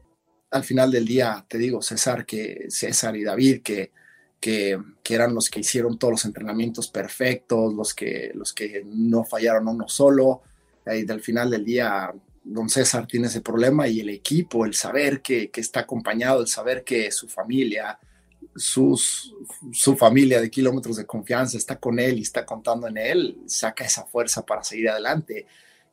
al 0.52 0.64
final 0.64 0.92
del 0.92 1.06
día, 1.06 1.46
te 1.48 1.58
digo, 1.58 1.82
César, 1.82 2.26
que 2.26 2.66
César 2.70 3.16
y 3.16 3.24
David, 3.24 3.62
que, 3.62 3.92
que, 4.42 4.78
eran 5.10 5.34
los 5.34 5.50
que 5.50 5.62
hicieron 5.62 5.98
todos 5.98 6.12
los 6.12 6.26
entrenamientos 6.26 6.90
perfectos, 6.90 7.74
los 7.74 7.94
que, 7.94 8.32
los 8.36 8.52
que 8.52 8.84
no 8.86 9.24
fallaron 9.24 9.70
uno 9.70 9.88
solo, 9.88 10.42
y 10.86 11.10
al 11.10 11.22
final 11.22 11.50
del 11.50 11.64
día 11.64 12.14
don 12.44 12.70
César 12.70 13.08
tiene 13.08 13.28
ese 13.28 13.42
problema 13.42 13.88
y 13.88 14.02
el 14.02 14.10
equipo, 14.10 14.66
el 14.66 14.74
saber 14.74 15.22
que, 15.22 15.50
está 15.56 15.82
acompañado, 15.82 16.42
el 16.42 16.48
saber 16.48 16.84
que 16.84 17.12
su 17.12 17.28
familia, 17.28 17.98
sus, 18.56 19.34
su 19.72 19.96
familia 19.96 20.40
de 20.42 20.50
kilómetros 20.50 20.98
de 20.98 21.06
confianza 21.06 21.58
está 21.58 21.80
con 21.80 22.00
él 22.00 22.20
y 22.20 22.22
está 22.22 22.46
contando 22.46 22.88
en 22.88 22.98
él, 22.98 23.38
saca 23.46 23.86
esa 23.86 24.06
fuerza 24.06 24.46
para 24.46 24.64
seguir 24.64 24.90
adelante. 24.90 25.46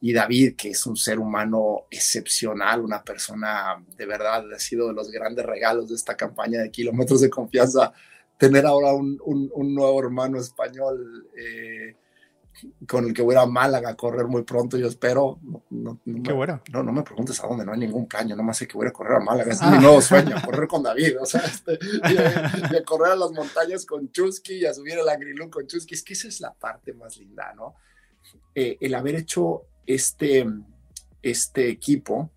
Y 0.03 0.13
David, 0.13 0.57
que 0.57 0.71
es 0.71 0.87
un 0.87 0.97
ser 0.97 1.19
humano 1.19 1.87
excepcional, 1.91 2.81
una 2.81 3.05
persona 3.05 3.85
de 3.97 4.07
verdad, 4.07 4.45
ha 4.53 4.59
sido 4.59 4.89
de 4.89 4.95
los 4.95 5.11
grandes 5.11 5.45
regalos 5.45 5.89
de 5.89 5.95
esta 5.95 6.17
campaña 6.17 6.61
de 6.61 6.71
kilómetros 6.71 7.21
de 7.21 7.29
confianza, 7.29 7.93
tener 8.39 8.65
ahora 8.65 8.95
un, 8.95 9.75
nuevo 9.75 10.01
hermano 10.01 10.41
español. 10.41 11.29
Eh, 11.37 11.97
con 12.87 13.07
el 13.07 13.15
que 13.15 13.23
voy 13.23 13.37
a 13.37 13.47
Málaga 13.47 13.91
a 13.91 13.97
correr 13.97 14.27
muy 14.27 14.43
pronto, 14.43 14.77
yo 14.77 14.89
espero. 14.89 15.39
No, 15.71 15.99
Qué 16.23 16.33
bueno. 16.33 16.63
No, 16.73 16.83
no 16.83 16.93
me 16.93 17.03
preguntes 17.03 17.43
a 17.43 17.47
dónde, 17.47 17.65
no 17.65 17.73
hay 17.73 17.79
ningún 17.79 18.07
plan, 18.07 18.29
yo 18.29 18.37
nomás 18.37 18.59
sé 18.59 18.67
que 18.67 18.77
voy 18.77 18.87
a 18.87 18.93
correr 18.93 19.17
a 19.17 19.21
Málaga, 19.21 19.53
es 19.53 19.63
mi 19.63 19.77
ah. 19.77 19.81
nuevo 19.81 20.01
sueño, 20.01 20.37
correr 20.45 20.69
con 20.69 20.83
David, 20.83 21.21
o 21.21 21.27
sea, 21.27 21.41
este, 21.41 21.79
y, 22.11 22.17
a, 22.19 22.85
correr 22.85 23.13
a 23.13 23.17
las 23.17 23.31
montañas 23.33 23.87
con 23.87 24.11
Chusky 24.11 24.55
y 24.55 24.67
a 24.67 24.75
subir 24.75 24.99
el 24.99 25.09
Agrilú 25.09 25.51
con 25.51 25.67
Chusky, 25.67 25.95
es 25.95 26.03
que 26.03 26.13
esa 26.13 26.29
es 26.29 26.41
la 26.41 26.53
parte 26.53 26.93
más 26.93 27.17
linda, 27.17 27.53
¿no? 27.55 27.75
Eh, 28.55 28.77
el 28.81 28.95
haber 28.95 29.15
hecho 29.15 29.65
este, 29.87 30.47
este 31.23 31.69
equipo, 31.69 32.31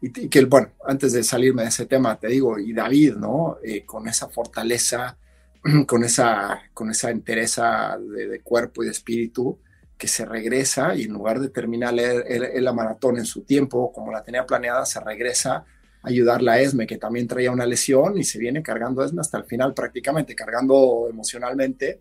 y, 0.00 0.10
que, 0.28 0.44
bueno, 0.44 0.70
antes 0.86 1.12
de 1.12 1.22
salirme 1.22 1.62
de 1.62 1.68
ese 1.68 1.86
tema, 1.86 2.18
te 2.18 2.28
digo, 2.28 2.58
y 2.58 2.74
David, 2.74 3.14
¿no? 3.14 3.56
Eh, 3.64 3.86
con 3.86 4.06
esa 4.06 4.28
fortaleza, 4.28 5.16
con 5.86 6.04
esa, 6.04 6.62
con 6.74 6.90
esa 6.90 7.10
entereza 7.10 7.96
de, 7.98 8.40
cuerpo 8.40 8.82
y 8.82 8.86
de 8.86 8.92
espíritu, 8.92 9.58
que 9.96 10.08
se 10.08 10.24
regresa 10.26 10.94
y 10.94 11.02
en 11.02 11.12
lugar 11.12 11.40
de 11.40 11.48
terminar 11.48 11.94
la 11.94 12.72
maratón 12.72 13.16
en 13.16 13.24
su 13.24 13.42
tiempo, 13.42 13.92
como 13.92 14.12
la 14.12 14.22
tenía 14.22 14.44
planeada, 14.44 14.84
se 14.84 15.00
regresa 15.00 15.54
a 15.54 15.64
ayudarle 16.02 16.50
a 16.50 16.60
Esme, 16.60 16.86
que 16.86 16.98
también 16.98 17.28
traía 17.28 17.52
una 17.52 17.64
lesión 17.64 18.18
y 18.18 18.24
se 18.24 18.38
viene 18.38 18.62
cargando 18.62 19.00
a 19.00 19.06
Esme 19.06 19.20
hasta 19.20 19.38
el 19.38 19.44
final 19.44 19.72
prácticamente, 19.72 20.34
cargando 20.34 21.06
emocionalmente. 21.08 22.00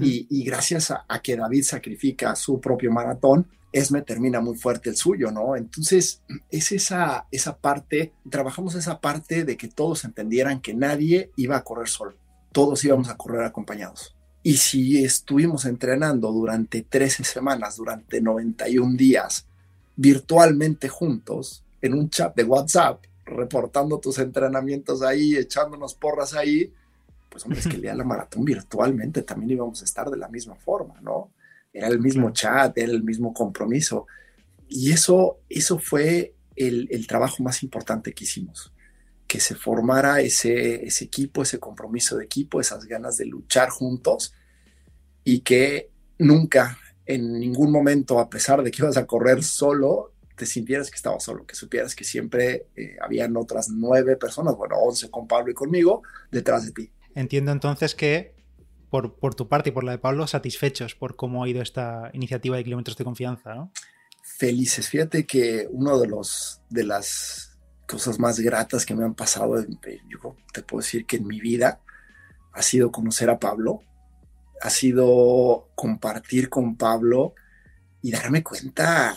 y, 0.00 0.42
gracias 0.44 0.90
a, 0.90 1.04
que 1.22 1.36
David 1.36 1.62
sacrifica 1.62 2.34
su 2.36 2.58
propio 2.58 2.90
maratón, 2.90 3.46
Esme 3.70 4.00
termina 4.00 4.40
muy 4.40 4.56
fuerte 4.56 4.88
el 4.88 4.96
suyo, 4.96 5.30
¿no? 5.30 5.56
Entonces, 5.56 6.22
es 6.48 6.72
esa, 6.72 7.26
esa 7.30 7.58
parte, 7.58 8.12
trabajamos 8.30 8.76
esa 8.76 9.00
parte 9.00 9.44
de 9.44 9.56
que 9.58 9.68
todos 9.68 10.04
entendieran 10.04 10.60
que 10.60 10.72
nadie 10.72 11.32
iba 11.36 11.56
a 11.56 11.64
correr 11.64 11.88
solo 11.88 12.14
todos 12.54 12.84
íbamos 12.84 13.10
a 13.10 13.16
correr 13.16 13.42
acompañados. 13.42 14.14
Y 14.44 14.58
si 14.58 15.04
estuvimos 15.04 15.64
entrenando 15.64 16.30
durante 16.30 16.82
13 16.82 17.24
semanas, 17.24 17.76
durante 17.76 18.20
91 18.20 18.96
días, 18.96 19.46
virtualmente 19.96 20.88
juntos, 20.88 21.64
en 21.82 21.94
un 21.94 22.08
chat 22.08 22.34
de 22.36 22.44
WhatsApp, 22.44 23.02
reportando 23.24 23.98
tus 23.98 24.18
entrenamientos 24.20 25.02
ahí, 25.02 25.34
echándonos 25.34 25.94
porras 25.94 26.34
ahí, 26.34 26.72
pues 27.28 27.44
hombre, 27.44 27.58
es 27.58 27.66
que 27.66 27.74
el 27.74 27.82
día 27.82 27.90
de 27.90 27.98
la 27.98 28.04
maratón 28.04 28.44
virtualmente 28.44 29.22
también 29.22 29.50
íbamos 29.50 29.82
a 29.82 29.84
estar 29.84 30.08
de 30.08 30.16
la 30.16 30.28
misma 30.28 30.54
forma, 30.54 31.00
¿no? 31.00 31.32
Era 31.72 31.88
el 31.88 31.98
mismo 31.98 32.30
chat, 32.30 32.78
era 32.78 32.92
el 32.92 33.02
mismo 33.02 33.34
compromiso. 33.34 34.06
Y 34.68 34.92
eso, 34.92 35.38
eso 35.48 35.80
fue 35.80 36.34
el, 36.54 36.86
el 36.92 37.08
trabajo 37.08 37.42
más 37.42 37.64
importante 37.64 38.12
que 38.12 38.22
hicimos 38.22 38.73
que 39.34 39.40
se 39.40 39.56
formara 39.56 40.20
ese, 40.20 40.86
ese 40.86 41.06
equipo, 41.06 41.42
ese 41.42 41.58
compromiso 41.58 42.16
de 42.16 42.24
equipo, 42.24 42.60
esas 42.60 42.84
ganas 42.84 43.16
de 43.16 43.26
luchar 43.26 43.68
juntos 43.68 44.32
y 45.24 45.40
que 45.40 45.90
nunca, 46.18 46.78
en 47.04 47.40
ningún 47.40 47.72
momento, 47.72 48.20
a 48.20 48.30
pesar 48.30 48.62
de 48.62 48.70
que 48.70 48.80
ibas 48.80 48.96
a 48.96 49.06
correr 49.06 49.42
solo, 49.42 50.12
te 50.36 50.46
sintieras 50.46 50.88
que 50.88 50.94
estabas 50.94 51.24
solo, 51.24 51.44
que 51.46 51.56
supieras 51.56 51.96
que 51.96 52.04
siempre 52.04 52.68
eh, 52.76 52.96
habían 53.02 53.36
otras 53.36 53.70
nueve 53.70 54.16
personas, 54.16 54.54
bueno, 54.54 54.76
once 54.76 55.10
con 55.10 55.26
Pablo 55.26 55.50
y 55.50 55.54
conmigo, 55.54 56.04
detrás 56.30 56.66
de 56.66 56.70
ti. 56.70 56.92
Entiendo 57.16 57.50
entonces 57.50 57.96
que 57.96 58.36
por, 58.88 59.18
por, 59.18 59.34
tu 59.34 59.48
parte 59.48 59.70
y 59.70 59.72
por 59.72 59.82
la 59.82 59.90
de 59.90 59.98
Pablo, 59.98 60.28
satisfechos 60.28 60.94
por 60.94 61.16
cómo 61.16 61.42
ha 61.42 61.48
ido 61.48 61.60
esta 61.60 62.08
iniciativa 62.12 62.56
de 62.56 62.62
kilómetros 62.62 62.96
de 62.96 63.02
confianza, 63.02 63.52
¿no? 63.56 63.72
Felices. 64.22 64.88
Fíjate 64.88 65.26
que 65.26 65.66
uno 65.72 65.98
de 65.98 66.06
los 66.06 66.60
de 66.70 66.84
las 66.84 67.53
cosas 67.86 68.18
más 68.18 68.40
gratas 68.40 68.86
que 68.86 68.94
me 68.94 69.04
han 69.04 69.14
pasado, 69.14 69.64
yo 70.08 70.36
te 70.52 70.62
puedo 70.62 70.82
decir 70.82 71.06
que 71.06 71.16
en 71.16 71.26
mi 71.26 71.40
vida 71.40 71.80
ha 72.52 72.62
sido 72.62 72.90
conocer 72.90 73.30
a 73.30 73.38
Pablo, 73.38 73.82
ha 74.60 74.70
sido 74.70 75.68
compartir 75.74 76.48
con 76.48 76.76
Pablo 76.76 77.34
y 78.00 78.10
darme 78.10 78.42
cuenta 78.42 79.16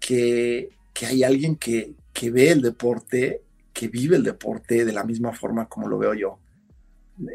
que, 0.00 0.70
que 0.92 1.06
hay 1.06 1.22
alguien 1.22 1.56
que, 1.56 1.94
que 2.12 2.30
ve 2.30 2.50
el 2.50 2.62
deporte, 2.62 3.42
que 3.72 3.88
vive 3.88 4.16
el 4.16 4.24
deporte 4.24 4.84
de 4.84 4.92
la 4.92 5.04
misma 5.04 5.32
forma 5.32 5.68
como 5.68 5.88
lo 5.88 5.98
veo 5.98 6.14
yo. 6.14 6.38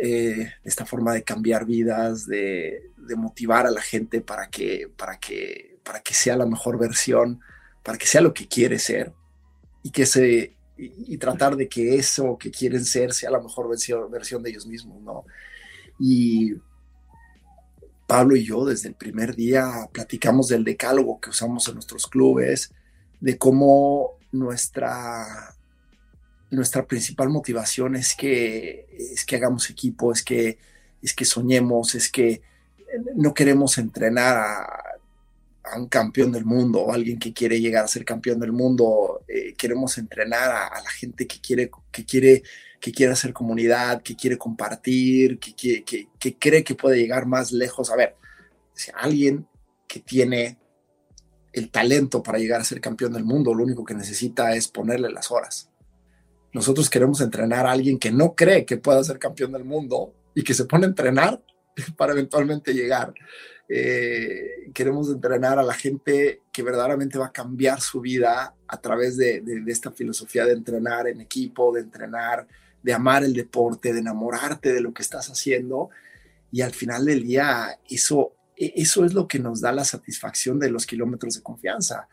Eh, 0.01 0.49
esta 0.63 0.85
forma 0.85 1.13
de 1.13 1.23
cambiar 1.23 1.65
vidas, 1.65 2.25
de, 2.25 2.91
de, 2.95 3.15
motivar 3.15 3.67
a 3.67 3.71
la 3.71 3.81
gente 3.81 4.21
para 4.21 4.47
que, 4.47 4.89
para, 4.95 5.19
que, 5.19 5.77
para 5.83 5.99
que 5.99 6.13
sea 6.13 6.37
la 6.37 6.45
mejor 6.45 6.77
versión, 6.77 7.41
para 7.83 7.97
que 7.97 8.05
sea 8.05 8.21
lo 8.21 8.33
que 8.33 8.47
quiere 8.47 8.79
ser 8.79 9.13
y 9.83 9.91
que 9.91 10.05
se 10.05 10.55
y, 10.77 11.17
tratar 11.17 11.55
de 11.55 11.67
que 11.67 11.95
eso 11.95 12.37
que 12.37 12.51
quieren 12.51 12.83
ser 12.83 13.13
sea 13.13 13.29
la 13.29 13.39
mejor 13.39 13.69
versión, 13.69 14.09
versión 14.09 14.41
de 14.41 14.49
ellos 14.49 14.65
mismos, 14.65 15.01
¿no? 15.01 15.25
Y 15.99 16.55
Pablo 18.07 18.35
y 18.35 18.43
yo 18.43 18.65
desde 18.65 18.89
el 18.89 18.95
primer 18.95 19.35
día 19.35 19.89
platicamos 19.91 20.47
del 20.47 20.63
decálogo 20.63 21.19
que 21.19 21.29
usamos 21.29 21.67
en 21.67 21.75
nuestros 21.75 22.07
clubes, 22.07 22.73
de 23.19 23.37
cómo 23.37 24.17
nuestra, 24.31 25.55
nuestra 26.49 26.85
principal 26.85 27.29
motivación 27.29 27.95
es 27.95 28.15
que, 28.15 28.87
es 28.97 29.23
que 29.25 29.35
hagamos 29.35 29.69
equipo, 29.69 30.11
es 30.11 30.23
que, 30.23 30.57
es 31.01 31.13
que 31.13 31.25
soñemos, 31.25 31.95
es 31.95 32.11
que 32.11 32.41
no 33.15 33.33
queremos 33.33 33.77
entrenar 33.77 34.37
a, 34.37 34.92
un 35.77 35.87
campeón 35.87 36.31
del 36.31 36.45
mundo 36.45 36.81
o 36.81 36.93
alguien 36.93 37.17
que 37.17 37.33
quiere 37.33 37.59
llegar 37.59 37.85
a 37.85 37.87
ser 37.87 38.05
campeón 38.05 38.39
del 38.39 38.51
mundo. 38.51 39.23
Eh, 39.27 39.53
queremos 39.57 39.97
entrenar 39.97 40.51
a, 40.51 40.81
la 40.81 40.89
gente 40.89 41.25
que 41.25 41.39
quiere, 41.39 41.71
que 41.91 42.05
quiere, 42.05 42.43
que 42.79 42.91
quiere 42.91 43.13
hacer 43.13 43.33
comunidad, 43.33 44.01
que 44.01 44.15
quiere 44.15 44.37
compartir, 44.37 45.39
que, 45.39 45.83
que, 45.83 46.09
que 46.19 46.37
cree 46.37 46.63
que 46.63 46.75
puede 46.75 46.97
llegar 46.97 47.25
más 47.25 47.51
lejos. 47.51 47.89
A 47.89 47.95
ver, 47.95 48.15
si 48.73 48.91
alguien 48.93 49.47
que 49.87 49.99
tiene 49.99 50.57
el 51.53 51.69
talento 51.69 52.23
para 52.23 52.39
llegar 52.39 52.59
a 52.59 52.65
ser 52.65 52.81
campeón 52.81 53.13
del 53.13 53.23
mundo, 53.23 53.53
lo 53.53 53.63
único 53.63 53.85
que 53.85 53.93
necesita 53.93 54.55
es 54.55 54.67
ponerle 54.67 55.11
las 55.11 55.31
horas. 55.31 55.69
Nosotros 56.51 56.89
queremos 56.89 57.21
entrenar 57.21 57.65
a 57.65 57.71
alguien 57.71 57.97
que 57.97 58.11
no 58.11 58.35
cree 58.35 58.65
que 58.65 58.77
pueda 58.77 59.03
ser 59.03 59.19
campeón 59.19 59.51
del 59.51 59.63
mundo 59.63 60.13
y 60.35 60.43
que 60.43 60.53
se 60.53 60.65
pone 60.65 60.85
a 60.85 60.89
entrenar 60.89 61.41
para 61.97 62.13
eventualmente 62.13 62.73
llegar. 62.73 63.13
Eh, 63.69 64.69
queremos 64.73 65.09
entrenar 65.09 65.57
a 65.57 65.63
la 65.63 65.73
gente 65.73 66.41
que 66.51 66.63
verdaderamente 66.63 67.17
va 67.17 67.27
a 67.27 67.31
cambiar 67.31 67.81
su 67.81 68.01
vida 68.01 68.55
a 68.67 68.81
través 68.81 69.17
de, 69.17 69.41
de, 69.41 69.63
esta 69.71 69.91
filosofía 69.91 70.45
de 70.45 70.53
entrenar 70.53 71.07
en 71.07 71.21
equipo, 71.21 71.73
de 71.73 71.81
entrenar, 71.81 72.47
de 72.81 72.93
amar 72.93 73.23
el 73.23 73.33
deporte, 73.33 73.93
de 73.93 73.99
enamorarte 73.99 74.73
de 74.73 74.81
lo 74.81 74.93
que 74.93 75.01
estás 75.01 75.29
haciendo. 75.29 75.89
Y 76.51 76.61
al 76.61 76.73
final 76.73 77.05
del 77.05 77.23
día, 77.23 77.79
eso 77.89 78.33
e, 78.55 78.73
eso 78.75 79.05
es 79.05 79.13
lo 79.13 79.27
que 79.27 79.39
nos 79.39 79.61
da 79.61 79.71
la 79.71 79.83
satisfacción 79.83 80.59
de 80.59 80.69
los 80.69 80.85
kilómetros 80.85 81.35
de 81.35 81.41
confianza, 81.41 82.07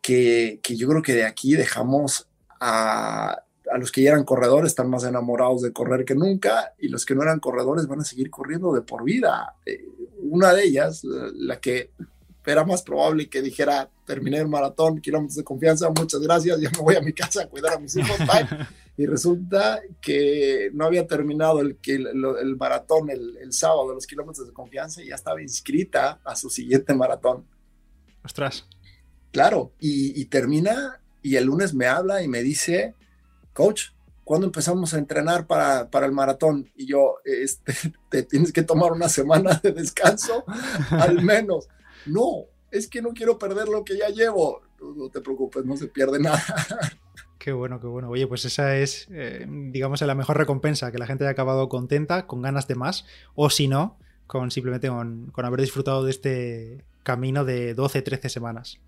que, 0.00 0.60
yo 0.64 0.88
creo 0.88 1.02
que 1.02 1.14
de 1.14 1.24
aquí 1.24 1.54
dejamos 1.54 2.28
a, 2.60 3.42
los 3.78 3.92
que 3.92 4.02
ya 4.02 4.10
eran 4.10 4.24
corredores, 4.24 4.72
están 4.72 4.90
más 4.90 5.04
enamorados 5.04 5.62
de 5.62 5.72
correr 5.72 6.04
que 6.04 6.14
nunca, 6.14 6.74
y 6.78 6.88
los 6.88 7.06
que 7.06 7.14
no 7.14 7.22
eran 7.22 7.40
corredores 7.40 7.86
van 7.86 8.00
a 8.00 8.04
seguir 8.04 8.30
corriendo 8.30 8.72
de 8.72 8.82
por 8.82 9.04
vida. 9.04 9.56
Eh, 9.64 9.86
una 10.32 10.54
de 10.54 10.64
ellas, 10.64 11.02
la 11.04 11.60
que 11.60 11.90
era 12.46 12.64
más 12.64 12.82
probable 12.82 13.28
que 13.28 13.42
dijera, 13.42 13.90
terminé 14.06 14.38
el 14.38 14.48
maratón, 14.48 14.98
kilómetros 14.98 15.36
de 15.36 15.44
confianza, 15.44 15.90
muchas 15.90 16.20
gracias, 16.20 16.58
ya 16.58 16.70
me 16.70 16.78
voy 16.78 16.96
a 16.96 17.02
mi 17.02 17.12
casa 17.12 17.42
a 17.42 17.48
cuidar 17.48 17.74
a 17.74 17.78
mis 17.78 17.94
hijos, 17.96 18.16
y 18.96 19.04
resulta 19.04 19.82
que 20.00 20.70
no 20.72 20.86
había 20.86 21.06
terminado 21.06 21.60
el, 21.60 21.78
el, 21.86 22.56
maratón 22.56 23.10
el, 23.10 23.36
el, 23.42 23.52
sábado 23.52 23.92
los 23.92 24.06
kilómetros 24.06 24.46
de 24.46 24.54
confianza 24.54 25.02
y 25.02 25.08
ya 25.08 25.16
estaba 25.16 25.42
inscrita 25.42 26.18
a 26.24 26.34
su 26.34 26.48
siguiente 26.48 26.94
maratón. 26.94 27.44
Ostras. 28.24 28.66
Claro, 29.32 29.72
y, 29.78 30.18
y 30.18 30.24
termina 30.24 30.98
y 31.20 31.36
el 31.36 31.44
lunes 31.44 31.74
me 31.74 31.86
habla 31.86 32.22
y 32.22 32.28
me 32.28 32.42
dice, 32.42 32.94
coach, 33.52 33.90
¿cuándo 34.24 34.46
empezamos 34.46 34.94
a 34.94 34.98
entrenar 34.98 35.46
para, 35.46 35.90
para, 35.90 36.06
el 36.06 36.12
maratón? 36.12 36.70
Y 36.76 36.86
yo, 36.86 37.16
este, 37.24 37.74
te 38.10 38.22
tienes 38.22 38.52
que 38.52 38.62
tomar 38.62 38.92
una 38.92 39.08
semana 39.08 39.60
de 39.62 39.72
descanso, 39.72 40.44
al 40.90 41.22
menos. 41.22 41.68
No, 42.06 42.46
es 42.70 42.88
que 42.88 43.02
no 43.02 43.10
quiero 43.10 43.38
perder 43.38 43.68
lo 43.68 43.84
que 43.84 43.96
ya 43.96 44.08
llevo. 44.08 44.62
No, 44.80 45.08
te 45.10 45.20
preocupes, 45.20 45.64
no 45.64 45.76
se 45.76 45.86
pierde 45.86 46.18
nada. 46.18 46.42
Qué 47.38 47.50
bueno, 47.50 47.80
qué 47.80 47.88
bueno. 47.88 48.08
Oye, 48.08 48.28
pues 48.28 48.44
esa 48.44 48.76
es, 48.76 49.08
eh, 49.10 49.44
digamos, 49.48 50.00
la 50.00 50.14
mejor 50.14 50.38
recompensa, 50.38 50.92
que 50.92 50.98
la 50.98 51.08
gente 51.08 51.24
haya 51.24 51.32
acabado 51.32 51.68
contenta, 51.68 52.28
con 52.28 52.40
ganas 52.40 52.68
de 52.68 52.76
más, 52.76 53.04
o 53.34 53.50
si 53.50 53.66
no, 53.66 53.98
con 54.28 54.52
simplemente 54.52 54.86
con, 54.86 55.32
haber 55.34 55.60
disfrutado 55.60 56.04
de 56.04 56.12
este 56.12 56.84
camino 57.02 57.44
de 57.44 57.74
12, 57.74 58.00
13 58.02 58.28
semanas. 58.28 58.78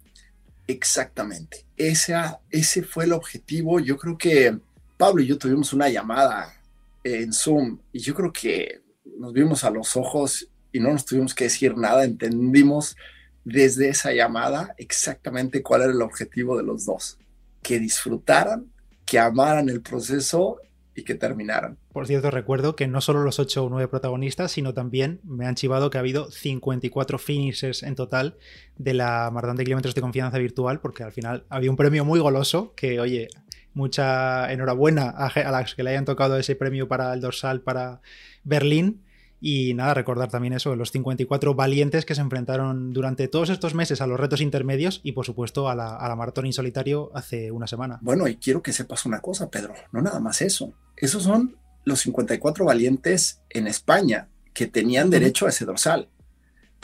Exactamente. 0.68 1.66
Esa, 1.76 2.42
ese 2.48 2.84
fue 2.84 3.06
el 3.06 3.12
objetivo. 3.12 3.80
Yo 3.80 3.98
creo 3.98 4.16
que 4.16 4.56
Pablo 4.96 5.22
y 5.22 5.26
yo 5.26 5.38
tuvimos 5.38 5.72
una 5.72 5.88
llamada 5.88 6.54
en 7.02 7.32
Zoom 7.32 7.78
y 7.92 8.00
yo 8.00 8.14
creo 8.14 8.32
que 8.32 8.80
nos 9.18 9.32
vimos 9.32 9.64
a 9.64 9.70
los 9.70 9.96
ojos 9.96 10.48
y 10.72 10.80
no 10.80 10.92
nos 10.92 11.04
tuvimos 11.04 11.34
que 11.34 11.44
decir 11.44 11.76
nada. 11.76 12.04
Entendimos 12.04 12.96
desde 13.44 13.88
esa 13.88 14.12
llamada 14.12 14.74
exactamente 14.78 15.62
cuál 15.62 15.82
era 15.82 15.92
el 15.92 16.02
objetivo 16.02 16.56
de 16.56 16.64
los 16.64 16.86
dos 16.86 17.18
que 17.62 17.78
disfrutaran, 17.78 18.66
que 19.04 19.18
amaran 19.18 19.68
el 19.68 19.82
proceso 19.82 20.58
y 20.94 21.02
que 21.02 21.14
terminaran. 21.14 21.76
Por 21.92 22.06
cierto, 22.06 22.30
recuerdo 22.30 22.76
que 22.76 22.86
no 22.86 23.00
solo 23.00 23.22
los 23.22 23.38
8 23.38 23.64
o 23.64 23.68
9 23.68 23.88
protagonistas, 23.88 24.52
sino 24.52 24.74
también 24.74 25.20
me 25.24 25.46
han 25.46 25.54
chivado 25.54 25.90
que 25.90 25.98
ha 25.98 26.00
habido 26.00 26.30
54 26.30 27.18
finishers 27.18 27.82
en 27.82 27.94
total 27.96 28.36
de 28.78 28.94
la 28.94 29.30
maratón 29.32 29.56
de 29.56 29.64
kilómetros 29.64 29.94
de 29.94 30.00
confianza 30.00 30.38
virtual, 30.38 30.80
porque 30.80 31.02
al 31.02 31.12
final 31.12 31.44
había 31.48 31.70
un 31.70 31.76
premio 31.76 32.04
muy 32.04 32.20
goloso 32.20 32.74
que, 32.76 33.00
oye, 33.00 33.28
mucha 33.74 34.52
enhorabuena 34.52 35.10
a, 35.10 35.26
a 35.26 35.50
las 35.50 35.74
que 35.74 35.82
le 35.82 35.90
hayan 35.90 36.04
tocado 36.04 36.38
ese 36.38 36.56
premio 36.56 36.88
para 36.88 37.12
el 37.12 37.20
dorsal 37.20 37.60
para 37.60 38.00
Berlín 38.44 39.04
y 39.46 39.74
nada, 39.74 39.92
recordar 39.92 40.30
también 40.30 40.54
eso, 40.54 40.74
los 40.74 40.90
54 40.90 41.54
valientes 41.54 42.06
que 42.06 42.14
se 42.14 42.22
enfrentaron 42.22 42.94
durante 42.94 43.28
todos 43.28 43.50
estos 43.50 43.74
meses 43.74 44.00
a 44.00 44.06
los 44.06 44.18
retos 44.18 44.40
intermedios 44.40 45.02
y 45.02 45.12
por 45.12 45.26
supuesto 45.26 45.68
a 45.68 45.74
la, 45.74 45.96
a 45.96 46.08
la 46.08 46.16
maratón 46.16 46.46
en 46.46 46.54
solitario 46.54 47.10
hace 47.14 47.50
una 47.50 47.66
semana. 47.66 47.98
Bueno, 48.00 48.26
y 48.26 48.36
quiero 48.36 48.62
que 48.62 48.72
sepas 48.72 49.04
una 49.04 49.20
cosa, 49.20 49.50
Pedro, 49.50 49.74
no 49.92 50.00
nada 50.00 50.18
más 50.18 50.40
eso. 50.40 50.72
Esos 50.96 51.24
son 51.24 51.58
los 51.84 52.00
54 52.00 52.64
valientes 52.64 53.42
en 53.50 53.66
España 53.66 54.28
que 54.54 54.66
tenían 54.66 55.10
derecho 55.10 55.44
a 55.44 55.50
ese 55.50 55.66
dorsal. 55.66 56.08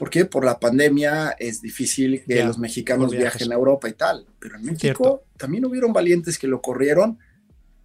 Porque 0.01 0.25
por 0.25 0.47
la 0.47 0.59
pandemia 0.59 1.37
es 1.39 1.61
difícil 1.61 2.25
que 2.27 2.43
los 2.43 2.59
mexicanos 2.59 3.11
viajen 3.13 3.53
a 3.53 3.55
Europa 3.55 3.87
y 3.87 3.93
tal. 3.93 4.27
Pero 4.39 4.57
en 4.57 4.65
México 4.65 5.25
también 5.37 5.67
hubieron 5.67 5.93
valientes 5.93 6.39
que 6.39 6.47
lo 6.47 6.63
corrieron 6.63 7.19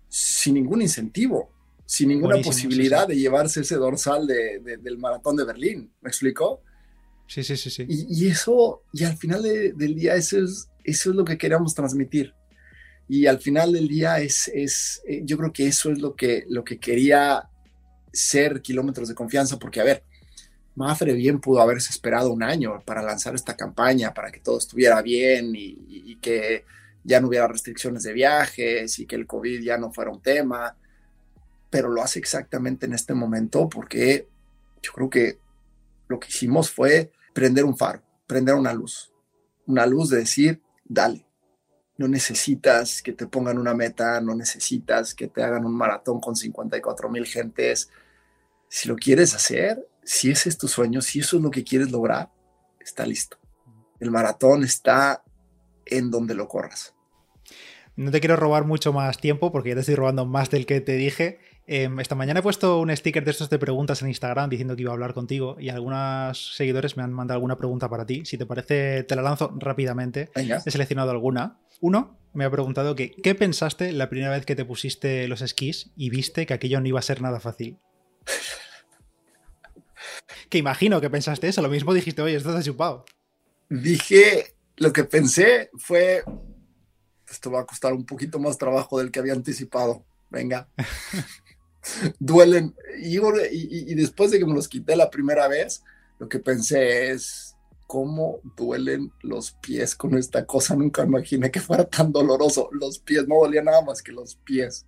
sin 0.08 0.54
ningún 0.54 0.82
incentivo 0.82 1.52
sin 1.86 2.08
ninguna 2.08 2.42
posibilidad 2.42 3.06
de 3.06 3.18
llevarse 3.18 3.60
ese 3.60 3.76
dorsal 3.76 4.26
del 4.26 4.98
maratón 4.98 5.36
de 5.36 5.44
Berlín. 5.44 5.92
¿Me 6.00 6.08
explicó? 6.08 6.62
Sí, 7.28 7.44
sí, 7.44 7.58
sí, 7.58 7.70
sí. 7.70 7.86
Y, 7.90 8.28
eso, 8.28 8.84
y 8.94 9.04
al 9.04 9.18
final 9.18 9.44
del 9.44 9.94
día, 9.94 10.16
eso 10.16 10.40
es, 10.40 10.70
eso 10.86 11.10
es 11.10 11.16
lo 11.18 11.26
que 11.26 11.38
queríamos 11.38 11.76
transmitir. 11.76 12.34
Y 13.10 13.26
al 13.26 13.40
final 13.40 13.74
del 13.74 13.90
día, 13.90 14.22
es, 14.22 14.50
es 14.54 15.02
eh, 15.06 15.24
yo 15.26 15.38
creo 15.38 15.52
que 15.52 15.68
eso 15.68 15.92
es 15.92 16.00
lo 16.00 16.16
que, 16.16 16.46
lo 16.48 16.64
que 16.64 16.80
quería 16.80 17.50
ser 18.14 18.62
kilómetros 18.62 19.10
de 19.10 19.16
confianza, 19.16 19.60
porque 19.60 19.82
a 19.82 19.84
ver, 19.84 20.04
Mafre 20.76 21.14
bien 21.14 21.40
pudo 21.40 21.62
haberse 21.62 21.90
esperado 21.90 22.32
un 22.32 22.44
año 22.44 22.82
para 22.86 23.02
lanzar 23.02 23.36
esta 23.36 23.56
campaña, 23.56 24.14
para 24.14 24.32
que 24.32 24.40
todo 24.40 24.58
estuviera 24.58 25.02
bien 25.02 25.56
y, 25.56 25.78
y 25.88 26.16
que 26.18 26.66
ya 27.04 27.22
no 27.22 27.28
hubiera 27.28 27.48
restricciones 27.48 28.04
de 28.04 28.14
viajes 28.14 29.00
y 29.00 29.06
que 29.06 29.16
el 29.16 29.28
COVID 29.28 29.62
ya 29.62 29.78
no 29.78 29.92
fuera 29.92 30.12
un 30.12 30.22
tema 30.22 30.76
pero 31.76 31.90
lo 31.90 32.02
hace 32.02 32.20
exactamente 32.20 32.86
en 32.86 32.94
este 32.94 33.14
momento 33.14 33.68
porque 33.68 34.30
yo 34.82 34.94
creo 34.94 35.10
que 35.10 35.40
lo 36.08 36.22
que 36.22 36.30
hicimos 36.30 36.72
fue 36.72 37.12
prender 37.34 37.66
un 37.66 37.78
faro, 37.78 38.02
prender 38.28 38.56
una 38.56 38.72
luz, 38.72 39.12
una 39.68 39.86
luz 39.86 40.10
de 40.10 40.20
decir, 40.20 40.62
dale, 40.86 41.28
no 41.98 42.08
necesitas 42.08 43.02
que 43.02 43.12
te 43.12 43.28
pongan 43.28 43.58
una 43.58 43.74
meta, 43.74 44.22
no 44.22 44.36
necesitas 44.36 45.14
que 45.14 45.28
te 45.28 45.44
hagan 45.44 45.66
un 45.66 45.76
maratón 45.76 46.22
con 46.22 46.38
54 46.38 47.10
mil 47.10 47.26
gentes. 47.26 47.90
Si 48.70 48.88
lo 48.88 48.96
quieres 48.96 49.36
hacer, 49.36 49.86
si 50.06 50.32
ese 50.32 50.50
es 50.50 50.58
tu 50.58 50.68
sueño, 50.68 51.02
si 51.02 51.20
eso 51.20 51.38
es 51.38 51.44
lo 51.44 51.52
que 51.52 51.64
quieres 51.64 51.92
lograr, 51.92 52.32
está 52.80 53.06
listo. 53.06 53.38
El 54.00 54.12
maratón 54.12 54.64
está 54.64 55.24
en 55.86 56.12
donde 56.12 56.36
lo 56.36 56.48
corras. 56.48 56.94
No 57.96 58.12
te 58.12 58.20
quiero 58.20 58.36
robar 58.36 58.66
mucho 58.66 58.94
más 58.94 59.18
tiempo 59.18 59.52
porque 59.52 59.70
ya 59.70 59.76
te 59.76 59.82
estoy 59.82 59.96
robando 59.96 60.26
más 60.26 60.50
del 60.50 60.66
que 60.66 60.82
te 60.82 60.94
dije 60.94 61.40
Em, 61.68 62.00
esta 62.00 62.14
mañana 62.14 62.42
he 62.42 62.44
puesto 62.44 62.80
un 62.80 62.96
sticker 62.96 63.26
de 63.26 63.32
estos 63.32 63.50
de 63.50 63.58
preguntas 63.58 64.02
en 64.02 64.08
Instagram 64.10 64.50
diciendo 64.50 64.76
que 64.76 64.84
iba 64.84 64.92
a 64.92 64.94
hablar 64.94 65.14
contigo 65.14 65.58
y 65.60 65.70
algunos 65.70 66.56
seguidores 66.56 66.96
me 66.96 67.02
han 67.02 67.12
mandado 67.12 67.38
alguna 67.38 67.58
pregunta 67.58 67.90
para 67.90 68.06
ti. 68.06 68.24
Si 68.26 68.38
te 68.38 68.46
parece, 68.46 69.04
te 69.04 69.16
la 69.16 69.24
lanzo 69.24 69.52
rápidamente. 69.60 70.30
He 70.36 70.72
seleccionado 70.72 71.10
alguna. 71.10 71.60
Uno 71.82 72.20
me 72.34 72.46
ha 72.46 72.52
preguntado 72.52 72.96
que, 72.96 73.12
¿qué 73.12 73.34
pensaste 73.34 73.92
la 73.94 74.10
primera 74.10 74.32
vez 74.32 74.46
que 74.46 74.56
te 74.56 74.66
pusiste 74.66 75.28
los 75.28 75.42
esquís 75.42 75.92
y 75.96 76.10
viste 76.10 76.46
que 76.46 76.54
aquello 76.54 76.80
no 76.82 76.88
iba 76.88 77.00
a 77.00 77.04
ser 77.04 77.22
nada 77.22 77.40
fácil? 77.40 77.80
Que 80.50 80.58
imagino 80.58 81.02
que 81.02 81.10
pensaste 81.10 81.48
eso. 81.48 81.62
Lo 81.62 81.70
mismo 81.70 81.94
dijiste, 81.94 82.22
oye, 82.22 82.36
esto 82.36 82.50
está 82.50 82.64
chupado. 82.64 83.06
Dije, 83.70 84.56
lo 84.78 84.94
que 84.94 85.04
pensé 85.04 85.70
fue, 85.78 86.24
esto 87.30 87.52
va 87.52 87.62
a 87.62 87.66
costar 87.66 87.94
un 87.94 88.06
poquito 88.06 88.40
más 88.40 88.58
trabajo 88.58 89.00
del 89.00 89.12
que 89.12 89.20
había 89.20 89.34
anticipado. 89.34 90.06
Venga. 90.30 90.68
duelen. 92.20 92.76
Y, 93.02 93.96
después 93.96 94.32
de 94.32 94.40
que 94.40 94.46
me 94.46 94.54
los 94.54 94.68
quité 94.68 94.96
la 94.96 95.10
primera 95.10 95.48
vez, 95.48 95.84
lo 96.20 96.28
que 96.28 96.40
pensé 96.40 97.12
es, 97.12 97.56
¿cómo 97.88 98.40
duelen 98.58 99.12
los 99.22 99.52
pies 99.54 99.96
con 99.96 100.18
esta 100.18 100.46
cosa? 100.46 100.76
Nunca 100.76 101.04
imaginé 101.04 101.52
que 101.52 101.60
fuera 101.60 101.86
tan 101.86 102.12
doloroso. 102.12 102.70
Los 102.72 103.00
pies, 103.00 103.28
no 103.28 103.36
dolían 103.36 103.66
nada 103.66 103.82
más 103.82 104.02
que 104.02 104.12
los 104.12 104.36
pies. 104.36 104.86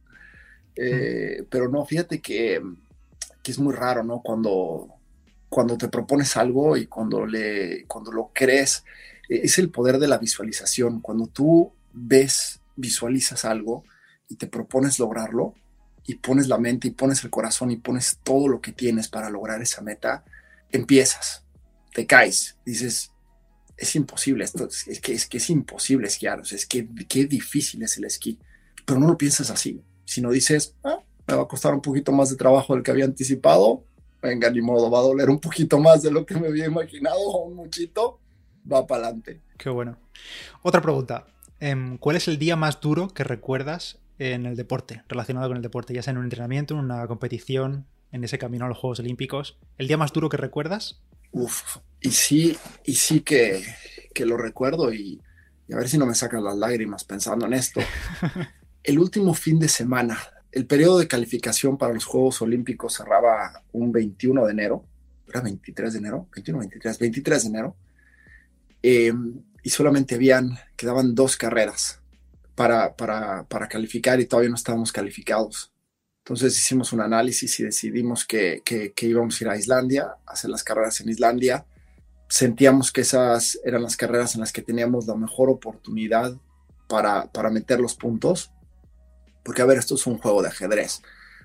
Eh, 0.76 1.44
pero 1.50 1.70
no, 1.70 1.86
fíjate 1.86 2.22
que, 2.22 2.62
que, 3.42 3.52
es 3.52 3.60
muy 3.60 3.74
raro, 3.74 4.04
¿no? 4.04 4.22
Cuando, 4.22 4.97
cuando 5.50 5.78
te 5.78 5.88
propones 5.88 6.36
algo 6.38 6.78
y 6.78 6.88
cuando, 6.88 7.26
le, 7.26 7.86
cuando 7.88 8.12
lo 8.12 8.32
crees, 8.34 8.84
es 9.30 9.58
el 9.58 9.70
poder 9.70 10.00
de 10.00 10.08
la 10.08 10.18
visualización. 10.18 11.02
Cuando 11.02 11.28
tú 11.28 11.72
ves, 11.94 12.62
visualizas 12.76 13.46
algo 13.46 13.84
y 14.28 14.36
te 14.36 14.48
propones 14.48 15.00
lograrlo, 15.00 15.56
y 16.08 16.16
pones 16.16 16.48
la 16.48 16.58
mente 16.58 16.88
y 16.88 16.92
pones 16.92 17.24
el 17.26 17.30
corazón 17.30 17.70
y 17.70 17.76
pones 17.76 18.20
todo 18.24 18.48
lo 18.48 18.62
que 18.62 18.72
tienes 18.72 19.10
para 19.10 19.30
lograr 19.30 19.62
esa 19.62 19.82
meta, 19.82 20.24
empiezas, 20.72 21.44
te 21.94 22.08
caes, 22.08 22.58
dices, 22.66 23.12
es 23.76 23.96
imposible, 23.96 24.46
esto 24.46 24.68
es 24.88 25.02
que 25.02 25.14
es, 25.14 25.28
que 25.28 25.38
es 25.38 25.50
imposible 25.50 26.08
esquiar, 26.08 26.42
es 26.50 26.66
que 26.66 26.88
qué 27.10 27.26
difícil 27.26 27.84
es 27.84 27.98
el 27.98 28.06
esquí, 28.06 28.40
pero 28.86 29.02
no 29.02 29.08
lo 29.08 29.18
piensas 29.18 29.52
así, 29.52 29.84
sino 30.06 30.32
dices, 30.32 30.76
ah, 30.86 31.00
me 31.28 31.36
va 31.36 31.44
a 31.44 31.48
costar 31.48 31.74
un 31.74 31.82
poquito 31.82 32.14
más 32.14 32.30
de 32.30 32.38
trabajo 32.38 32.74
del 32.74 32.84
que 32.84 32.92
había 32.92 33.06
anticipado, 33.06 33.84
venga, 34.22 34.50
ni 34.50 34.62
modo, 34.62 34.90
va 34.90 35.00
a 35.00 35.04
doler 35.04 35.30
un 35.30 35.40
poquito 35.40 35.80
más 35.80 36.02
de 36.02 36.12
lo 36.12 36.26
que 36.26 36.36
me 36.36 36.48
había 36.48 36.66
imaginado, 36.66 37.20
o 37.20 37.46
un 37.46 37.56
muchito, 37.56 38.20
va 38.72 38.86
para 38.86 39.04
adelante. 39.04 39.42
Qué 39.58 39.70
bueno. 39.70 39.98
Otra 40.62 40.82
pregunta, 40.82 41.28
em, 41.60 41.98
¿cuál 41.98 42.16
es 42.16 42.28
el 42.28 42.38
día 42.38 42.56
más 42.56 42.80
duro 42.82 43.10
que 43.10 43.24
recuerdas 43.24 44.00
en 44.20 44.46
el 44.46 44.56
deporte, 44.56 45.04
relacionado 45.08 45.48
con 45.48 45.58
el 45.58 45.64
deporte, 45.64 45.94
ya 45.94 46.02
sea 46.02 46.12
en 46.12 46.18
un 46.18 46.24
entrenamiento, 46.26 46.74
en 46.74 46.80
una 46.82 47.06
competición, 47.08 47.86
en 48.12 48.24
ese 48.24 48.38
camino 48.38 48.66
a 48.66 48.70
los 48.70 48.78
Juegos 48.78 49.00
Olímpicos. 49.00 49.58
¿El 49.78 49.88
día 49.88 49.98
más 49.98 50.12
duro 50.14 50.30
que 50.30 50.38
recuerdas? 50.38 51.02
Uf, 51.32 51.78
y 52.02 52.12
sí, 52.12 52.58
y 52.86 52.96
sí 52.96 53.22
que, 53.22 53.64
que 54.14 54.26
lo 54.26 54.38
recuerdo 54.38 54.94
y, 54.94 55.22
a 55.72 55.76
ver 55.76 55.90
si 55.90 55.98
no 55.98 56.06
me 56.06 56.16
sacan 56.16 56.44
las 56.44 56.56
lágrimas 56.56 57.04
pensando 57.04 57.46
en 57.46 57.54
esto. 57.54 57.82
el 58.84 59.00
último 59.00 59.34
fin 59.34 59.60
de 59.60 59.68
semana, 59.68 60.18
el 60.58 60.66
periodo 60.66 60.98
de 60.98 61.08
calificación 61.08 61.78
para 61.78 61.94
los 61.94 62.06
Juegos 62.06 62.42
Olímpicos 62.42 62.96
cerraba 62.96 63.62
un 63.74 63.92
21 63.92 64.44
de 64.44 64.52
enero, 64.52 64.84
era 65.28 65.42
23 65.42 65.94
de 65.94 66.00
enero, 66.00 66.28
21, 66.34 66.60
23, 66.60 66.98
23 66.98 67.44
de 67.44 67.50
enero, 67.50 67.76
eh, 68.82 69.14
y 69.62 69.70
solamente 69.70 70.16
habían, 70.16 70.58
quedaban 70.76 71.14
dos 71.14 71.38
carreras 71.38 72.02
para, 72.56 72.96
para, 72.96 73.68
calificar 73.70 74.20
y 74.20 74.26
todavía 74.26 74.50
no 74.50 74.56
estábamos 74.56 74.92
calificados. 74.92 75.72
Entonces 76.24 76.58
hicimos 76.58 76.92
un 76.92 77.02
análisis 77.02 77.60
y 77.60 77.64
decidimos 77.64 78.26
que, 78.26 78.64
que, 78.66 78.94
íbamos 79.06 79.40
a 79.40 79.44
ir 79.44 79.50
a 79.52 79.58
Islandia, 79.58 80.16
a 80.26 80.32
hacer 80.32 80.50
las 80.50 80.64
carreras 80.64 81.00
en 81.02 81.10
Islandia. 81.10 81.66
Sentíamos 82.30 82.92
que 82.92 83.02
esas 83.02 83.60
eran 83.64 83.84
las 83.84 83.96
carreras 83.96 84.34
en 84.34 84.42
las 84.42 84.52
que 84.52 84.64
teníamos 84.64 85.06
la 85.06 85.16
mejor 85.16 85.52
oportunidad 85.52 86.36
para, 86.88 87.32
para 87.32 87.52
meter 87.52 87.80
los 87.80 87.94
puntos. 87.94 88.52
Porque, 89.48 89.62
a 89.62 89.66
ver, 89.66 89.78
esto 89.78 89.96
es 89.96 90.06
un 90.06 90.18
juego 90.18 90.42
de 90.42 90.50
ajedrez. 90.50 91.02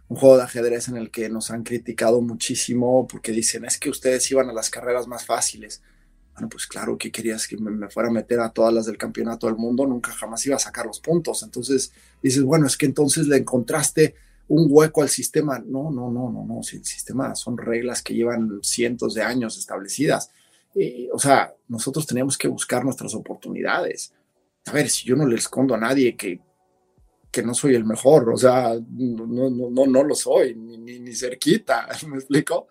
Un 0.08 0.16
juego 0.16 0.36
de 0.36 0.42
ajedrez 0.42 0.88
en 0.88 0.96
el 0.96 1.12
que 1.12 1.28
nos 1.28 1.52
han 1.52 1.62
criticado 1.62 2.20
muchísimo 2.20 3.06
porque 3.06 3.30
dicen, 3.30 3.64
es 3.64 3.78
que 3.78 3.90
ustedes 3.90 4.28
iban 4.32 4.50
a 4.50 4.52
las 4.52 4.70
carreras 4.70 5.06
más 5.06 5.24
fáciles. 5.24 5.84
Bueno, 6.32 6.48
pues 6.48 6.66
claro 6.66 6.98
que 6.98 7.12
querías 7.12 7.46
que 7.46 7.56
me, 7.56 7.88
fuera 7.90 8.08
a 8.08 8.12
meter 8.12 8.40
a 8.40 8.50
todas 8.50 8.74
las 8.74 8.86
del 8.86 8.98
campeonato 8.98 9.46
del 9.46 9.54
mundo, 9.54 9.86
nunca 9.86 10.10
jamás 10.10 10.44
iba 10.46 10.56
a 10.56 10.58
sacar 10.58 10.84
los 10.84 10.98
puntos. 10.98 11.44
Entonces 11.44 11.92
dices, 12.20 12.42
bueno, 12.42 12.66
es 12.66 12.76
que 12.76 12.86
entonces 12.86 13.28
le 13.28 13.36
encontraste 13.36 14.16
un 14.48 14.66
hueco 14.68 15.02
al 15.02 15.08
sistema. 15.08 15.60
No, 15.64 15.92
no, 15.92 16.10
no, 16.10 16.28
no, 16.28 16.44
no. 16.44 16.60
Si 16.64 16.78
el 16.78 16.84
sistema 16.84 17.36
son 17.36 17.56
reglas 17.56 18.02
que 18.02 18.14
llevan 18.14 18.58
cientos 18.64 19.14
de 19.14 19.22
años 19.22 19.56
establecidas. 19.56 20.32
Eh, 20.74 21.08
o 21.12 21.20
sea, 21.20 21.54
nosotros 21.68 22.04
teníamos 22.04 22.36
que 22.36 22.48
buscar 22.48 22.84
nuestras 22.84 23.14
oportunidades. 23.14 24.12
A 24.66 24.72
ver, 24.72 24.90
si 24.90 25.06
yo 25.06 25.14
no 25.14 25.24
le 25.24 25.36
escondo 25.36 25.76
a 25.76 25.78
nadie 25.78 26.16
que, 26.16 26.40
que 27.32 27.42
no 27.42 27.54
soy 27.54 27.74
el 27.74 27.84
mejor, 27.84 28.28
o 28.28 28.36
sea, 28.36 28.74
no, 28.90 29.26
no, 29.26 29.50
no, 29.70 29.86
no 29.86 30.04
lo 30.04 30.14
soy, 30.14 30.54
ni, 30.54 30.76
ni, 30.76 31.00
ni 31.00 31.14
cerquita, 31.14 31.88
¿me 32.06 32.18
explico? 32.18 32.68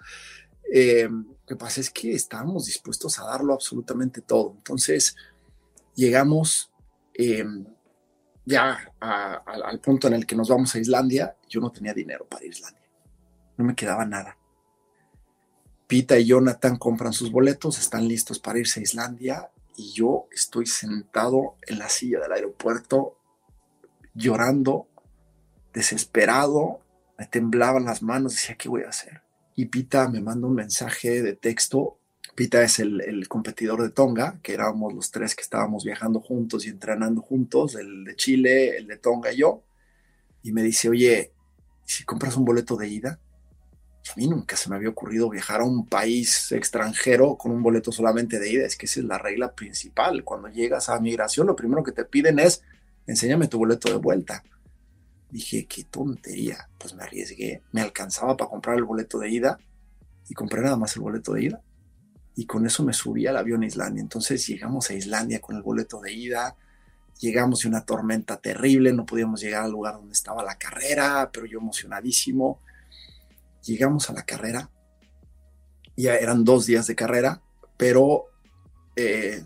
Eh, 0.72 1.10
lo 1.10 1.46
que 1.46 1.56
pasa 1.56 1.82
es 1.82 1.90
que 1.90 2.14
estábamos 2.14 2.68
dispuestos 2.68 3.20
a 3.20 3.26
darlo 3.26 3.54
absolutamente 3.54 4.22
todo. 4.22 4.54
Entonces, 4.56 5.18
llegamos 5.96 6.72
eh, 7.16 7.44
ya 8.46 8.94
al 9.00 9.80
punto 9.80 10.08
en 10.08 10.14
el 10.14 10.26
que 10.26 10.36
nos 10.36 10.48
vamos 10.48 10.74
a 10.76 10.80
Islandia. 10.80 11.36
Yo 11.50 11.60
no 11.60 11.72
tenía 11.72 11.94
dinero 11.94 12.26
para 12.26 12.46
Islandia. 12.46 12.88
No 13.58 13.66
me 13.66 13.76
quedaba 13.76 14.06
nada. 14.06 14.38
Pita 15.88 16.18
y 16.18 16.26
Jonathan 16.26 16.78
compran 16.78 17.12
sus 17.12 17.32
boletos, 17.32 17.80
están 17.80 18.08
listos 18.08 18.40
para 18.40 18.60
irse 18.60 18.80
a 18.80 18.84
Islandia 18.84 19.52
y 19.76 19.92
yo 19.92 20.28
estoy 20.32 20.68
sentado 20.68 21.58
en 21.68 21.80
la 21.80 21.90
silla 21.90 22.22
del 22.22 22.32
aeropuerto 22.32 23.18
llorando, 24.14 24.88
desesperado, 25.74 26.82
me 27.18 27.28
temblaban 27.28 27.86
las 27.86 28.02
manos, 28.02 28.34
decía, 28.34 28.56
¿qué 28.56 28.70
voy 28.70 28.84
a 28.84 28.90
hacer? 28.90 29.22
y 29.56 29.66
Pita 29.66 30.10
me 30.10 30.22
manda 30.22 30.48
un 30.48 30.56
mensaje 30.56 31.22
de 31.22 31.36
texto. 31.36 32.00
Pita 32.36 32.64
es 32.64 32.80
el, 32.80 33.28
competidor 33.28 33.82
de 33.82 33.90
Tonga, 33.90 34.40
que 34.42 34.54
éramos 34.54 34.94
los 34.94 35.12
tres 35.12 35.36
que 35.36 35.44
estábamos 35.44 35.84
viajando 35.84 36.20
juntos 36.20 36.66
y 36.66 36.70
entrenando 36.70 37.22
juntos, 37.22 37.76
el 37.76 38.06
de 38.06 38.16
Chile, 38.16 38.78
el 38.78 38.88
de 38.88 38.98
Tonga 38.98 39.32
y 39.32 39.38
yo. 39.38 39.64
Y 40.44 40.52
me 40.52 40.64
dice, 40.64 40.90
oye, 40.90 41.34
si 41.86 42.04
compras 42.06 42.38
un 42.38 42.46
boleto 42.46 42.76
de 42.76 42.88
ida, 42.88 43.20
a 44.10 44.14
mí 44.16 44.28
nunca 44.28 44.56
se 44.56 44.70
me 44.70 44.78
había 44.78 44.90
ocurrido 44.90 45.30
viajar 45.30 45.62
a 45.62 45.66
un 45.66 45.86
país 45.88 46.52
extranjero 46.52 47.38
con 47.38 47.52
un 47.52 47.62
boleto 47.62 47.92
solamente 47.92 48.40
de 48.40 48.52
ida. 48.52 48.66
Es 48.66 48.76
que 48.76 48.86
esa 48.86 49.02
es 49.02 49.06
la 49.06 49.18
regla 49.18 49.54
principal. 49.54 50.24
Cuando 50.24 50.48
llegas 50.48 50.90
a 50.90 51.00
migración, 51.00 51.48
lo 51.48 51.56
primero 51.56 51.84
que 51.84 51.92
te 51.92 52.06
piden 52.06 52.40
es, 52.40 52.64
enséñame 53.08 53.48
tu 53.48 53.58
boleto 53.58 53.90
de 53.90 53.98
vuelta. 53.98 54.44
Dije, 55.30 55.66
qué 55.66 55.86
tontería. 55.86 56.70
Pues 56.78 56.94
me 56.94 57.04
arriesgué. 57.04 57.62
Me 57.72 57.82
alcanzaba 57.82 58.36
para 58.36 58.50
comprar 58.50 58.78
el 58.78 58.84
boleto 58.84 59.20
de 59.20 59.30
ida 59.30 59.58
y 60.28 60.34
compré 60.34 60.62
nada 60.62 60.78
más 60.78 60.96
el 60.96 61.02
boleto 61.02 61.34
de 61.34 61.44
ida. 61.46 61.62
Y 62.36 62.46
con 62.46 62.66
eso 62.66 62.84
me 62.84 62.94
subí 62.94 63.28
al 63.28 63.38
avión 63.38 63.64
a 63.64 63.68
Islandia. 63.68 64.02
Entonces 64.02 64.46
llegamos 64.48 64.90
a 64.90 64.94
Islandia 64.94 65.40
con 65.40 65.56
el 65.56 65.62
boleto 65.62 66.02
de 66.02 66.14
ida. 66.14 66.56
Llegamos 67.20 67.64
y 67.64 67.68
una 67.68 67.86
tormenta 67.86 68.38
terrible. 68.38 68.94
No 68.94 69.06
podíamos 69.06 69.42
llegar 69.42 69.64
al 69.64 69.72
lugar 69.72 69.96
donde 69.96 70.14
estaba 70.14 70.44
la 70.44 70.58
carrera, 70.58 71.30
pero 71.32 71.46
yo 71.46 71.60
emocionadísimo. 71.60 72.60
Llegamos 73.64 74.10
a 74.10 74.14
la 74.14 74.24
carrera. 74.24 74.70
Ya 75.96 76.16
eran 76.16 76.44
dos 76.44 76.66
días 76.66 76.88
de 76.88 76.96
carrera, 76.96 77.42
pero 77.78 78.26
eh, 78.96 79.44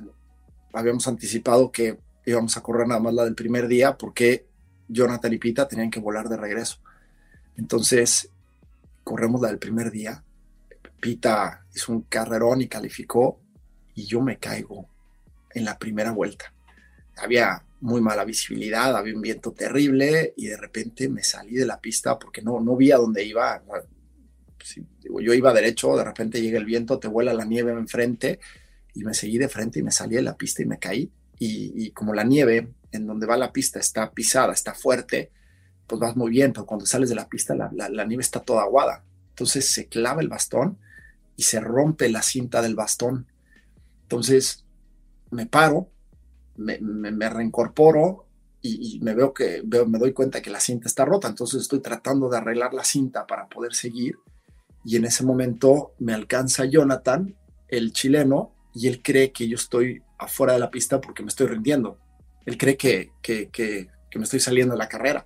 habíamos 0.74 1.08
anticipado 1.08 1.72
que 1.72 2.00
íbamos 2.26 2.56
a 2.58 2.62
correr 2.62 2.88
nada 2.88 3.00
más 3.00 3.14
la 3.14 3.24
del 3.24 3.36
primer 3.36 3.68
día 3.68 3.98
porque 3.98 4.48
Jonathan 4.88 5.34
y 5.34 5.38
Pita 5.38 5.68
tenían 5.68 5.90
que 5.90 6.00
volar 6.00 6.30
de 6.30 6.38
regreso. 6.38 6.80
Entonces, 7.58 8.30
corremos 9.04 9.42
la 9.42 9.50
del 9.50 9.60
primer 9.60 9.92
día. 9.92 10.24
Pita 11.00 11.66
hizo 11.74 11.92
un 11.92 12.02
carrerón 12.02 12.62
y 12.62 12.68
calificó 12.68 13.40
y 13.94 14.06
yo 14.06 14.22
me 14.22 14.38
caigo 14.38 14.90
en 15.54 15.66
la 15.66 15.78
primera 15.78 16.12
vuelta. 16.12 16.54
Había 17.18 17.64
muy 17.82 18.02
mala 18.02 18.26
visibilidad, 18.26 18.96
había 18.96 19.16
un 19.16 19.22
viento 19.22 19.54
terrible 19.54 20.34
y 20.36 20.48
de 20.48 20.58
repente 20.58 21.08
me 21.08 21.24
salí 21.24 21.54
de 21.54 21.66
la 21.66 21.80
pista 21.80 22.18
porque 22.18 22.42
no, 22.42 22.60
no 22.60 22.76
vi 22.76 22.92
a 22.92 22.98
dónde 22.98 23.24
iba. 23.24 23.64
yo 25.22 25.34
iba 25.34 25.54
derecho, 25.54 25.96
de 25.96 26.04
repente 26.04 26.42
llega 26.42 26.58
el 26.58 26.66
viento, 26.66 27.00
te 27.00 27.08
vuela 27.08 27.34
la 27.34 27.46
nieve 27.46 27.72
enfrente 27.72 28.40
y 28.94 29.04
me 29.04 29.14
seguí 29.14 29.38
de 29.38 29.50
frente 29.50 29.80
y 29.80 29.84
me 29.84 29.92
salí 29.92 30.16
de 30.16 30.24
la 30.24 30.36
pista 30.36 30.62
y 30.64 30.66
me 30.66 30.80
caí. 30.80 31.12
Y 31.38 31.92
como 31.92 32.14
la 32.14 32.24
nieve 32.24 32.74
en 32.96 33.08
donde 33.08 33.28
va 33.28 33.38
la 33.38 33.52
pista 33.52 33.80
está 33.80 34.12
pisada, 34.12 34.54
está 34.54 34.74
fuerte, 34.74 35.32
pues 35.88 36.00
vas 36.00 36.16
muy 36.16 36.32
bien, 36.32 36.54
pero 36.54 36.66
cuando 36.66 36.86
sales 36.86 37.10
de 37.10 37.16
la 37.16 37.30
pista 37.30 37.56
la, 37.56 38.06
nieve 38.06 38.22
está 38.22 38.40
toda 38.40 38.64
aguada. 38.64 39.04
Entonces 39.30 39.70
se 39.70 39.88
clava 39.88 40.22
el 40.22 40.30
bastón 40.30 40.78
y 41.36 41.44
se 41.44 41.60
rompe 41.60 42.10
la 42.10 42.22
cinta 42.22 42.62
del 42.62 42.76
bastón. 42.76 43.28
Entonces 44.04 44.66
me 45.32 45.46
paro, 45.46 45.90
me, 46.56 47.30
reincorporo 47.30 48.26
y, 48.62 49.00
me 49.02 49.14
veo 49.14 49.34
que 49.34 49.62
veo, 49.64 49.86
me 49.86 50.00
doy 50.00 50.14
cuenta 50.14 50.42
que 50.42 50.50
la 50.50 50.60
cinta 50.60 50.88
está 50.88 51.06
rota, 51.06 51.28
entonces 51.28 51.62
estoy 51.62 51.82
tratando 51.82 52.30
de 52.30 52.38
arreglar 52.38 52.74
la 52.74 52.84
cinta 52.84 53.28
para 53.28 53.48
poder 53.48 53.74
seguir 53.76 54.16
y 54.84 54.96
en 54.96 55.06
ese 55.06 55.24
momento 55.24 55.94
me 56.00 56.14
alcanza 56.14 56.66
Jonathan, 56.66 57.36
el 57.68 57.92
chileno, 57.92 58.54
y 58.74 58.88
él 58.88 59.02
cree 59.02 59.32
que 59.32 59.48
yo 59.48 59.56
estoy 59.56 60.04
afuera 60.18 60.54
de 60.54 60.60
la 60.60 60.72
pista 60.72 61.02
porque 61.02 61.24
me 61.24 61.30
estoy 61.30 61.48
rindiendo. 61.48 62.00
Él 62.46 62.58
cree 62.58 62.78
que, 62.78 63.12
que, 63.22 63.50
que, 63.50 63.90
que 64.10 64.20
me 64.20 64.26
estoy 64.26 64.40
saliendo 64.40 64.74
de 64.74 64.80
la 64.80 64.90
carrera. 64.90 65.26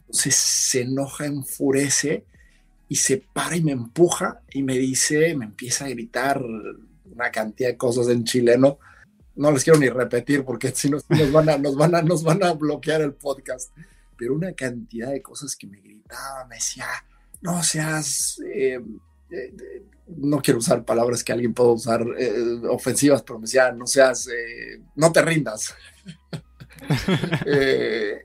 Entonces 0.00 0.34
se 0.34 0.82
enoja, 0.82 1.26
enfurece 1.26 2.24
y 2.88 2.96
se 2.96 3.18
para 3.18 3.56
y 3.56 3.62
me 3.62 3.72
empuja 3.72 4.40
y 4.50 4.62
me 4.62 4.78
dice, 4.78 5.34
me 5.34 5.44
empieza 5.44 5.84
a 5.84 5.90
gritar 5.90 6.42
una 6.42 7.30
cantidad 7.30 7.68
de 7.68 7.76
cosas 7.76 8.08
en 8.08 8.24
chileno. 8.24 8.78
No 9.36 9.52
les 9.52 9.62
quiero 9.62 9.78
ni 9.78 9.88
repetir 9.88 10.44
porque 10.44 10.70
si 10.74 10.88
no 10.90 10.98
nos 11.08 11.32
van 11.32 11.48
a, 11.50 11.58
nos 11.58 11.76
van 11.76 11.94
a, 11.94 12.02
nos 12.02 12.22
van 12.22 12.42
a 12.42 12.52
bloquear 12.52 13.02
el 13.02 13.12
podcast. 13.12 13.76
Pero 14.16 14.34
una 14.34 14.52
cantidad 14.52 15.10
de 15.10 15.22
cosas 15.22 15.54
que 15.54 15.66
me 15.66 15.80
gritaba, 15.80 16.46
me 16.48 16.56
decía, 16.56 16.86
no 17.40 17.62
seas, 17.62 18.40
eh, 18.52 18.80
eh, 19.30 19.82
no 20.06 20.40
quiero 20.40 20.58
usar 20.58 20.84
palabras 20.84 21.22
que 21.22 21.32
alguien 21.32 21.54
pueda 21.54 21.70
usar 21.70 22.04
eh, 22.18 22.60
ofensivas, 22.68 23.22
pero 23.22 23.38
me 23.38 23.44
decía, 23.44 23.72
no 23.72 23.86
seas, 23.86 24.28
no 24.94 25.12
te 25.12 25.22
rindas. 25.22 25.74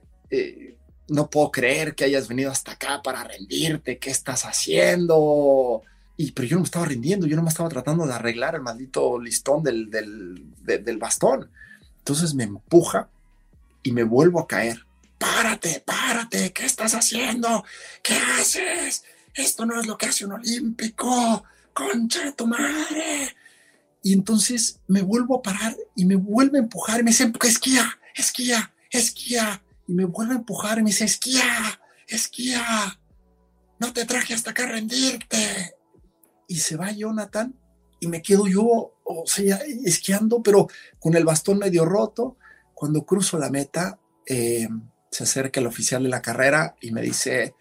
no 1.08 1.28
puedo 1.28 1.50
creer 1.50 1.94
que 1.94 2.04
hayas 2.04 2.28
venido 2.28 2.50
hasta 2.50 2.72
acá 2.72 3.02
para 3.02 3.24
rendirte, 3.24 3.98
¿qué 3.98 4.10
estás 4.10 4.44
haciendo? 4.44 5.82
Y, 6.16 6.32
pero 6.32 6.46
yo 6.46 6.56
no 6.56 6.60
me 6.60 6.66
estaba 6.66 6.86
rindiendo, 6.86 7.26
yo 7.26 7.36
no 7.36 7.42
me 7.42 7.48
estaba 7.48 7.68
tratando 7.68 8.06
de 8.06 8.12
arreglar 8.14 8.54
el 8.54 8.62
maldito 8.62 9.18
listón 9.18 9.62
del, 9.62 9.90
del, 9.90 10.98
bastón. 10.98 11.50
Entonces 11.98 12.34
me 12.34 12.44
empuja 12.44 13.08
y 13.82 13.92
me 13.92 14.04
vuelvo 14.04 14.40
a 14.40 14.46
caer. 14.46 14.84
Párate, 15.18 15.82
párate, 15.84 16.52
¿qué 16.52 16.66
estás 16.66 16.94
haciendo? 16.94 17.64
¿Qué 18.02 18.14
haces? 18.14 19.04
Esto 19.34 19.66
no 19.66 19.80
es 19.80 19.86
lo 19.86 19.98
que 19.98 20.06
hace 20.06 20.24
un 20.24 20.32
olímpico, 20.32 21.44
concha 21.72 22.24
de 22.24 22.32
tu 22.32 22.46
madre. 22.46 23.34
Y 24.02 24.12
entonces 24.12 24.80
me 24.86 25.02
vuelvo 25.02 25.38
a 25.38 25.42
parar 25.42 25.76
y 25.96 26.04
me 26.04 26.16
vuelve 26.16 26.58
a 26.58 26.62
empujar 26.62 27.00
y 27.00 27.02
me 27.02 27.10
dice, 27.10 27.32
esquía, 27.42 27.98
esquía, 28.14 28.72
esquía 28.90 29.62
y 29.86 29.94
me 29.94 30.04
vuelve 30.04 30.34
a 30.34 30.38
empujar 30.38 30.78
y 30.78 30.82
me 30.82 30.90
dice, 30.90 31.04
esquía, 31.04 31.80
esquía, 32.06 32.98
no 33.78 33.92
te 33.92 34.04
traje 34.04 34.34
hasta 34.34 34.50
acá 34.50 34.64
a 34.64 34.72
rendirte. 34.72 35.74
Y 36.46 36.56
se 36.56 36.76
va 36.76 36.92
Jonathan 36.92 37.54
y 38.00 38.06
me 38.06 38.22
quedo 38.22 38.46
yo, 38.46 38.94
o 39.04 39.24
esquiando, 39.84 40.42
pero 40.42 40.68
con 40.98 41.14
el 41.16 41.24
bastón 41.24 41.58
medio 41.58 41.84
roto. 41.84 42.36
Cuando 42.74 43.06
cruzo 43.06 43.38
la 43.38 43.50
meta, 43.50 43.98
eh, 44.26 44.68
se 45.10 45.24
acerca 45.24 45.60
el 45.60 45.66
oficial 45.66 46.02
de 46.02 46.08
la 46.08 46.22
carrera 46.22 46.76
y 46.80 46.90
me 46.90 47.02
dice, 47.02 47.54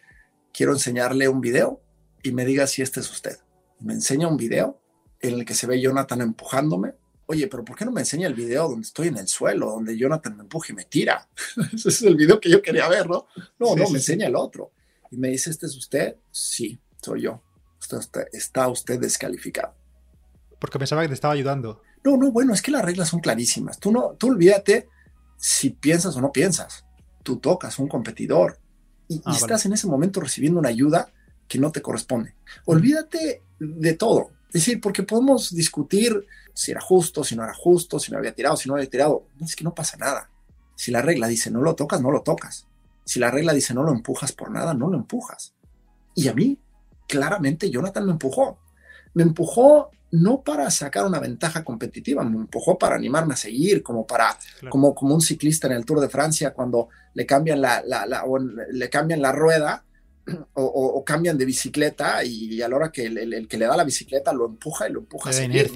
quiero 0.53 0.73
enseñarle 0.73 1.27
un 1.27 1.41
video 1.41 1.81
y 2.21 2.31
me 2.31 2.45
diga 2.45 2.67
si 2.67 2.81
este 2.81 3.01
es 3.01 3.11
usted. 3.11 3.37
Me 3.79 3.93
enseña 3.93 4.27
un 4.27 4.37
video 4.37 4.79
en 5.19 5.33
el 5.33 5.45
que 5.45 5.53
se 5.53 5.67
ve 5.67 5.81
Jonathan 5.81 6.21
empujándome 6.21 6.93
oye, 7.25 7.47
pero 7.47 7.63
¿por 7.63 7.75
qué 7.75 7.85
no 7.85 7.91
me 7.91 8.01
enseña 8.01 8.27
el 8.27 8.33
video 8.33 8.69
donde 8.69 8.85
estoy 8.85 9.07
en 9.07 9.17
el 9.17 9.27
suelo, 9.27 9.71
donde 9.71 9.97
Jonathan 9.97 10.35
me 10.37 10.43
empuja 10.43 10.71
y 10.71 10.75
me 10.75 10.85
tira? 10.85 11.27
Ese 11.73 11.89
es 11.89 12.01
el 12.03 12.15
video 12.15 12.39
que 12.39 12.49
yo 12.49 12.61
quería 12.61 12.87
ver, 12.87 13.09
¿no? 13.09 13.27
No, 13.59 13.75
no, 13.75 13.89
me 13.89 13.97
enseña 13.97 14.27
el 14.27 14.35
otro. 14.35 14.71
Y 15.11 15.17
me 15.17 15.29
dice, 15.29 15.49
¿este 15.49 15.65
es 15.65 15.75
usted? 15.75 16.17
Sí, 16.31 16.79
soy 17.01 17.23
yo. 17.23 17.41
está 18.31 18.67
usted 18.67 18.99
descalificado. 18.99 19.73
Porque 20.59 20.79
pensaba 20.79 21.01
que 21.01 21.09
te 21.09 21.13
estaba 21.13 21.33
ayudando. 21.33 21.81
No, 22.03 22.17
no, 22.17 22.31
bueno, 22.31 22.53
es 22.53 22.61
que 22.61 22.71
las 22.71 22.83
reglas 22.83 23.09
son 23.09 23.19
clarísimas. 23.19 23.79
Tú 23.79 23.91
no, 23.91 24.15
tú 24.17 24.27
olvídate 24.27 24.89
si 25.37 25.71
piensas 25.71 26.15
o 26.15 26.21
no 26.21 26.31
piensas. 26.31 26.85
Tú 27.21 27.37
tocas 27.37 27.79
un 27.79 27.87
competidor 27.87 28.59
y, 29.07 29.21
ah, 29.25 29.33
estás 29.35 29.65
en 29.65 29.73
ese 29.73 29.87
momento 29.87 30.19
recibiendo 30.19 30.59
una 30.59 30.69
ayuda 30.69 31.09
que 31.47 31.59
no 31.59 31.71
te 31.71 31.81
corresponde. 31.81 32.35
Olvídate 32.65 33.41
de 33.59 33.93
todo. 33.93 34.31
Es 34.47 34.65
decir, 34.65 34.79
porque 34.81 35.03
podemos 35.03 35.53
discutir 35.53 36.25
si 36.53 36.71
era 36.71 36.81
justo, 36.81 37.23
si 37.23 37.35
no 37.35 37.43
era 37.43 37.53
justo, 37.53 37.99
si 37.99 38.11
no 38.11 38.17
había 38.17 38.33
tirado, 38.33 38.55
si 38.55 38.69
no 38.69 38.75
había 38.75 38.89
tirado. 38.89 39.25
Es 39.41 39.55
que 39.55 39.63
no 39.63 39.73
pasa 39.73 39.97
nada. 39.97 40.29
Si 40.75 40.91
la 40.91 41.01
regla 41.01 41.27
dice 41.27 41.51
no 41.51 41.61
lo 41.61 41.75
tocas, 41.75 42.01
no 42.01 42.11
lo 42.11 42.21
tocas. 42.21 42.67
Si 43.05 43.19
la 43.19 43.31
regla 43.31 43.53
dice 43.53 43.73
no 43.73 43.83
lo 43.83 43.91
empujas 43.91 44.31
por 44.31 44.51
nada, 44.51 44.73
no 44.73 44.89
lo 44.89 44.97
empujas. 44.97 45.53
Y 46.15 46.27
a 46.27 46.33
mí, 46.33 46.59
claramente, 47.07 47.69
Jonathan 47.69 48.05
me 48.05 48.11
empujó. 48.11 48.59
Me 49.13 49.23
empujó 49.23 49.89
no 50.13 50.43
para 50.43 50.69
sacar 50.69 51.07
una 51.07 51.19
ventaja 51.19 51.63
competitiva, 51.63 52.23
me 52.23 52.37
empujó 52.37 52.77
para 52.77 52.95
animarme 52.95 53.33
a 53.33 53.37
seguir, 53.37 53.81
como 53.81 54.05
para, 54.05 54.37
como, 54.69 54.93
como 54.93 55.15
un 55.15 55.21
ciclista 55.21 55.65
en 55.65 55.73
el 55.73 55.85
Tour 55.85 56.01
de 56.01 56.09
Francia 56.09 56.53
cuando 56.53 56.89
le 57.15 57.25
cambian 57.25 57.59
la, 57.59 57.83
le 58.71 58.89
cambian 58.91 59.23
la 59.23 59.31
rueda 59.31 59.83
o, 60.53 61.03
cambian 61.03 61.35
de 61.35 61.45
bicicleta 61.45 62.23
y 62.23 62.61
a 62.61 62.69
la 62.69 62.75
hora 62.75 62.91
que 62.91 63.07
el, 63.07 63.47
que 63.47 63.57
le 63.57 63.65
da 63.65 63.75
la 63.75 63.83
bicicleta 63.83 64.31
lo 64.33 64.45
empuja 64.45 64.87
y 64.87 64.91
lo 64.91 64.99
empuja 64.99 65.31
a 65.31 65.33
seguir. 65.33 65.71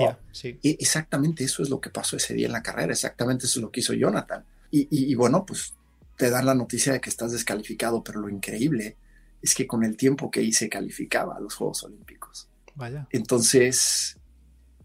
Y 0.62 0.70
exactamente 0.80 1.44
eso 1.44 1.64
es 1.64 1.72
lo 1.72 1.82
que 1.82 1.90
pasó 1.90 2.16
ese 2.16 2.36
día 2.36 2.46
en 2.46 2.54
la 2.54 2.62
carrera, 2.62 2.94
exactamente 2.94 3.48
eso 3.48 3.58
es 3.58 3.64
lo 3.64 3.72
que 3.72 3.80
hizo 3.80 3.94
Jonathan. 3.94 4.46
Y, 4.70 5.16
bueno, 5.16 5.48
pues 5.48 5.74
te 6.16 6.30
dan 6.30 6.46
la 6.46 6.54
noticia 6.54 6.94
de 6.94 7.02
que 7.02 7.10
estás 7.10 7.32
descalificado, 7.32 8.04
pero 8.04 8.20
lo 8.20 8.30
increíble 8.30 8.98
es 9.42 9.56
que 9.56 9.66
con 9.66 9.84
el 9.84 9.98
tiempo 9.98 10.30
que 10.30 10.44
hice 10.44 10.70
calificaba 10.70 11.38
a 11.38 11.40
los 11.40 11.56
Juegos 11.56 11.84
Olímpicos. 11.84 12.48
Vaya. 12.76 13.08
Entonces 13.10 14.18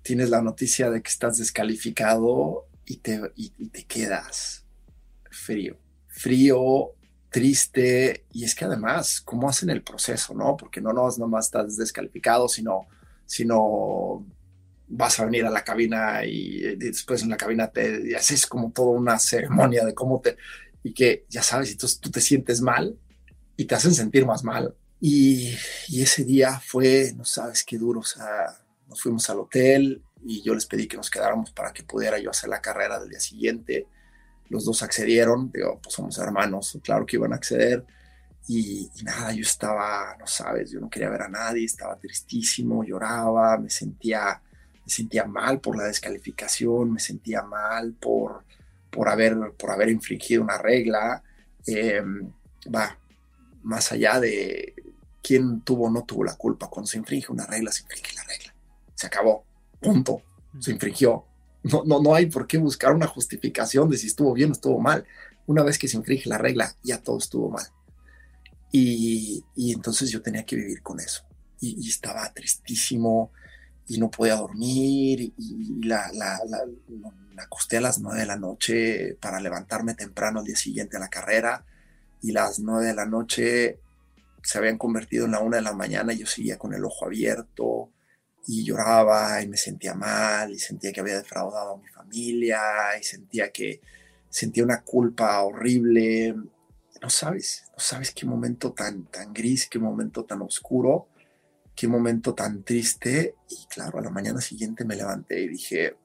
tienes 0.03 0.31
la 0.31 0.43
noticia 0.43 0.91
de 0.91 1.03
que 1.03 1.11
estás 1.11 1.39
descalificado 1.39 2.67
y 2.85 2.99
te, 2.99 3.21
y 3.37 3.69
te 3.69 3.85
quedas 3.85 4.65
frío. 5.31 5.77
Frío, 6.09 6.95
triste 7.33 8.27
y 8.33 8.45
es 8.45 8.55
que 8.55 8.67
además, 8.67 9.21
¿cómo 9.21 9.49
hacen 9.49 9.71
el 9.71 9.83
proceso, 9.83 10.35
no? 10.35 10.57
Porque 10.57 10.81
no, 10.81 10.93
no 10.93 11.09
nomás 11.19 11.47
estás 11.47 11.77
descalificado, 11.77 12.49
sino, 12.49 12.87
sino 13.27 14.25
vas 14.87 15.19
a 15.19 15.25
venir 15.25 15.47
a 15.47 15.51
la 15.51 15.65
cabina 15.65 16.25
y 16.25 16.77
después 16.77 17.23
en 17.23 17.31
la 17.31 17.39
cabina 17.39 17.69
te 17.69 18.15
haces 18.15 18.47
como 18.47 18.71
toda 18.71 18.91
una 18.91 19.19
ceremonia 19.19 19.85
de 19.85 19.95
cómo 19.95 20.21
te, 20.21 20.37
y 20.85 20.93
que 20.93 21.25
ya 21.31 21.43
sabes, 21.43 21.73
entonces 21.73 21.99
tú 21.99 22.11
te 22.11 22.21
sientes 22.21 22.61
mal 22.61 22.97
y 23.57 23.65
te 23.65 23.75
hacen 23.75 23.95
sentir 23.95 24.27
más 24.27 24.45
mal. 24.45 24.75
Y, 25.01 25.57
y 25.89 26.03
ese 26.03 26.25
día 26.25 26.61
fue, 26.61 27.13
no 27.17 27.25
sabes 27.25 27.65
qué 27.65 27.79
duro, 27.79 28.01
o 28.01 28.05
sea, 28.05 28.59
nos 28.93 29.03
fuimos 29.03 29.29
al 29.31 29.41
hotel 29.41 30.03
y 30.25 30.43
yo 30.43 30.55
les 30.55 30.67
pedí 30.67 30.87
que 30.87 30.97
nos 30.97 31.11
quedáramos 31.11 31.51
para 31.51 31.73
que 31.73 31.83
pudiera 31.83 32.19
yo 32.19 32.31
hacer 32.31 32.49
la 32.49 32.61
carrera 32.61 33.01
del 33.01 33.11
día 33.11 33.21
siguiente 33.21 33.87
los 34.53 34.67
dos 34.67 34.83
accedieron, 34.83 35.51
digo, 35.51 35.81
pues 35.83 35.95
somos 35.95 36.19
hermanos, 36.19 36.79
claro 36.85 37.07
que 37.07 37.17
iban 37.17 37.33
a 37.33 37.37
acceder. 37.37 37.87
Y, 38.47 38.91
nada, 39.03 39.33
yo 39.33 39.41
estaba, 39.41 40.15
no 40.21 40.27
sabes, 40.27 40.71
yo 40.71 40.79
no 40.79 40.91
quería 40.91 41.09
ver 41.09 41.23
a 41.23 41.29
nadie, 41.29 41.65
estaba 41.65 41.97
tristísimo, 41.97 42.85
lloraba, 42.85 43.57
me 43.57 43.71
sentía, 43.71 44.43
me 44.85 44.93
sentía 44.93 45.25
mal 45.25 45.61
por 45.61 45.77
la 45.77 45.85
descalificación, 45.85 46.93
me 46.93 47.01
sentía 47.01 47.43
mal 47.43 47.95
por, 47.95 48.45
por, 48.91 49.09
haber, 49.09 49.53
por 49.57 49.71
haber 49.71 49.89
infringido 49.89 50.43
una 50.43 50.59
regla. 50.59 51.23
Em, 51.67 52.31
va, 52.75 52.99
más 53.63 53.91
allá 53.93 54.21
de 54.21 54.75
quién 55.23 55.63
tuvo 55.63 55.87
o 55.87 55.91
no 55.91 56.05
tuvo 56.05 56.25
la 56.25 56.37
culpa, 56.37 56.69
cuando 56.69 56.89
se 56.89 56.99
infringe 56.99 57.33
una 57.33 57.47
regla, 57.47 57.73
se 57.73 57.85
infringe 57.85 58.15
la 58.17 58.25
regla. 58.25 58.52
Se 59.03 59.09
acabó, 59.09 59.45
punto, 59.81 60.23
se 60.61 60.71
infringió, 60.71 61.25
no, 61.65 61.83
no, 61.85 62.01
no 62.01 62.15
hay 62.15 62.27
por 62.27 62.47
qué 62.47 62.57
buscar 62.57 62.95
una 62.95 63.09
justificación 63.09 63.91
de 63.91 63.99
si 63.99 64.07
estuvo 64.07 64.33
bien 64.33 64.51
o 64.51 64.53
estuvo 64.53 64.79
mal. 64.79 65.05
Una 65.45 65.65
vez 65.65 65.77
que 65.77 65.89
se 65.89 65.97
infringe 65.97 66.29
la 66.29 66.39
regla, 66.39 66.77
ya 66.85 67.03
todo 67.03 67.19
estuvo 67.19 67.51
mal. 67.51 67.67
Y, 68.71 69.43
entonces 69.57 70.09
yo 70.13 70.23
tenía 70.23 70.47
que 70.47 70.55
vivir 70.55 70.83
con 70.83 71.01
eso. 71.01 71.25
Y, 71.59 71.89
estaba 71.89 72.33
tristísimo 72.33 73.33
y 73.89 73.99
no 73.99 74.09
podía 74.09 74.37
dormir 74.37 75.33
y, 75.37 75.85
la, 75.85 76.13
la, 76.13 76.39
acosté 77.39 77.79
a 77.79 77.81
las 77.81 77.99
nueve 77.99 78.21
de 78.21 78.27
la 78.27 78.37
noche 78.37 79.17
para 79.21 79.41
levantarme 79.41 79.95
temprano 79.95 80.39
al 80.39 80.45
día 80.45 80.55
siguiente 80.55 80.97
a 80.97 81.01
la 81.01 81.09
carrera 81.09 81.65
y 82.21 82.31
las 82.31 82.61
nueve 82.61 82.87
de 82.87 82.95
la 82.95 83.05
noche 83.05 83.81
se 84.45 84.59
habían 84.59 84.79
convertido 84.79 85.25
en 85.25 85.33
la 85.33 85.41
una 85.41 85.57
de 85.57 85.65
la 85.65 85.73
mañana 85.73 86.13
y 86.13 86.19
yo 86.19 86.27
seguía 86.27 86.57
con 86.57 86.73
el 86.73 86.85
ojo 86.85 87.07
abierto 87.07 87.91
y 88.47 88.65
lloraba 88.65 89.41
y 89.43 89.49
me 89.49 89.57
sentía 89.57 89.95
mal 89.95 90.53
y 90.53 90.59
sentía 90.59 90.93
que 90.93 91.01
había 91.01 91.17
defraudado 91.17 91.75
a 91.75 91.77
mi 91.79 91.89
familia 91.89 92.61
y 92.99 93.03
sentía 93.03 93.51
que 93.53 93.81
sentía 94.29 94.65
una 94.65 94.83
culpa 94.83 95.43
horrible. 95.43 96.35
No 97.01 97.11
sabes, 97.11 97.65
no 97.73 97.79
sabes 97.79 98.13
qué 98.13 98.27
momento 98.27 98.73
tan, 98.73 99.05
tan 99.07 99.33
gris, 99.33 99.69
qué 99.69 99.79
momento 99.79 100.25
tan 100.25 100.43
oscuro, 100.43 101.09
qué 101.75 101.89
momento 101.89 102.35
tan 102.35 102.63
triste. 102.63 103.37
Y 103.49 103.67
claro, 103.67 103.99
a 103.99 104.03
la 104.03 104.11
mañana 104.11 104.41
siguiente 104.41 104.85
me 104.85 104.97
levanté 104.97 105.41
y 105.43 105.49
dije, 105.49 105.97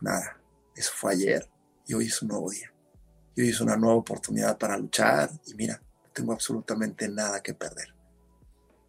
nada, 0.00 0.40
eso 0.74 0.92
fue 0.94 1.12
ayer 1.12 1.48
y 1.86 1.94
hoy 1.94 2.06
es 2.06 2.22
un 2.22 2.28
nuevo 2.28 2.50
día. 2.50 2.72
Y 3.34 3.42
hoy 3.42 3.48
es 3.50 3.60
una 3.60 3.76
nueva 3.76 3.96
oportunidad 3.96 4.56
para 4.56 4.78
luchar 4.78 5.30
y 5.46 5.54
mira, 5.54 5.80
tengo 6.12 6.32
absolutamente 6.32 7.08
nada 7.08 7.42
que 7.42 7.52
perder 7.52 7.95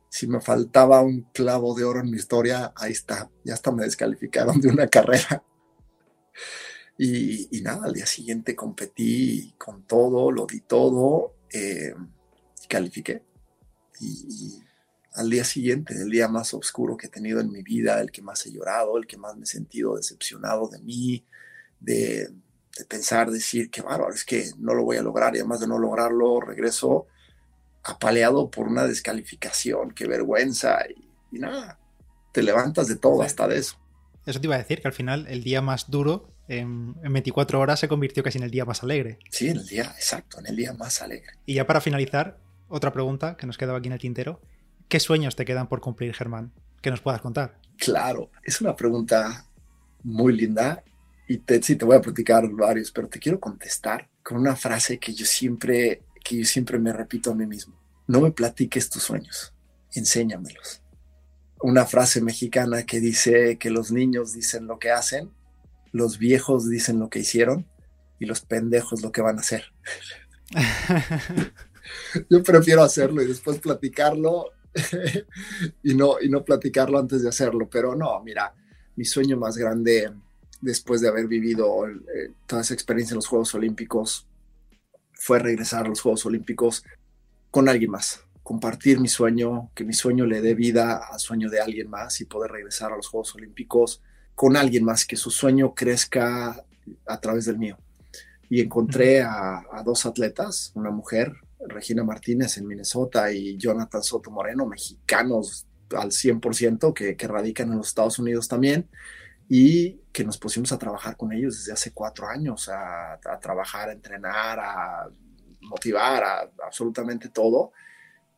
si 0.09 0.27
me 0.27 0.41
faltaba 0.41 1.01
un 1.01 1.21
clavo 1.33 1.75
de 1.75 1.83
oro 1.83 1.99
en 1.99 2.09
mi 2.09 2.17
historia, 2.17 2.73
ahí 2.75 2.91
está, 2.91 3.29
ya 3.43 3.53
hasta 3.53 3.71
me 3.71 3.83
descalificaron 3.83 4.59
de 4.61 4.69
una 4.69 4.87
carrera. 4.87 5.43
Y, 6.99 7.61
nada, 7.61 7.85
al 7.85 7.93
día 7.93 8.07
siguiente 8.07 8.55
competí 8.55 9.53
con 9.59 9.83
todo, 9.83 10.31
lo 10.31 10.47
di 10.47 10.61
todo, 10.61 11.35
eh, 11.53 11.93
califiqué. 12.67 13.21
Y, 13.99 14.63
al 15.13 15.29
día 15.29 15.43
siguiente, 15.43 15.95
el 15.95 16.09
día 16.09 16.27
más 16.27 16.53
oscuro 16.53 16.97
que 16.97 17.07
he 17.07 17.09
tenido 17.09 17.39
en 17.39 17.51
mi 17.51 17.63
vida, 17.63 18.01
el 18.01 18.11
que 18.11 18.21
más 18.21 18.45
he 18.45 18.51
llorado, 18.51 18.97
el 18.97 19.07
que 19.07 19.17
más 19.17 19.35
me 19.35 19.43
he 19.43 19.47
sentido 19.47 19.95
decepcionado 19.95 20.69
de 20.69 20.79
mí, 20.79 21.25
de, 21.79 22.29
pensar, 22.87 23.31
decir, 23.31 23.71
qué 23.71 23.81
bárbaro, 23.81 24.13
es 24.13 24.23
que 24.23 24.51
no 24.59 24.75
lo 24.75 24.83
voy 24.83 24.97
a 24.97 25.01
lograr 25.01 25.35
y 25.35 25.39
además 25.39 25.59
de 25.59 25.67
no 25.67 25.79
lograrlo, 25.79 26.39
regreso 26.39 27.07
apaleado 27.87 28.49
por 28.51 28.67
una 28.67 28.85
descalificación, 28.85 29.91
qué 29.91 30.07
vergüenza 30.07 30.79
y, 31.31 31.39
nada, 31.39 31.79
te 32.31 32.43
levantas 32.43 32.87
de 32.87 32.95
todo, 32.95 33.21
hasta 33.21 33.47
de 33.47 33.59
eso. 33.59 33.77
Eso 34.25 34.39
te 34.39 34.47
iba 34.47 34.55
a 34.55 34.59
decir, 34.59 34.81
que 34.81 34.87
al 34.87 34.93
final 34.93 35.25
el 35.29 35.43
día 35.43 35.61
más 35.61 35.89
duro 35.89 36.29
en, 36.47 36.93
24 37.01 37.59
horas 37.59 37.79
se 37.79 37.87
convirtió 37.87 38.23
casi 38.23 38.37
en 38.37 38.43
el 38.43 38.51
día 38.51 38.65
más 38.65 38.83
alegre. 38.83 39.19
Sí, 39.31 39.47
en 39.49 39.57
el 39.57 39.65
día, 39.67 39.93
exacto, 39.95 40.39
en 40.39 40.47
el 40.47 40.55
día 40.55 40.73
más 40.73 41.01
alegre. 41.01 41.33
Y 41.45 41.55
ya 41.55 41.65
para 41.65 41.81
finalizar, 41.81 42.37
otra 42.67 42.91
pregunta 42.91 43.37
que 43.37 43.47
nos 43.47 43.57
quedaba 43.57 43.79
aquí 43.79 43.87
en 43.87 43.93
el 43.93 43.99
tintero. 43.99 44.41
¿Qué 44.89 44.99
sueños 44.99 45.35
te 45.35 45.45
quedan 45.45 45.67
por 45.67 45.81
cumplir, 45.81 46.13
Germán? 46.13 46.51
Que 46.81 46.91
nos 46.91 47.01
puedas 47.01 47.21
contar. 47.21 47.59
Claro, 47.77 48.31
es 48.43 48.61
una 48.61 48.75
pregunta 48.75 49.45
muy 50.03 50.35
linda 50.35 50.83
y 51.27 51.37
te, 51.39 51.61
sí 51.61 51.75
te 51.75 51.85
voy 51.85 51.97
a 51.97 52.01
platicar 52.01 52.47
varios, 52.49 52.91
pero 52.91 53.07
te 53.07 53.19
quiero 53.19 53.39
contestar 53.39 54.07
con 54.23 54.37
una 54.37 54.55
frase 54.55 54.97
que 54.97 55.13
yo 55.13 55.25
siempre, 55.25 56.01
que 56.27 56.37
yo 56.37 56.45
siempre 56.45 56.77
me 56.77 56.91
repito 56.91 57.31
a 57.31 57.35
mí 57.35 57.45
mismo. 57.45 57.79
No 58.05 58.19
me 58.19 58.31
platiques 58.31 58.89
tus 58.89 59.03
sueños, 59.03 59.53
enséñamelos. 59.93 60.81
Una 61.61 61.85
frase 61.85 62.21
mexicana 62.21 62.83
que 62.85 62.99
dice 62.99 63.57
que 63.57 63.69
los 63.69 63.91
niños 63.91 64.33
dicen 64.33 64.67
lo 64.67 64.77
que 64.77 64.91
hacen, 64.91 65.31
los 65.91 66.17
viejos 66.17 66.69
dicen 66.69 66.99
lo 66.99 67.09
que 67.09 67.19
hicieron 67.19 67.65
y 68.19 68.25
los 68.25 68.41
pendejos 68.41 69.01
lo 69.01 69.11
que 69.11 69.21
van 69.21 69.37
a 69.37 69.41
hacer. 69.41 69.65
yo 72.29 72.43
prefiero 72.43 72.83
hacerlo 72.83 73.21
y 73.21 73.27
después 73.27 73.59
platicarlo 73.59 74.51
y, 75.83 75.95
no, 75.95 76.21
y 76.21 76.29
no 76.29 76.43
platicarlo 76.43 76.99
antes 76.99 77.23
de 77.23 77.29
hacerlo. 77.29 77.69
Pero 77.69 77.95
no, 77.95 78.21
mira, 78.21 78.53
mi 78.97 79.05
sueño 79.05 79.37
más 79.37 79.57
grande 79.57 80.11
después 80.59 80.99
de 81.01 81.07
haber 81.07 81.27
vivido 81.27 81.87
eh, 81.87 82.31
toda 82.45 82.63
esa 82.63 82.73
experiencia 82.73 83.13
en 83.13 83.17
los 83.17 83.27
Juegos 83.27 83.55
Olímpicos 83.55 84.27
fue 85.19 85.39
regresar 85.39 85.85
a 85.85 85.89
los 85.89 86.01
Juegos 86.01 86.25
Olímpicos 86.25 86.83
con 87.51 87.67
alguien 87.69 87.91
más, 87.91 88.21
compartir 88.43 88.99
mi 88.99 89.07
sueño, 89.07 89.71
que 89.75 89.83
mi 89.83 89.93
sueño 89.93 90.25
le 90.25 90.41
dé 90.41 90.53
vida 90.53 91.01
al 91.11 91.19
sueño 91.19 91.49
de 91.49 91.59
alguien 91.59 91.89
más 91.89 92.21
y 92.21 92.25
poder 92.25 92.51
regresar 92.51 92.93
a 92.93 92.95
los 92.95 93.07
Juegos 93.07 93.35
Olímpicos 93.35 94.01
con 94.35 94.55
alguien 94.55 94.83
más, 94.83 95.05
que 95.05 95.15
su 95.15 95.31
sueño 95.31 95.73
crezca 95.73 96.63
a 97.05 97.19
través 97.19 97.45
del 97.45 97.57
mío. 97.57 97.77
Y 98.49 98.61
encontré 98.61 99.21
a, 99.21 99.63
a 99.71 99.83
dos 99.83 100.05
atletas, 100.05 100.71
una 100.75 100.91
mujer 100.91 101.33
Regina 101.67 102.03
Martínez 102.03 102.57
en 102.57 102.67
Minnesota 102.67 103.31
y 103.31 103.57
Jonathan 103.57 104.03
Soto 104.03 104.29
Moreno, 104.29 104.67
mexicanos 104.67 105.65
al 105.95 106.11
100% 106.11 106.93
que, 106.93 107.15
que 107.15 107.27
radican 107.27 107.71
en 107.71 107.77
los 107.77 107.87
Estados 107.87 108.19
Unidos 108.19 108.47
también 108.47 108.87
y 109.49 110.01
que 110.11 110.23
nos 110.23 110.37
pusimos 110.37 110.71
a 110.71 110.77
trabajar 110.77 111.15
con 111.15 111.31
ellos 111.31 111.57
desde 111.57 111.73
hace 111.73 111.91
cuatro 111.91 112.27
años, 112.27 112.69
a, 112.69 113.19
trabajar, 113.41 113.89
a 113.89 113.93
entrenar, 113.93 114.59
a 114.59 115.09
motivar, 115.61 116.23
a, 116.23 116.51
absolutamente 116.65 117.29
todo. 117.29 117.71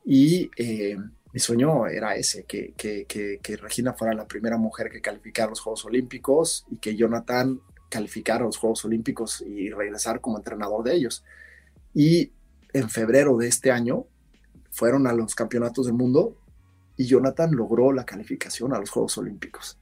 Y 0.05 0.49
eh, 0.55 0.97
mi 1.34 1.39
sueño 1.39 1.88
era 1.88 2.16
ese, 2.16 2.43
que, 2.43 2.74
que, 2.78 3.05
que, 3.07 3.57
Regina 3.57 3.93
fuera 3.93 4.14
la 4.14 4.28
primera 4.28 4.57
mujer 4.57 4.89
que 4.91 5.01
calificara 5.01 5.49
los 5.49 5.60
Juegos 5.60 5.86
Olímpicos 5.86 6.66
y 6.70 6.78
que 6.78 6.95
Jonathan 6.95 7.60
calificara 7.89 8.45
los 8.45 8.57
Juegos 8.57 8.86
Olímpicos 8.86 9.41
y 9.41 9.70
regresar 9.72 10.22
como 10.22 10.38
entrenador 10.38 10.84
de 10.84 10.93
ellos. 10.93 11.24
Y 11.93 12.32
en 12.74 12.89
febrero 12.89 13.36
de 13.38 13.47
este 13.47 13.72
año 13.72 14.05
fueron 14.70 15.07
a 15.07 15.14
los 15.14 15.34
campeonatos 15.34 15.88
del 15.88 15.95
mundo 15.95 16.38
y 16.95 17.05
Jonathan 17.05 17.55
logró 17.55 17.93
la 17.93 18.05
calificación 18.05 18.74
a 18.74 18.80
los 18.80 18.91
Juegos 18.91 19.18
Olímpicos. 19.18 19.79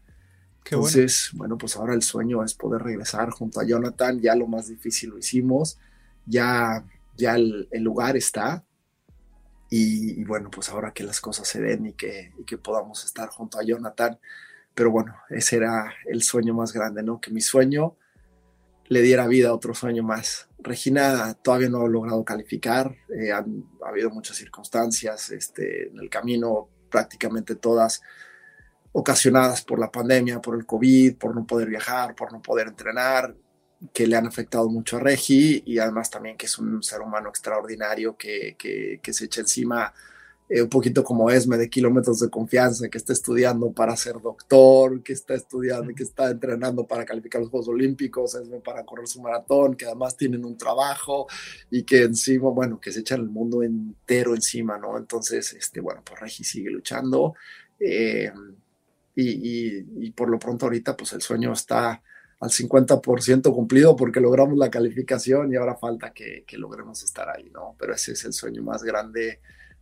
Entonces, 0.70 1.32
bueno. 1.34 1.58
pues 1.58 1.76
ahora 1.76 1.94
el 1.94 2.02
sueño 2.02 2.44
es 2.44 2.54
poder 2.54 2.82
regresar 2.82 3.30
junto 3.32 3.60
a 3.60 3.66
Jonathan, 3.66 4.20
ya 4.20 4.36
lo 4.36 4.48
más 4.48 4.68
difícil 4.68 5.12
lo 5.12 5.18
hicimos, 5.18 5.78
ya, 6.26 6.84
ya 7.16 7.36
el, 7.36 7.68
lugar 7.80 8.18
está 8.18 8.64
y, 9.70 10.24
bueno, 10.24 10.50
pues 10.50 10.70
ahora 10.70 10.92
que 10.92 11.04
las 11.04 11.20
cosas 11.20 11.48
se 11.48 11.62
den 11.62 11.88
y 11.88 11.94
que, 11.94 12.32
y 12.38 12.44
que 12.44 12.58
podamos 12.58 13.04
estar 13.06 13.30
junto 13.30 13.60
a 13.60 13.64
Jonathan, 13.64 14.18
pero 14.74 14.92
bueno, 14.92 15.16
ese 15.30 15.58
era 15.58 15.94
el 16.06 16.22
sueño 16.24 16.54
más 16.54 16.72
grande, 16.72 17.04
¿no? 17.04 17.20
Que 17.20 17.32
mi 17.32 17.42
sueño 17.42 17.96
le 18.90 19.02
diera 19.02 19.28
vida 19.28 19.50
a 19.50 19.54
otro 19.54 19.74
sueño 19.74 20.04
más. 20.04 20.48
Regina 20.60 21.34
todavía 21.34 21.70
no 21.70 21.82
ha 21.82 21.90
logrado 21.90 22.24
calificar, 22.24 22.96
eh, 23.10 23.32
han 23.32 23.66
ha 23.86 23.90
habido 23.90 24.10
muchas 24.10 24.38
circunstancias 24.38 25.32
este, 25.32 25.90
en 25.90 26.00
el 26.00 26.10
camino, 26.10 26.70
prácticamente 26.90 27.56
todas 27.56 28.02
ocasionadas 29.00 29.62
por 29.62 29.78
la 29.78 29.92
pandemia, 29.92 30.42
por 30.42 30.56
el 30.56 30.66
COVID, 30.66 31.18
por 31.18 31.36
no 31.36 31.46
poder 31.46 31.70
viajar, 31.70 32.16
por 32.16 32.34
no 32.34 32.42
poder 32.42 32.70
entrenar, 32.70 33.36
que 33.94 34.08
le 34.08 34.16
han 34.16 34.26
afectado 34.26 34.68
mucho 34.70 34.98
a 34.98 35.02
Regi 35.02 35.62
y 35.68 35.78
además 35.78 36.10
también 36.10 36.36
que 36.36 36.48
es 36.48 36.58
un 36.58 36.82
ser 36.82 37.02
humano 37.02 37.30
extraordinario 37.30 38.18
que, 38.18 38.56
que, 38.58 39.00
que 39.04 39.14
se 39.14 39.26
echa 39.26 39.42
encima 39.42 39.94
eh, 40.50 40.64
un 40.64 40.70
poquito 40.70 41.04
como 41.04 41.30
Esme 41.30 41.58
de 41.58 41.70
kilómetros 41.70 42.22
de 42.22 42.32
confianza, 42.32 42.90
que 42.90 42.98
está 42.98 43.14
estudiando 43.14 43.72
para 43.72 43.96
ser 43.96 44.20
doctor, 44.20 45.04
que 45.04 45.14
está 45.14 45.36
estudiando, 45.36 45.94
que 45.94 46.02
está 46.02 46.32
entrenando 46.32 46.88
para 46.88 47.06
calificar 47.06 47.40
los 47.40 47.52
Juegos 47.52 47.68
Olímpicos, 47.68 48.34
Esme 48.34 48.62
para 48.62 48.84
correr 48.84 49.08
su 49.08 49.22
maratón, 49.22 49.76
que 49.76 49.86
además 49.86 50.18
tienen 50.18 50.44
un 50.44 50.58
trabajo 50.58 51.28
y 51.70 51.84
que 51.84 52.02
encima, 52.02 52.50
bueno, 52.50 52.80
que 52.80 52.92
se 52.92 53.02
echan 53.02 53.20
el 53.20 53.30
mundo 53.30 53.62
entero 53.62 54.34
encima, 54.34 54.80
¿no? 54.80 54.98
Entonces, 54.98 55.54
este, 55.54 55.82
bueno, 55.82 56.02
pues 56.04 56.20
Regi 56.20 56.44
sigue 56.44 56.72
luchando. 56.72 57.36
Eh, 57.80 58.32
y, 59.20 60.06
y, 60.06 60.12
por 60.12 60.30
lo 60.30 60.38
pronto 60.38 60.68
ahorita, 60.68 60.96
pues 60.96 61.14
el 61.14 61.22
sueño 61.22 61.52
está 61.52 62.04
al 62.40 62.50
50% 62.52 63.52
cumplido 63.52 63.96
porque 63.96 64.20
logramos 64.20 64.58
la 64.60 64.70
calificación 64.70 65.52
y 65.52 65.56
ahora 65.56 65.76
falta 65.76 66.12
que, 66.12 66.44
que 66.46 66.58
logremos 66.58 67.02
estar 67.02 67.28
ahí, 67.28 67.50
¿no? 67.52 67.76
Pero 67.80 67.96
ese 67.96 68.12
es 68.12 68.24
el 68.26 68.34
sueño 68.34 68.62
más 68.62 68.84
grande 68.84 69.40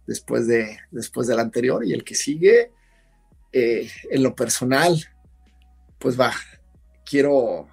después, 0.07 0.47
de, 0.47 0.77
después 0.89 1.27
del 1.27 1.39
anterior 1.39 1.83
y 1.83 1.91
el 1.91 2.05
que 2.05 2.15
sigue, 2.15 2.71
eh, 3.51 3.89
en 4.09 4.23
lo 4.23 4.36
personal, 4.36 5.03
pues 5.99 6.17
va, 6.17 6.31
quiero, 7.05 7.67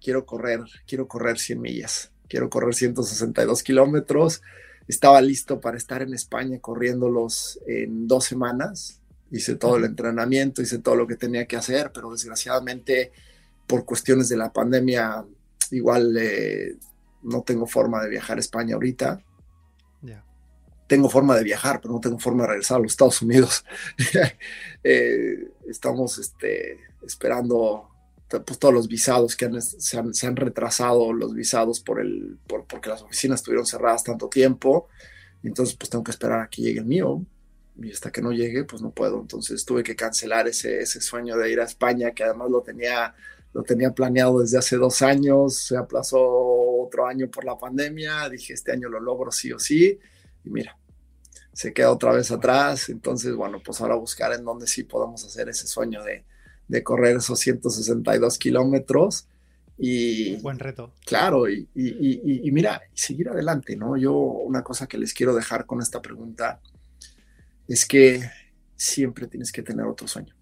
quiero 0.00 0.24
correr, 0.26 0.60
quiero 0.86 1.08
correr 1.08 1.40
100 1.40 1.60
millas, 1.60 2.12
quiero 2.28 2.48
correr 2.48 2.74
162 2.74 3.64
kilómetros. 3.64 4.42
Estaba 4.86 5.20
listo 5.20 5.60
para 5.60 5.76
estar 5.76 6.02
en 6.02 6.14
España 6.14 6.60
corriéndolos 6.60 7.58
en 7.66 8.06
dos 8.06 8.24
semanas. 8.24 9.02
Hice 9.30 9.56
todo 9.56 9.76
el 9.76 9.84
entrenamiento, 9.84 10.62
hice 10.62 10.78
todo 10.78 10.96
lo 10.96 11.06
que 11.06 11.16
tenía 11.16 11.46
que 11.46 11.56
hacer, 11.56 11.90
pero 11.92 12.10
desgraciadamente 12.12 13.12
por 13.66 13.84
cuestiones 13.84 14.28
de 14.28 14.36
la 14.36 14.52
pandemia, 14.52 15.24
igual 15.70 16.16
eh, 16.18 16.76
no 17.22 17.42
tengo 17.42 17.66
forma 17.66 18.02
de 18.02 18.08
viajar 18.08 18.38
a 18.38 18.40
España 18.40 18.74
ahorita 18.74 19.22
tengo 20.88 21.10
forma 21.10 21.36
de 21.36 21.44
viajar, 21.44 21.80
pero 21.80 21.94
no 21.94 22.00
tengo 22.00 22.18
forma 22.18 22.42
de 22.42 22.48
regresar 22.48 22.78
a 22.78 22.80
los 22.80 22.92
Estados 22.92 23.22
Unidos. 23.22 23.64
Eh, 24.84 25.50
estamos 25.68 26.18
este, 26.18 26.78
esperando 27.04 27.90
pues, 28.28 28.58
todos 28.58 28.72
los 28.72 28.88
visados 28.88 29.36
que 29.36 29.50
se, 29.60 29.98
han, 29.98 30.36
retrasado, 30.36 31.12
los 31.12 31.34
visados 31.34 31.80
por 31.80 32.00
el, 32.00 32.38
por, 32.46 32.64
porque 32.64 32.88
las 32.88 33.02
oficinas 33.02 33.40
estuvieron 33.40 33.66
cerradas 33.66 34.04
tanto 34.04 34.28
tiempo. 34.28 34.88
Entonces, 35.42 35.74
pues 35.76 35.90
tengo 35.90 36.04
que 36.04 36.12
esperar 36.12 36.40
a 36.40 36.48
que 36.48 36.62
llegue 36.62 36.78
el 36.78 36.86
mío. 36.86 37.22
Y 37.80 37.92
hasta 37.92 38.10
que 38.10 38.20
no 38.20 38.32
llegue, 38.32 38.64
pues 38.64 38.82
no 38.82 38.90
puedo. 38.90 39.20
Entonces 39.20 39.64
tuve 39.64 39.82
que 39.82 39.96
cancelar 39.96 40.48
ese, 40.48 40.80
ese 40.80 41.00
sueño 41.00 41.36
de 41.36 41.50
ir 41.50 41.60
a 41.60 41.64
España, 41.64 42.12
que 42.12 42.24
además 42.24 42.50
lo 42.50 42.60
tenía, 42.62 43.14
lo 43.52 43.62
tenía 43.62 43.92
planeado 43.92 44.40
desde 44.40 44.58
hace 44.58 44.76
dos 44.76 45.00
años. 45.02 45.56
Se 45.56 45.76
aplazó 45.76 46.18
otro 46.20 47.06
año 47.06 47.30
por 47.30 47.44
la 47.44 47.56
pandemia. 47.56 48.28
Dije, 48.28 48.54
este 48.54 48.72
año 48.72 48.88
lo 48.88 49.00
logro 49.00 49.30
sí 49.30 49.52
o 49.52 49.58
sí 49.58 49.98
y 50.44 50.50
mira, 50.50 50.76
se 51.52 51.72
queda 51.72 51.92
otra 51.92 52.12
vez 52.12 52.30
atrás. 52.30 52.88
Entonces, 52.88 53.34
bueno, 53.34 53.60
pues 53.64 53.80
ahora 53.80 53.94
buscar 53.94 54.32
en 54.32 54.44
dónde 54.44 54.66
sí 54.66 54.84
podemos 54.84 55.24
hacer 55.24 55.48
ese 55.48 55.66
sueño 55.66 56.02
de, 56.02 56.24
de 56.66 56.82
correr 56.82 57.16
esos 57.16 57.38
162 57.38 58.38
kilómetros. 58.38 59.26
Y, 59.76 60.36
Buen 60.36 60.58
reto. 60.58 60.92
Claro, 61.06 61.48
y, 61.48 61.68
y, 61.74 62.48
y, 62.48 62.50
mira, 62.50 62.82
seguir 62.94 63.28
adelante, 63.28 63.76
¿no? 63.76 63.96
Yo 63.96 64.12
una 64.12 64.62
cosa 64.64 64.88
que 64.88 64.98
les 64.98 65.14
quiero 65.14 65.34
dejar 65.34 65.66
con 65.66 65.80
esta 65.80 66.02
pregunta 66.02 66.60
es 67.68 67.86
que 67.86 68.28
siempre 68.76 69.26
tienes 69.28 69.52
que 69.52 69.62
tener 69.62 69.86
otro 69.86 70.08
sueño. 70.08 70.34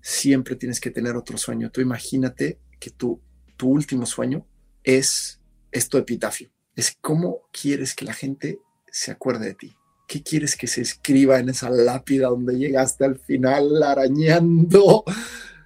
Siempre 0.00 0.56
tienes 0.56 0.80
que 0.80 0.90
tener 0.90 1.16
otro 1.16 1.38
sueño. 1.38 1.70
Tú 1.70 1.80
imagínate 1.80 2.58
que 2.80 2.90
tu, 2.90 3.20
tu 3.56 3.68
último 3.68 4.06
sueño 4.06 4.46
es, 4.82 5.40
es 5.70 5.88
tu 5.88 5.98
epitafio. 5.98 6.50
Es 6.74 6.96
cómo 7.00 7.42
quieres 7.52 7.94
que 7.94 8.04
la 8.04 8.14
gente 8.14 8.58
se 8.90 9.10
acuerde 9.10 9.46
de 9.46 9.54
ti? 9.54 9.76
¿Qué 10.06 10.22
quieres 10.22 10.56
que 10.56 10.66
se 10.66 10.80
escriba 10.80 11.38
en 11.38 11.50
esa 11.50 11.68
lápida 11.68 12.28
donde 12.28 12.56
llegaste 12.56 13.04
al 13.04 13.18
final 13.18 13.82
arañando? 13.82 15.04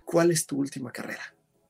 ¿Cuál 0.04 0.32
es 0.32 0.46
tu 0.46 0.58
última 0.58 0.90
carrera? 0.90 1.22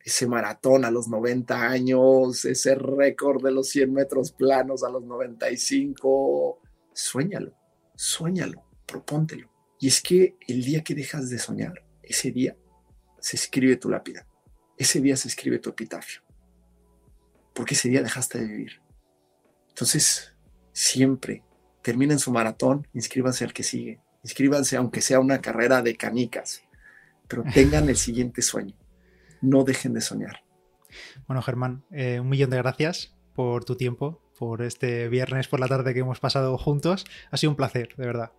ese 0.05 0.27
maratón 0.27 0.85
a 0.85 0.91
los 0.91 1.09
90 1.09 1.69
años, 1.69 2.45
ese 2.45 2.75
récord 2.75 3.43
de 3.43 3.53
los 3.53 3.69
100 3.69 3.93
metros 3.93 4.33
planos 4.33 4.83
a 4.83 4.91
los 4.91 5.05
95. 5.05 6.59
Suéñalo, 6.93 7.55
suéñalo, 7.95 8.65
propóntelo. 8.87 9.51
Y 9.79 9.89
es 9.89 10.01
que 10.01 10.37
el 10.47 10.65
día 10.65 10.83
que 10.83 10.95
dejas 10.95 11.29
de 11.31 11.39
soñar, 11.39 11.85
ese 12.03 12.31
día 12.31 12.57
se 13.21 13.37
escribe 13.37 13.77
tu 13.77 13.89
lápida, 13.91 14.27
ese 14.77 15.01
día 15.01 15.17
se 15.17 15.29
escribe 15.29 15.59
tu 15.59 15.71
epitafio, 15.71 16.23
porque 17.55 17.75
ese 17.75 17.89
día 17.89 18.03
dejaste 18.03 18.39
de 18.39 18.47
vivir. 18.47 18.81
Entonces, 19.69 20.35
siempre 20.73 21.43
terminen 21.83 22.19
su 22.19 22.31
maratón, 22.31 22.87
inscríbanse 22.93 23.45
al 23.45 23.53
que 23.53 23.63
sigue, 23.63 24.01
inscríbanse 24.23 24.77
aunque 24.77 25.01
sea 25.01 25.21
una 25.21 25.41
carrera 25.41 25.83
de 25.83 25.97
canicas, 25.97 26.63
pero 27.29 27.43
tengan 27.55 27.89
el 27.89 27.97
siguiente 27.97 28.43
sueño 28.43 28.77
no 29.43 29.65
dejen 29.65 29.93
de 29.93 30.01
soñar. 30.01 30.45
Bueno, 31.27 31.43
Germán, 31.43 31.85
eh, 31.91 32.21
un 32.21 32.29
millón 32.29 32.51
de 32.51 32.57
gracias 32.57 33.15
por 33.35 33.65
tu 33.65 33.77
tiempo, 33.77 34.23
por 34.39 34.63
este 34.63 35.09
viernes 35.09 35.49
por 35.49 35.61
la 35.61 35.69
tarde 35.69 35.93
que 35.93 36.01
hemos 36.01 36.21
pasado 36.21 36.57
juntos. 36.57 37.05
Ha 37.31 37.37
sido 37.37 37.51
un 37.51 37.57
placer, 37.57 37.95
de 37.97 38.07
verdad. 38.07 38.33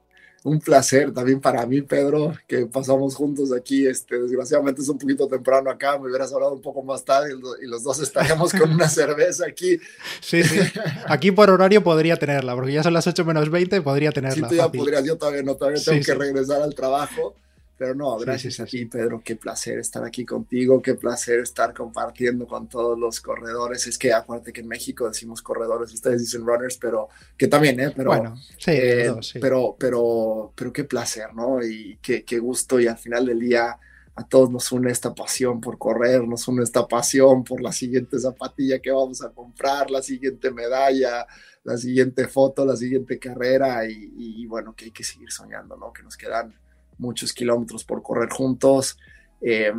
Un 0.43 0.59
placer 0.59 1.13
también 1.13 1.39
para 1.39 1.65
mí, 1.65 1.81
Pedro, 1.81 2.33
que 2.47 2.65
pasamos 2.65 3.15
juntos 3.15 3.53
aquí. 3.53 3.87
Este, 3.87 4.19
desgraciadamente 4.19 4.81
es 4.81 4.89
un 4.89 4.97
poquito 4.97 5.27
temprano 5.27 5.69
acá, 5.69 5.97
me 5.97 6.09
hubieras 6.09 6.33
hablado 6.33 6.53
un 6.53 6.61
poco 6.61 6.83
más 6.83 7.05
tarde 7.05 7.33
y 7.61 7.65
los 7.65 7.83
dos 7.83 8.01
estaríamos 8.01 8.51
con 8.51 8.73
una 8.73 8.89
cerveza 8.89 9.45
aquí. 9.47 9.79
Sí, 10.19 10.43
sí. 10.43 10.59
Aquí 11.07 11.31
por 11.31 11.49
horario 11.49 11.81
podría 11.81 12.17
tenerla, 12.17 12.55
porque 12.55 12.73
ya 12.73 12.83
son 12.83 12.93
las 12.93 13.07
8 13.07 13.23
menos 13.23 13.49
20, 13.49 13.81
podría 13.81 14.11
tenerla. 14.11 14.49
Sí, 14.49 14.55
tú 14.55 14.61
ya 14.61 14.69
podrías, 14.69 15.05
yo 15.05 15.17
todavía 15.17 15.43
no, 15.43 15.55
todavía 15.55 15.81
tengo 15.81 16.03
que 16.03 16.13
regresar 16.13 16.61
al 16.61 16.75
trabajo. 16.75 17.35
Pero 17.75 17.95
no, 17.95 18.17
gracias 18.17 18.59
a 18.59 18.65
ti, 18.65 18.85
Pedro. 18.85 19.21
Qué 19.23 19.35
placer 19.35 19.79
estar 19.79 20.03
aquí 20.03 20.25
contigo, 20.25 20.81
qué 20.81 20.93
placer 20.93 21.39
estar 21.39 21.73
compartiendo 21.73 22.45
con 22.45 22.69
todos 22.69 22.97
los 22.97 23.19
corredores. 23.19 23.87
Es 23.87 23.97
que 23.97 24.13
acuérdate 24.13 24.53
que 24.53 24.61
en 24.61 24.67
México 24.67 25.07
decimos 25.07 25.41
corredores, 25.41 25.91
ustedes 25.91 26.21
dicen 26.21 26.45
runners, 26.45 26.77
pero 26.77 27.09
que 27.35 27.47
también, 27.47 27.79
¿eh? 27.79 27.91
Pero, 27.95 28.11
bueno, 28.11 28.35
sí, 28.57 28.71
eh, 28.71 29.11
pero, 29.41 29.75
pero, 29.79 30.53
pero 30.55 30.71
qué 30.71 30.83
placer, 30.83 31.33
¿no? 31.33 31.65
Y 31.65 31.97
qué, 32.01 32.23
qué 32.23 32.37
gusto. 32.37 32.79
Y 32.79 32.87
al 32.87 32.97
final 32.97 33.25
del 33.25 33.39
día, 33.39 33.79
a 34.15 34.27
todos 34.27 34.51
nos 34.51 34.71
une 34.71 34.91
esta 34.91 35.15
pasión 35.15 35.59
por 35.59 35.79
correr, 35.79 36.27
nos 36.27 36.47
une 36.47 36.61
esta 36.61 36.87
pasión 36.87 37.43
por 37.43 37.59
la 37.59 37.71
siguiente 37.71 38.19
zapatilla 38.19 38.79
que 38.79 38.91
vamos 38.91 39.23
a 39.23 39.31
comprar, 39.31 39.89
la 39.89 40.03
siguiente 40.03 40.51
medalla, 40.51 41.25
la 41.63 41.77
siguiente 41.77 42.27
foto, 42.27 42.65
la 42.65 42.75
siguiente 42.75 43.17
carrera 43.17 43.89
y, 43.89 44.13
y 44.15 44.45
bueno, 44.45 44.75
que 44.75 44.85
hay 44.85 44.91
que 44.91 45.03
seguir 45.03 45.31
soñando, 45.31 45.75
¿no? 45.75 45.91
Que 45.91 46.03
nos 46.03 46.15
quedan 46.15 46.53
muchos 46.97 47.33
kilómetros 47.33 47.83
por 47.83 48.01
correr 48.01 48.29
juntos. 48.29 48.97
Eh, 49.41 49.73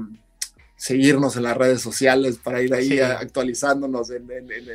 seguirnos 0.76 1.36
en 1.36 1.44
las 1.44 1.56
redes 1.56 1.80
sociales 1.80 2.38
para 2.38 2.60
ir 2.62 2.74
ahí 2.74 2.98
actualizándonos 3.00 4.10
en, 4.10 4.28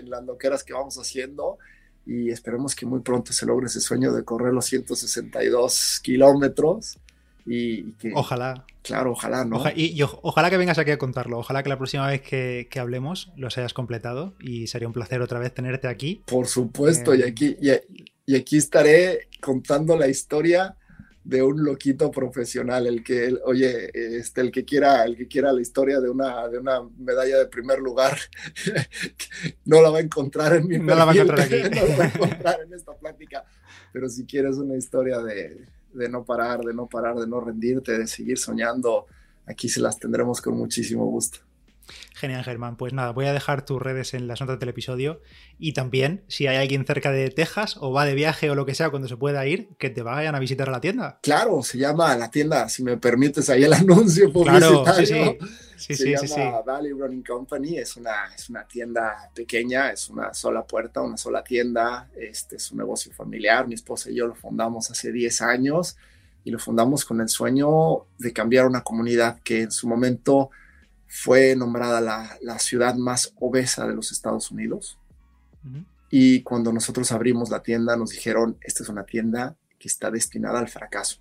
las 0.09 0.23
loqueras 0.23 0.63
que 0.63 0.73
vamos 0.73 0.97
haciendo 0.97 1.57
y 2.05 2.31
esperemos 2.31 2.75
que 2.75 2.85
muy 2.85 3.01
pronto 3.01 3.33
se 3.33 3.45
logre 3.45 3.67
ese 3.67 3.81
sueño 3.81 4.11
de 4.13 4.23
correr 4.23 4.53
los 4.53 4.65
162 4.65 5.99
kilómetros 6.01 6.97
y, 7.45 7.91
que... 7.93 8.11
Ojalá. 8.15 8.65
Claro, 8.81 9.11
ojalá, 9.11 9.45
¿no? 9.45 9.61
y, 9.75 10.01
ojalá 10.01 10.49
que 10.49 10.57
vengas 10.57 10.79
aquí 10.79 10.89
a 10.89 10.97
contarlo, 10.97 11.37
ojalá 11.37 11.61
que 11.61 11.69
la 11.69 11.77
próxima 11.77 12.07
vez 12.07 12.21
que, 12.21 12.67
hablemos 12.79 13.31
los 13.35 13.55
hayas 13.57 13.73
completado 13.73 14.33
y 14.39 14.65
sería 14.67 14.87
un 14.87 14.93
placer 14.93 15.21
otra 15.21 15.37
vez 15.37 15.53
tenerte 15.53 15.87
aquí. 15.87 16.23
Por 16.25 16.47
supuesto, 16.47 17.13
y, 17.13 17.21
eh, 17.21 17.27
aquí, 17.27 17.57
y 18.25 18.35
aquí 18.35 18.57
estaré 18.57 19.27
contando 19.41 19.95
la 19.95 20.07
historia 20.07 20.75
de 21.29 21.43
un 21.43 21.63
loquito 21.63 22.09
profesional, 22.09 22.87
el 22.87 23.03
que, 23.03 23.37
oye, 23.45 23.91
este, 23.93 24.41
el 24.41 24.51
que 24.51 24.65
quiera, 24.65 25.05
el 25.05 25.15
que 25.15 25.27
quiera 25.27 25.53
la 25.53 25.61
historia 25.61 25.99
de 25.99 26.09
una, 26.09 26.47
de 26.47 26.57
una 26.57 26.81
medalla 26.97 27.37
de 27.37 27.45
primer 27.45 27.77
lugar, 27.77 28.17
no 29.65 29.79
la 29.79 29.91
va 29.91 29.99
a 29.99 30.01
encontrar 30.01 30.55
en 30.55 30.67
mi 30.67 30.79
no 30.79 30.95
la 30.95 31.05
va 31.05 31.11
a 31.11 31.13
encontrar 31.13 31.41
aquí. 31.41 31.55
no 31.75 31.85
la 31.85 31.95
va 31.97 32.03
a 32.05 32.07
encontrar 32.07 32.61
en 32.65 32.73
esta 32.73 32.97
plática, 32.97 33.45
pero 33.93 34.09
si 34.09 34.25
quieres 34.25 34.57
una 34.57 34.75
historia 34.75 35.19
de, 35.19 35.67
de 35.93 36.09
no 36.09 36.25
parar, 36.25 36.61
de 36.61 36.73
no 36.73 36.87
parar, 36.87 37.15
de 37.15 37.27
no 37.27 37.39
rendirte, 37.39 37.95
de 37.95 38.07
seguir 38.07 38.39
soñando, 38.39 39.05
aquí 39.45 39.69
se 39.69 39.81
las 39.81 39.99
tendremos 39.99 40.41
con 40.41 40.57
muchísimo 40.57 41.05
gusto. 41.05 41.41
Genial, 42.13 42.43
Germán. 42.43 42.75
Pues 42.75 42.93
nada, 42.93 43.11
voy 43.11 43.25
a 43.25 43.33
dejar 43.33 43.65
tus 43.65 43.81
redes 43.81 44.13
en 44.13 44.27
las 44.27 44.41
notas 44.41 44.59
del 44.59 44.69
episodio 44.69 45.21
y 45.57 45.73
también, 45.73 46.23
si 46.27 46.47
hay 46.47 46.57
alguien 46.57 46.85
cerca 46.85 47.11
de 47.11 47.29
Texas 47.29 47.77
o 47.79 47.91
va 47.91 48.05
de 48.05 48.15
viaje 48.15 48.49
o 48.49 48.55
lo 48.55 48.65
que 48.65 48.75
sea 48.75 48.89
cuando 48.89 49.07
se 49.07 49.17
pueda 49.17 49.45
ir, 49.45 49.69
que 49.77 49.89
te 49.89 50.01
vayan 50.01 50.35
a 50.35 50.39
visitar 50.39 50.69
a 50.69 50.71
la 50.71 50.81
tienda. 50.81 51.19
Claro, 51.21 51.61
se 51.63 51.77
llama 51.77 52.15
la 52.15 52.29
tienda, 52.29 52.67
si 52.69 52.83
me 52.83 52.97
permites 52.97 53.49
ahí 53.49 53.63
el 53.63 53.73
anuncio 53.73 54.31
publicitario. 54.31 54.83
Claro, 54.83 55.37
sí, 55.77 55.95
sí. 55.95 56.15
se 56.17 56.27
llama 56.27 56.61
Valley 56.61 56.91
Running 56.91 57.23
Company, 57.23 57.77
es 57.77 57.95
una, 57.97 58.33
es 58.35 58.49
una 58.49 58.65
tienda 58.65 59.29
pequeña, 59.33 59.91
es 59.91 60.09
una 60.09 60.33
sola 60.33 60.63
puerta, 60.63 61.01
una 61.01 61.17
sola 61.17 61.43
tienda, 61.43 62.09
este 62.15 62.57
es 62.57 62.71
un 62.71 62.79
negocio 62.79 63.11
familiar, 63.13 63.67
mi 63.67 63.75
esposa 63.75 64.09
y 64.09 64.15
yo 64.15 64.27
lo 64.27 64.35
fundamos 64.35 64.91
hace 64.91 65.11
10 65.11 65.41
años 65.41 65.97
y 66.43 66.51
lo 66.51 66.59
fundamos 66.59 67.05
con 67.05 67.21
el 67.21 67.29
sueño 67.29 68.05
de 68.17 68.33
cambiar 68.33 68.65
una 68.65 68.81
comunidad 68.81 69.39
que 69.43 69.61
en 69.63 69.71
su 69.71 69.87
momento 69.87 70.49
fue 71.09 71.55
nombrada 71.55 71.99
la, 72.39 72.59
ciudad 72.59 72.95
más 72.95 73.33
obesa 73.39 73.87
de 73.87 73.95
los 73.95 74.11
Estados 74.11 74.51
Unidos. 74.51 74.99
Y 76.11 76.43
cuando 76.43 76.71
nosotros 76.71 77.11
abrimos 77.11 77.49
la 77.49 77.61
tienda, 77.61 77.97
nos 77.97 78.11
dijeron, 78.11 78.57
esta 78.61 78.83
es 78.83 78.89
una 78.89 79.03
tienda 79.03 79.57
que 79.79 79.87
está 79.87 80.11
destinada 80.11 80.59
al 80.59 80.69
fracaso. 80.69 81.19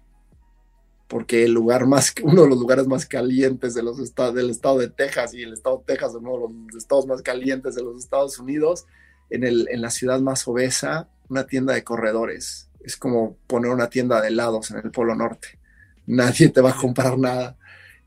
Porque 1.09 1.45
el 1.45 1.53
lugar 1.53 1.86
más, 1.86 2.14
uno 2.22 2.43
de 2.43 2.49
los 2.51 2.59
lugares 2.59 2.86
más 2.86 3.07
calientes 3.07 3.74
de 3.74 3.82
los 3.82 3.99
estados, 3.99 4.34
del 4.34 4.51
estado 4.51 4.78
de 4.78 4.91
Texas 4.91 5.32
y 5.32 5.43
el 5.43 5.55
estado 5.55 5.78
de 5.78 5.84
Texas 5.95 6.11
es 6.11 6.16
uno 6.16 6.32
de 6.32 6.39
los 6.41 6.76
estados 6.76 7.07
más 7.07 7.22
calientes 7.22 7.74
de 7.74 7.82
los 7.82 7.99
Estados 7.99 8.39
Unidos, 8.39 8.86
en, 9.30 9.45
el, 9.45 9.68
en 9.70 9.80
la 9.80 9.91
ciudad 9.91 10.20
más 10.20 10.47
obesa, 10.47 11.09
una 11.30 11.47
tienda 11.47 11.72
de 11.72 11.82
corredores. 11.82 12.68
Es 12.80 12.99
como 12.99 13.39
poner 13.47 13.70
una 13.70 13.89
tienda 13.89 14.20
de 14.20 14.28
helados 14.28 14.70
en 14.70 14.78
el 14.78 14.91
Polo 14.91 15.14
Norte. 15.14 15.59
Nadie 16.07 16.51
te 16.51 16.61
va 16.61 16.70
a 16.70 16.76
comprar 16.76 17.18
nada. 17.18 17.57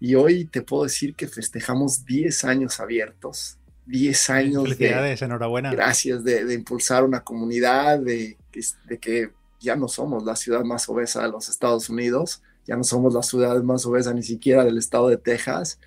Y 0.01 0.15
hoy 0.15 0.45
te 0.45 0.63
puedo 0.63 0.83
decir 0.83 1.13
que 1.13 1.27
festejamos 1.27 2.03
10 2.05 2.43
años 2.45 2.79
abiertos, 2.79 3.59
10 3.85 4.29
años 4.31 4.63
Felicidades, 4.63 5.21
enhorabuena. 5.21 5.71
Gracias 5.71 6.23
de, 6.23 6.51
impulsar 6.55 7.03
una 7.03 7.23
comunidad, 7.23 7.99
de, 7.99 8.35
de, 8.85 8.97
que 8.97 9.29
ya 9.59 9.75
no 9.75 9.87
somos 9.87 10.25
la 10.25 10.35
ciudad 10.35 10.63
más 10.63 10.89
obesa 10.89 11.21
de 11.21 11.29
los 11.29 11.49
Estados 11.49 11.87
Unidos, 11.87 12.41
ya 12.65 12.75
no 12.75 12.83
somos 12.83 13.13
la 13.13 13.21
ciudad 13.21 13.61
más 13.61 13.85
obesa 13.85 14.11
ni 14.11 14.23
siquiera 14.23 14.65
del 14.65 14.79
estado 14.79 15.07
de 15.07 15.17
Texas 15.17 15.79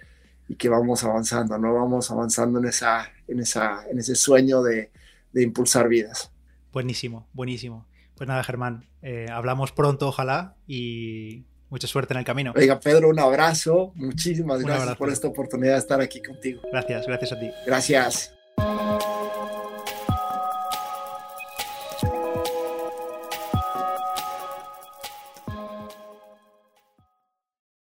y 0.49 0.55
que 0.55 0.69
vamos 0.69 1.03
avanzando, 1.03 1.59
¿no? 1.59 1.75
Vamos 1.75 2.09
avanzando 2.13 2.61
en, 2.61 2.67
esa, 2.67 3.11
en, 3.27 3.41
esa, 3.41 3.85
en 3.91 3.99
ese 3.99 4.15
sueño 4.15 4.63
de, 4.63 4.93
de 5.33 5.43
impulsar 5.43 5.89
vidas. 5.89 6.31
Buenísimo, 6.73 7.27
buenísimo. 7.33 7.85
Pues 8.15 8.29
nada, 8.29 8.45
Germán, 8.45 8.87
eh, 9.03 9.27
hablamos 9.29 9.73
pronto, 9.73 10.07
ojalá, 10.07 10.55
y 10.69 11.47
Mucha 11.75 11.89
suerte 11.89 12.15
en 12.15 12.19
el 12.21 12.25
camino. 12.25 12.53
Oiga, 12.55 12.79
Pedro, 12.79 13.09
un 13.09 13.19
abrazo. 13.19 13.91
Muchísimas 13.97 14.59
un 14.59 14.63
gracias 14.63 14.83
abrazo. 14.83 14.97
por 14.99 15.11
esta 15.11 15.27
oportunidad 15.27 15.73
de 15.73 15.79
estar 15.81 16.01
aquí 16.01 16.23
contigo. 16.23 16.63
Gracias, 16.71 17.05
gracias 17.05 17.33
a 17.33 17.41
ti. 17.41 17.51
Gracias. 17.67 18.33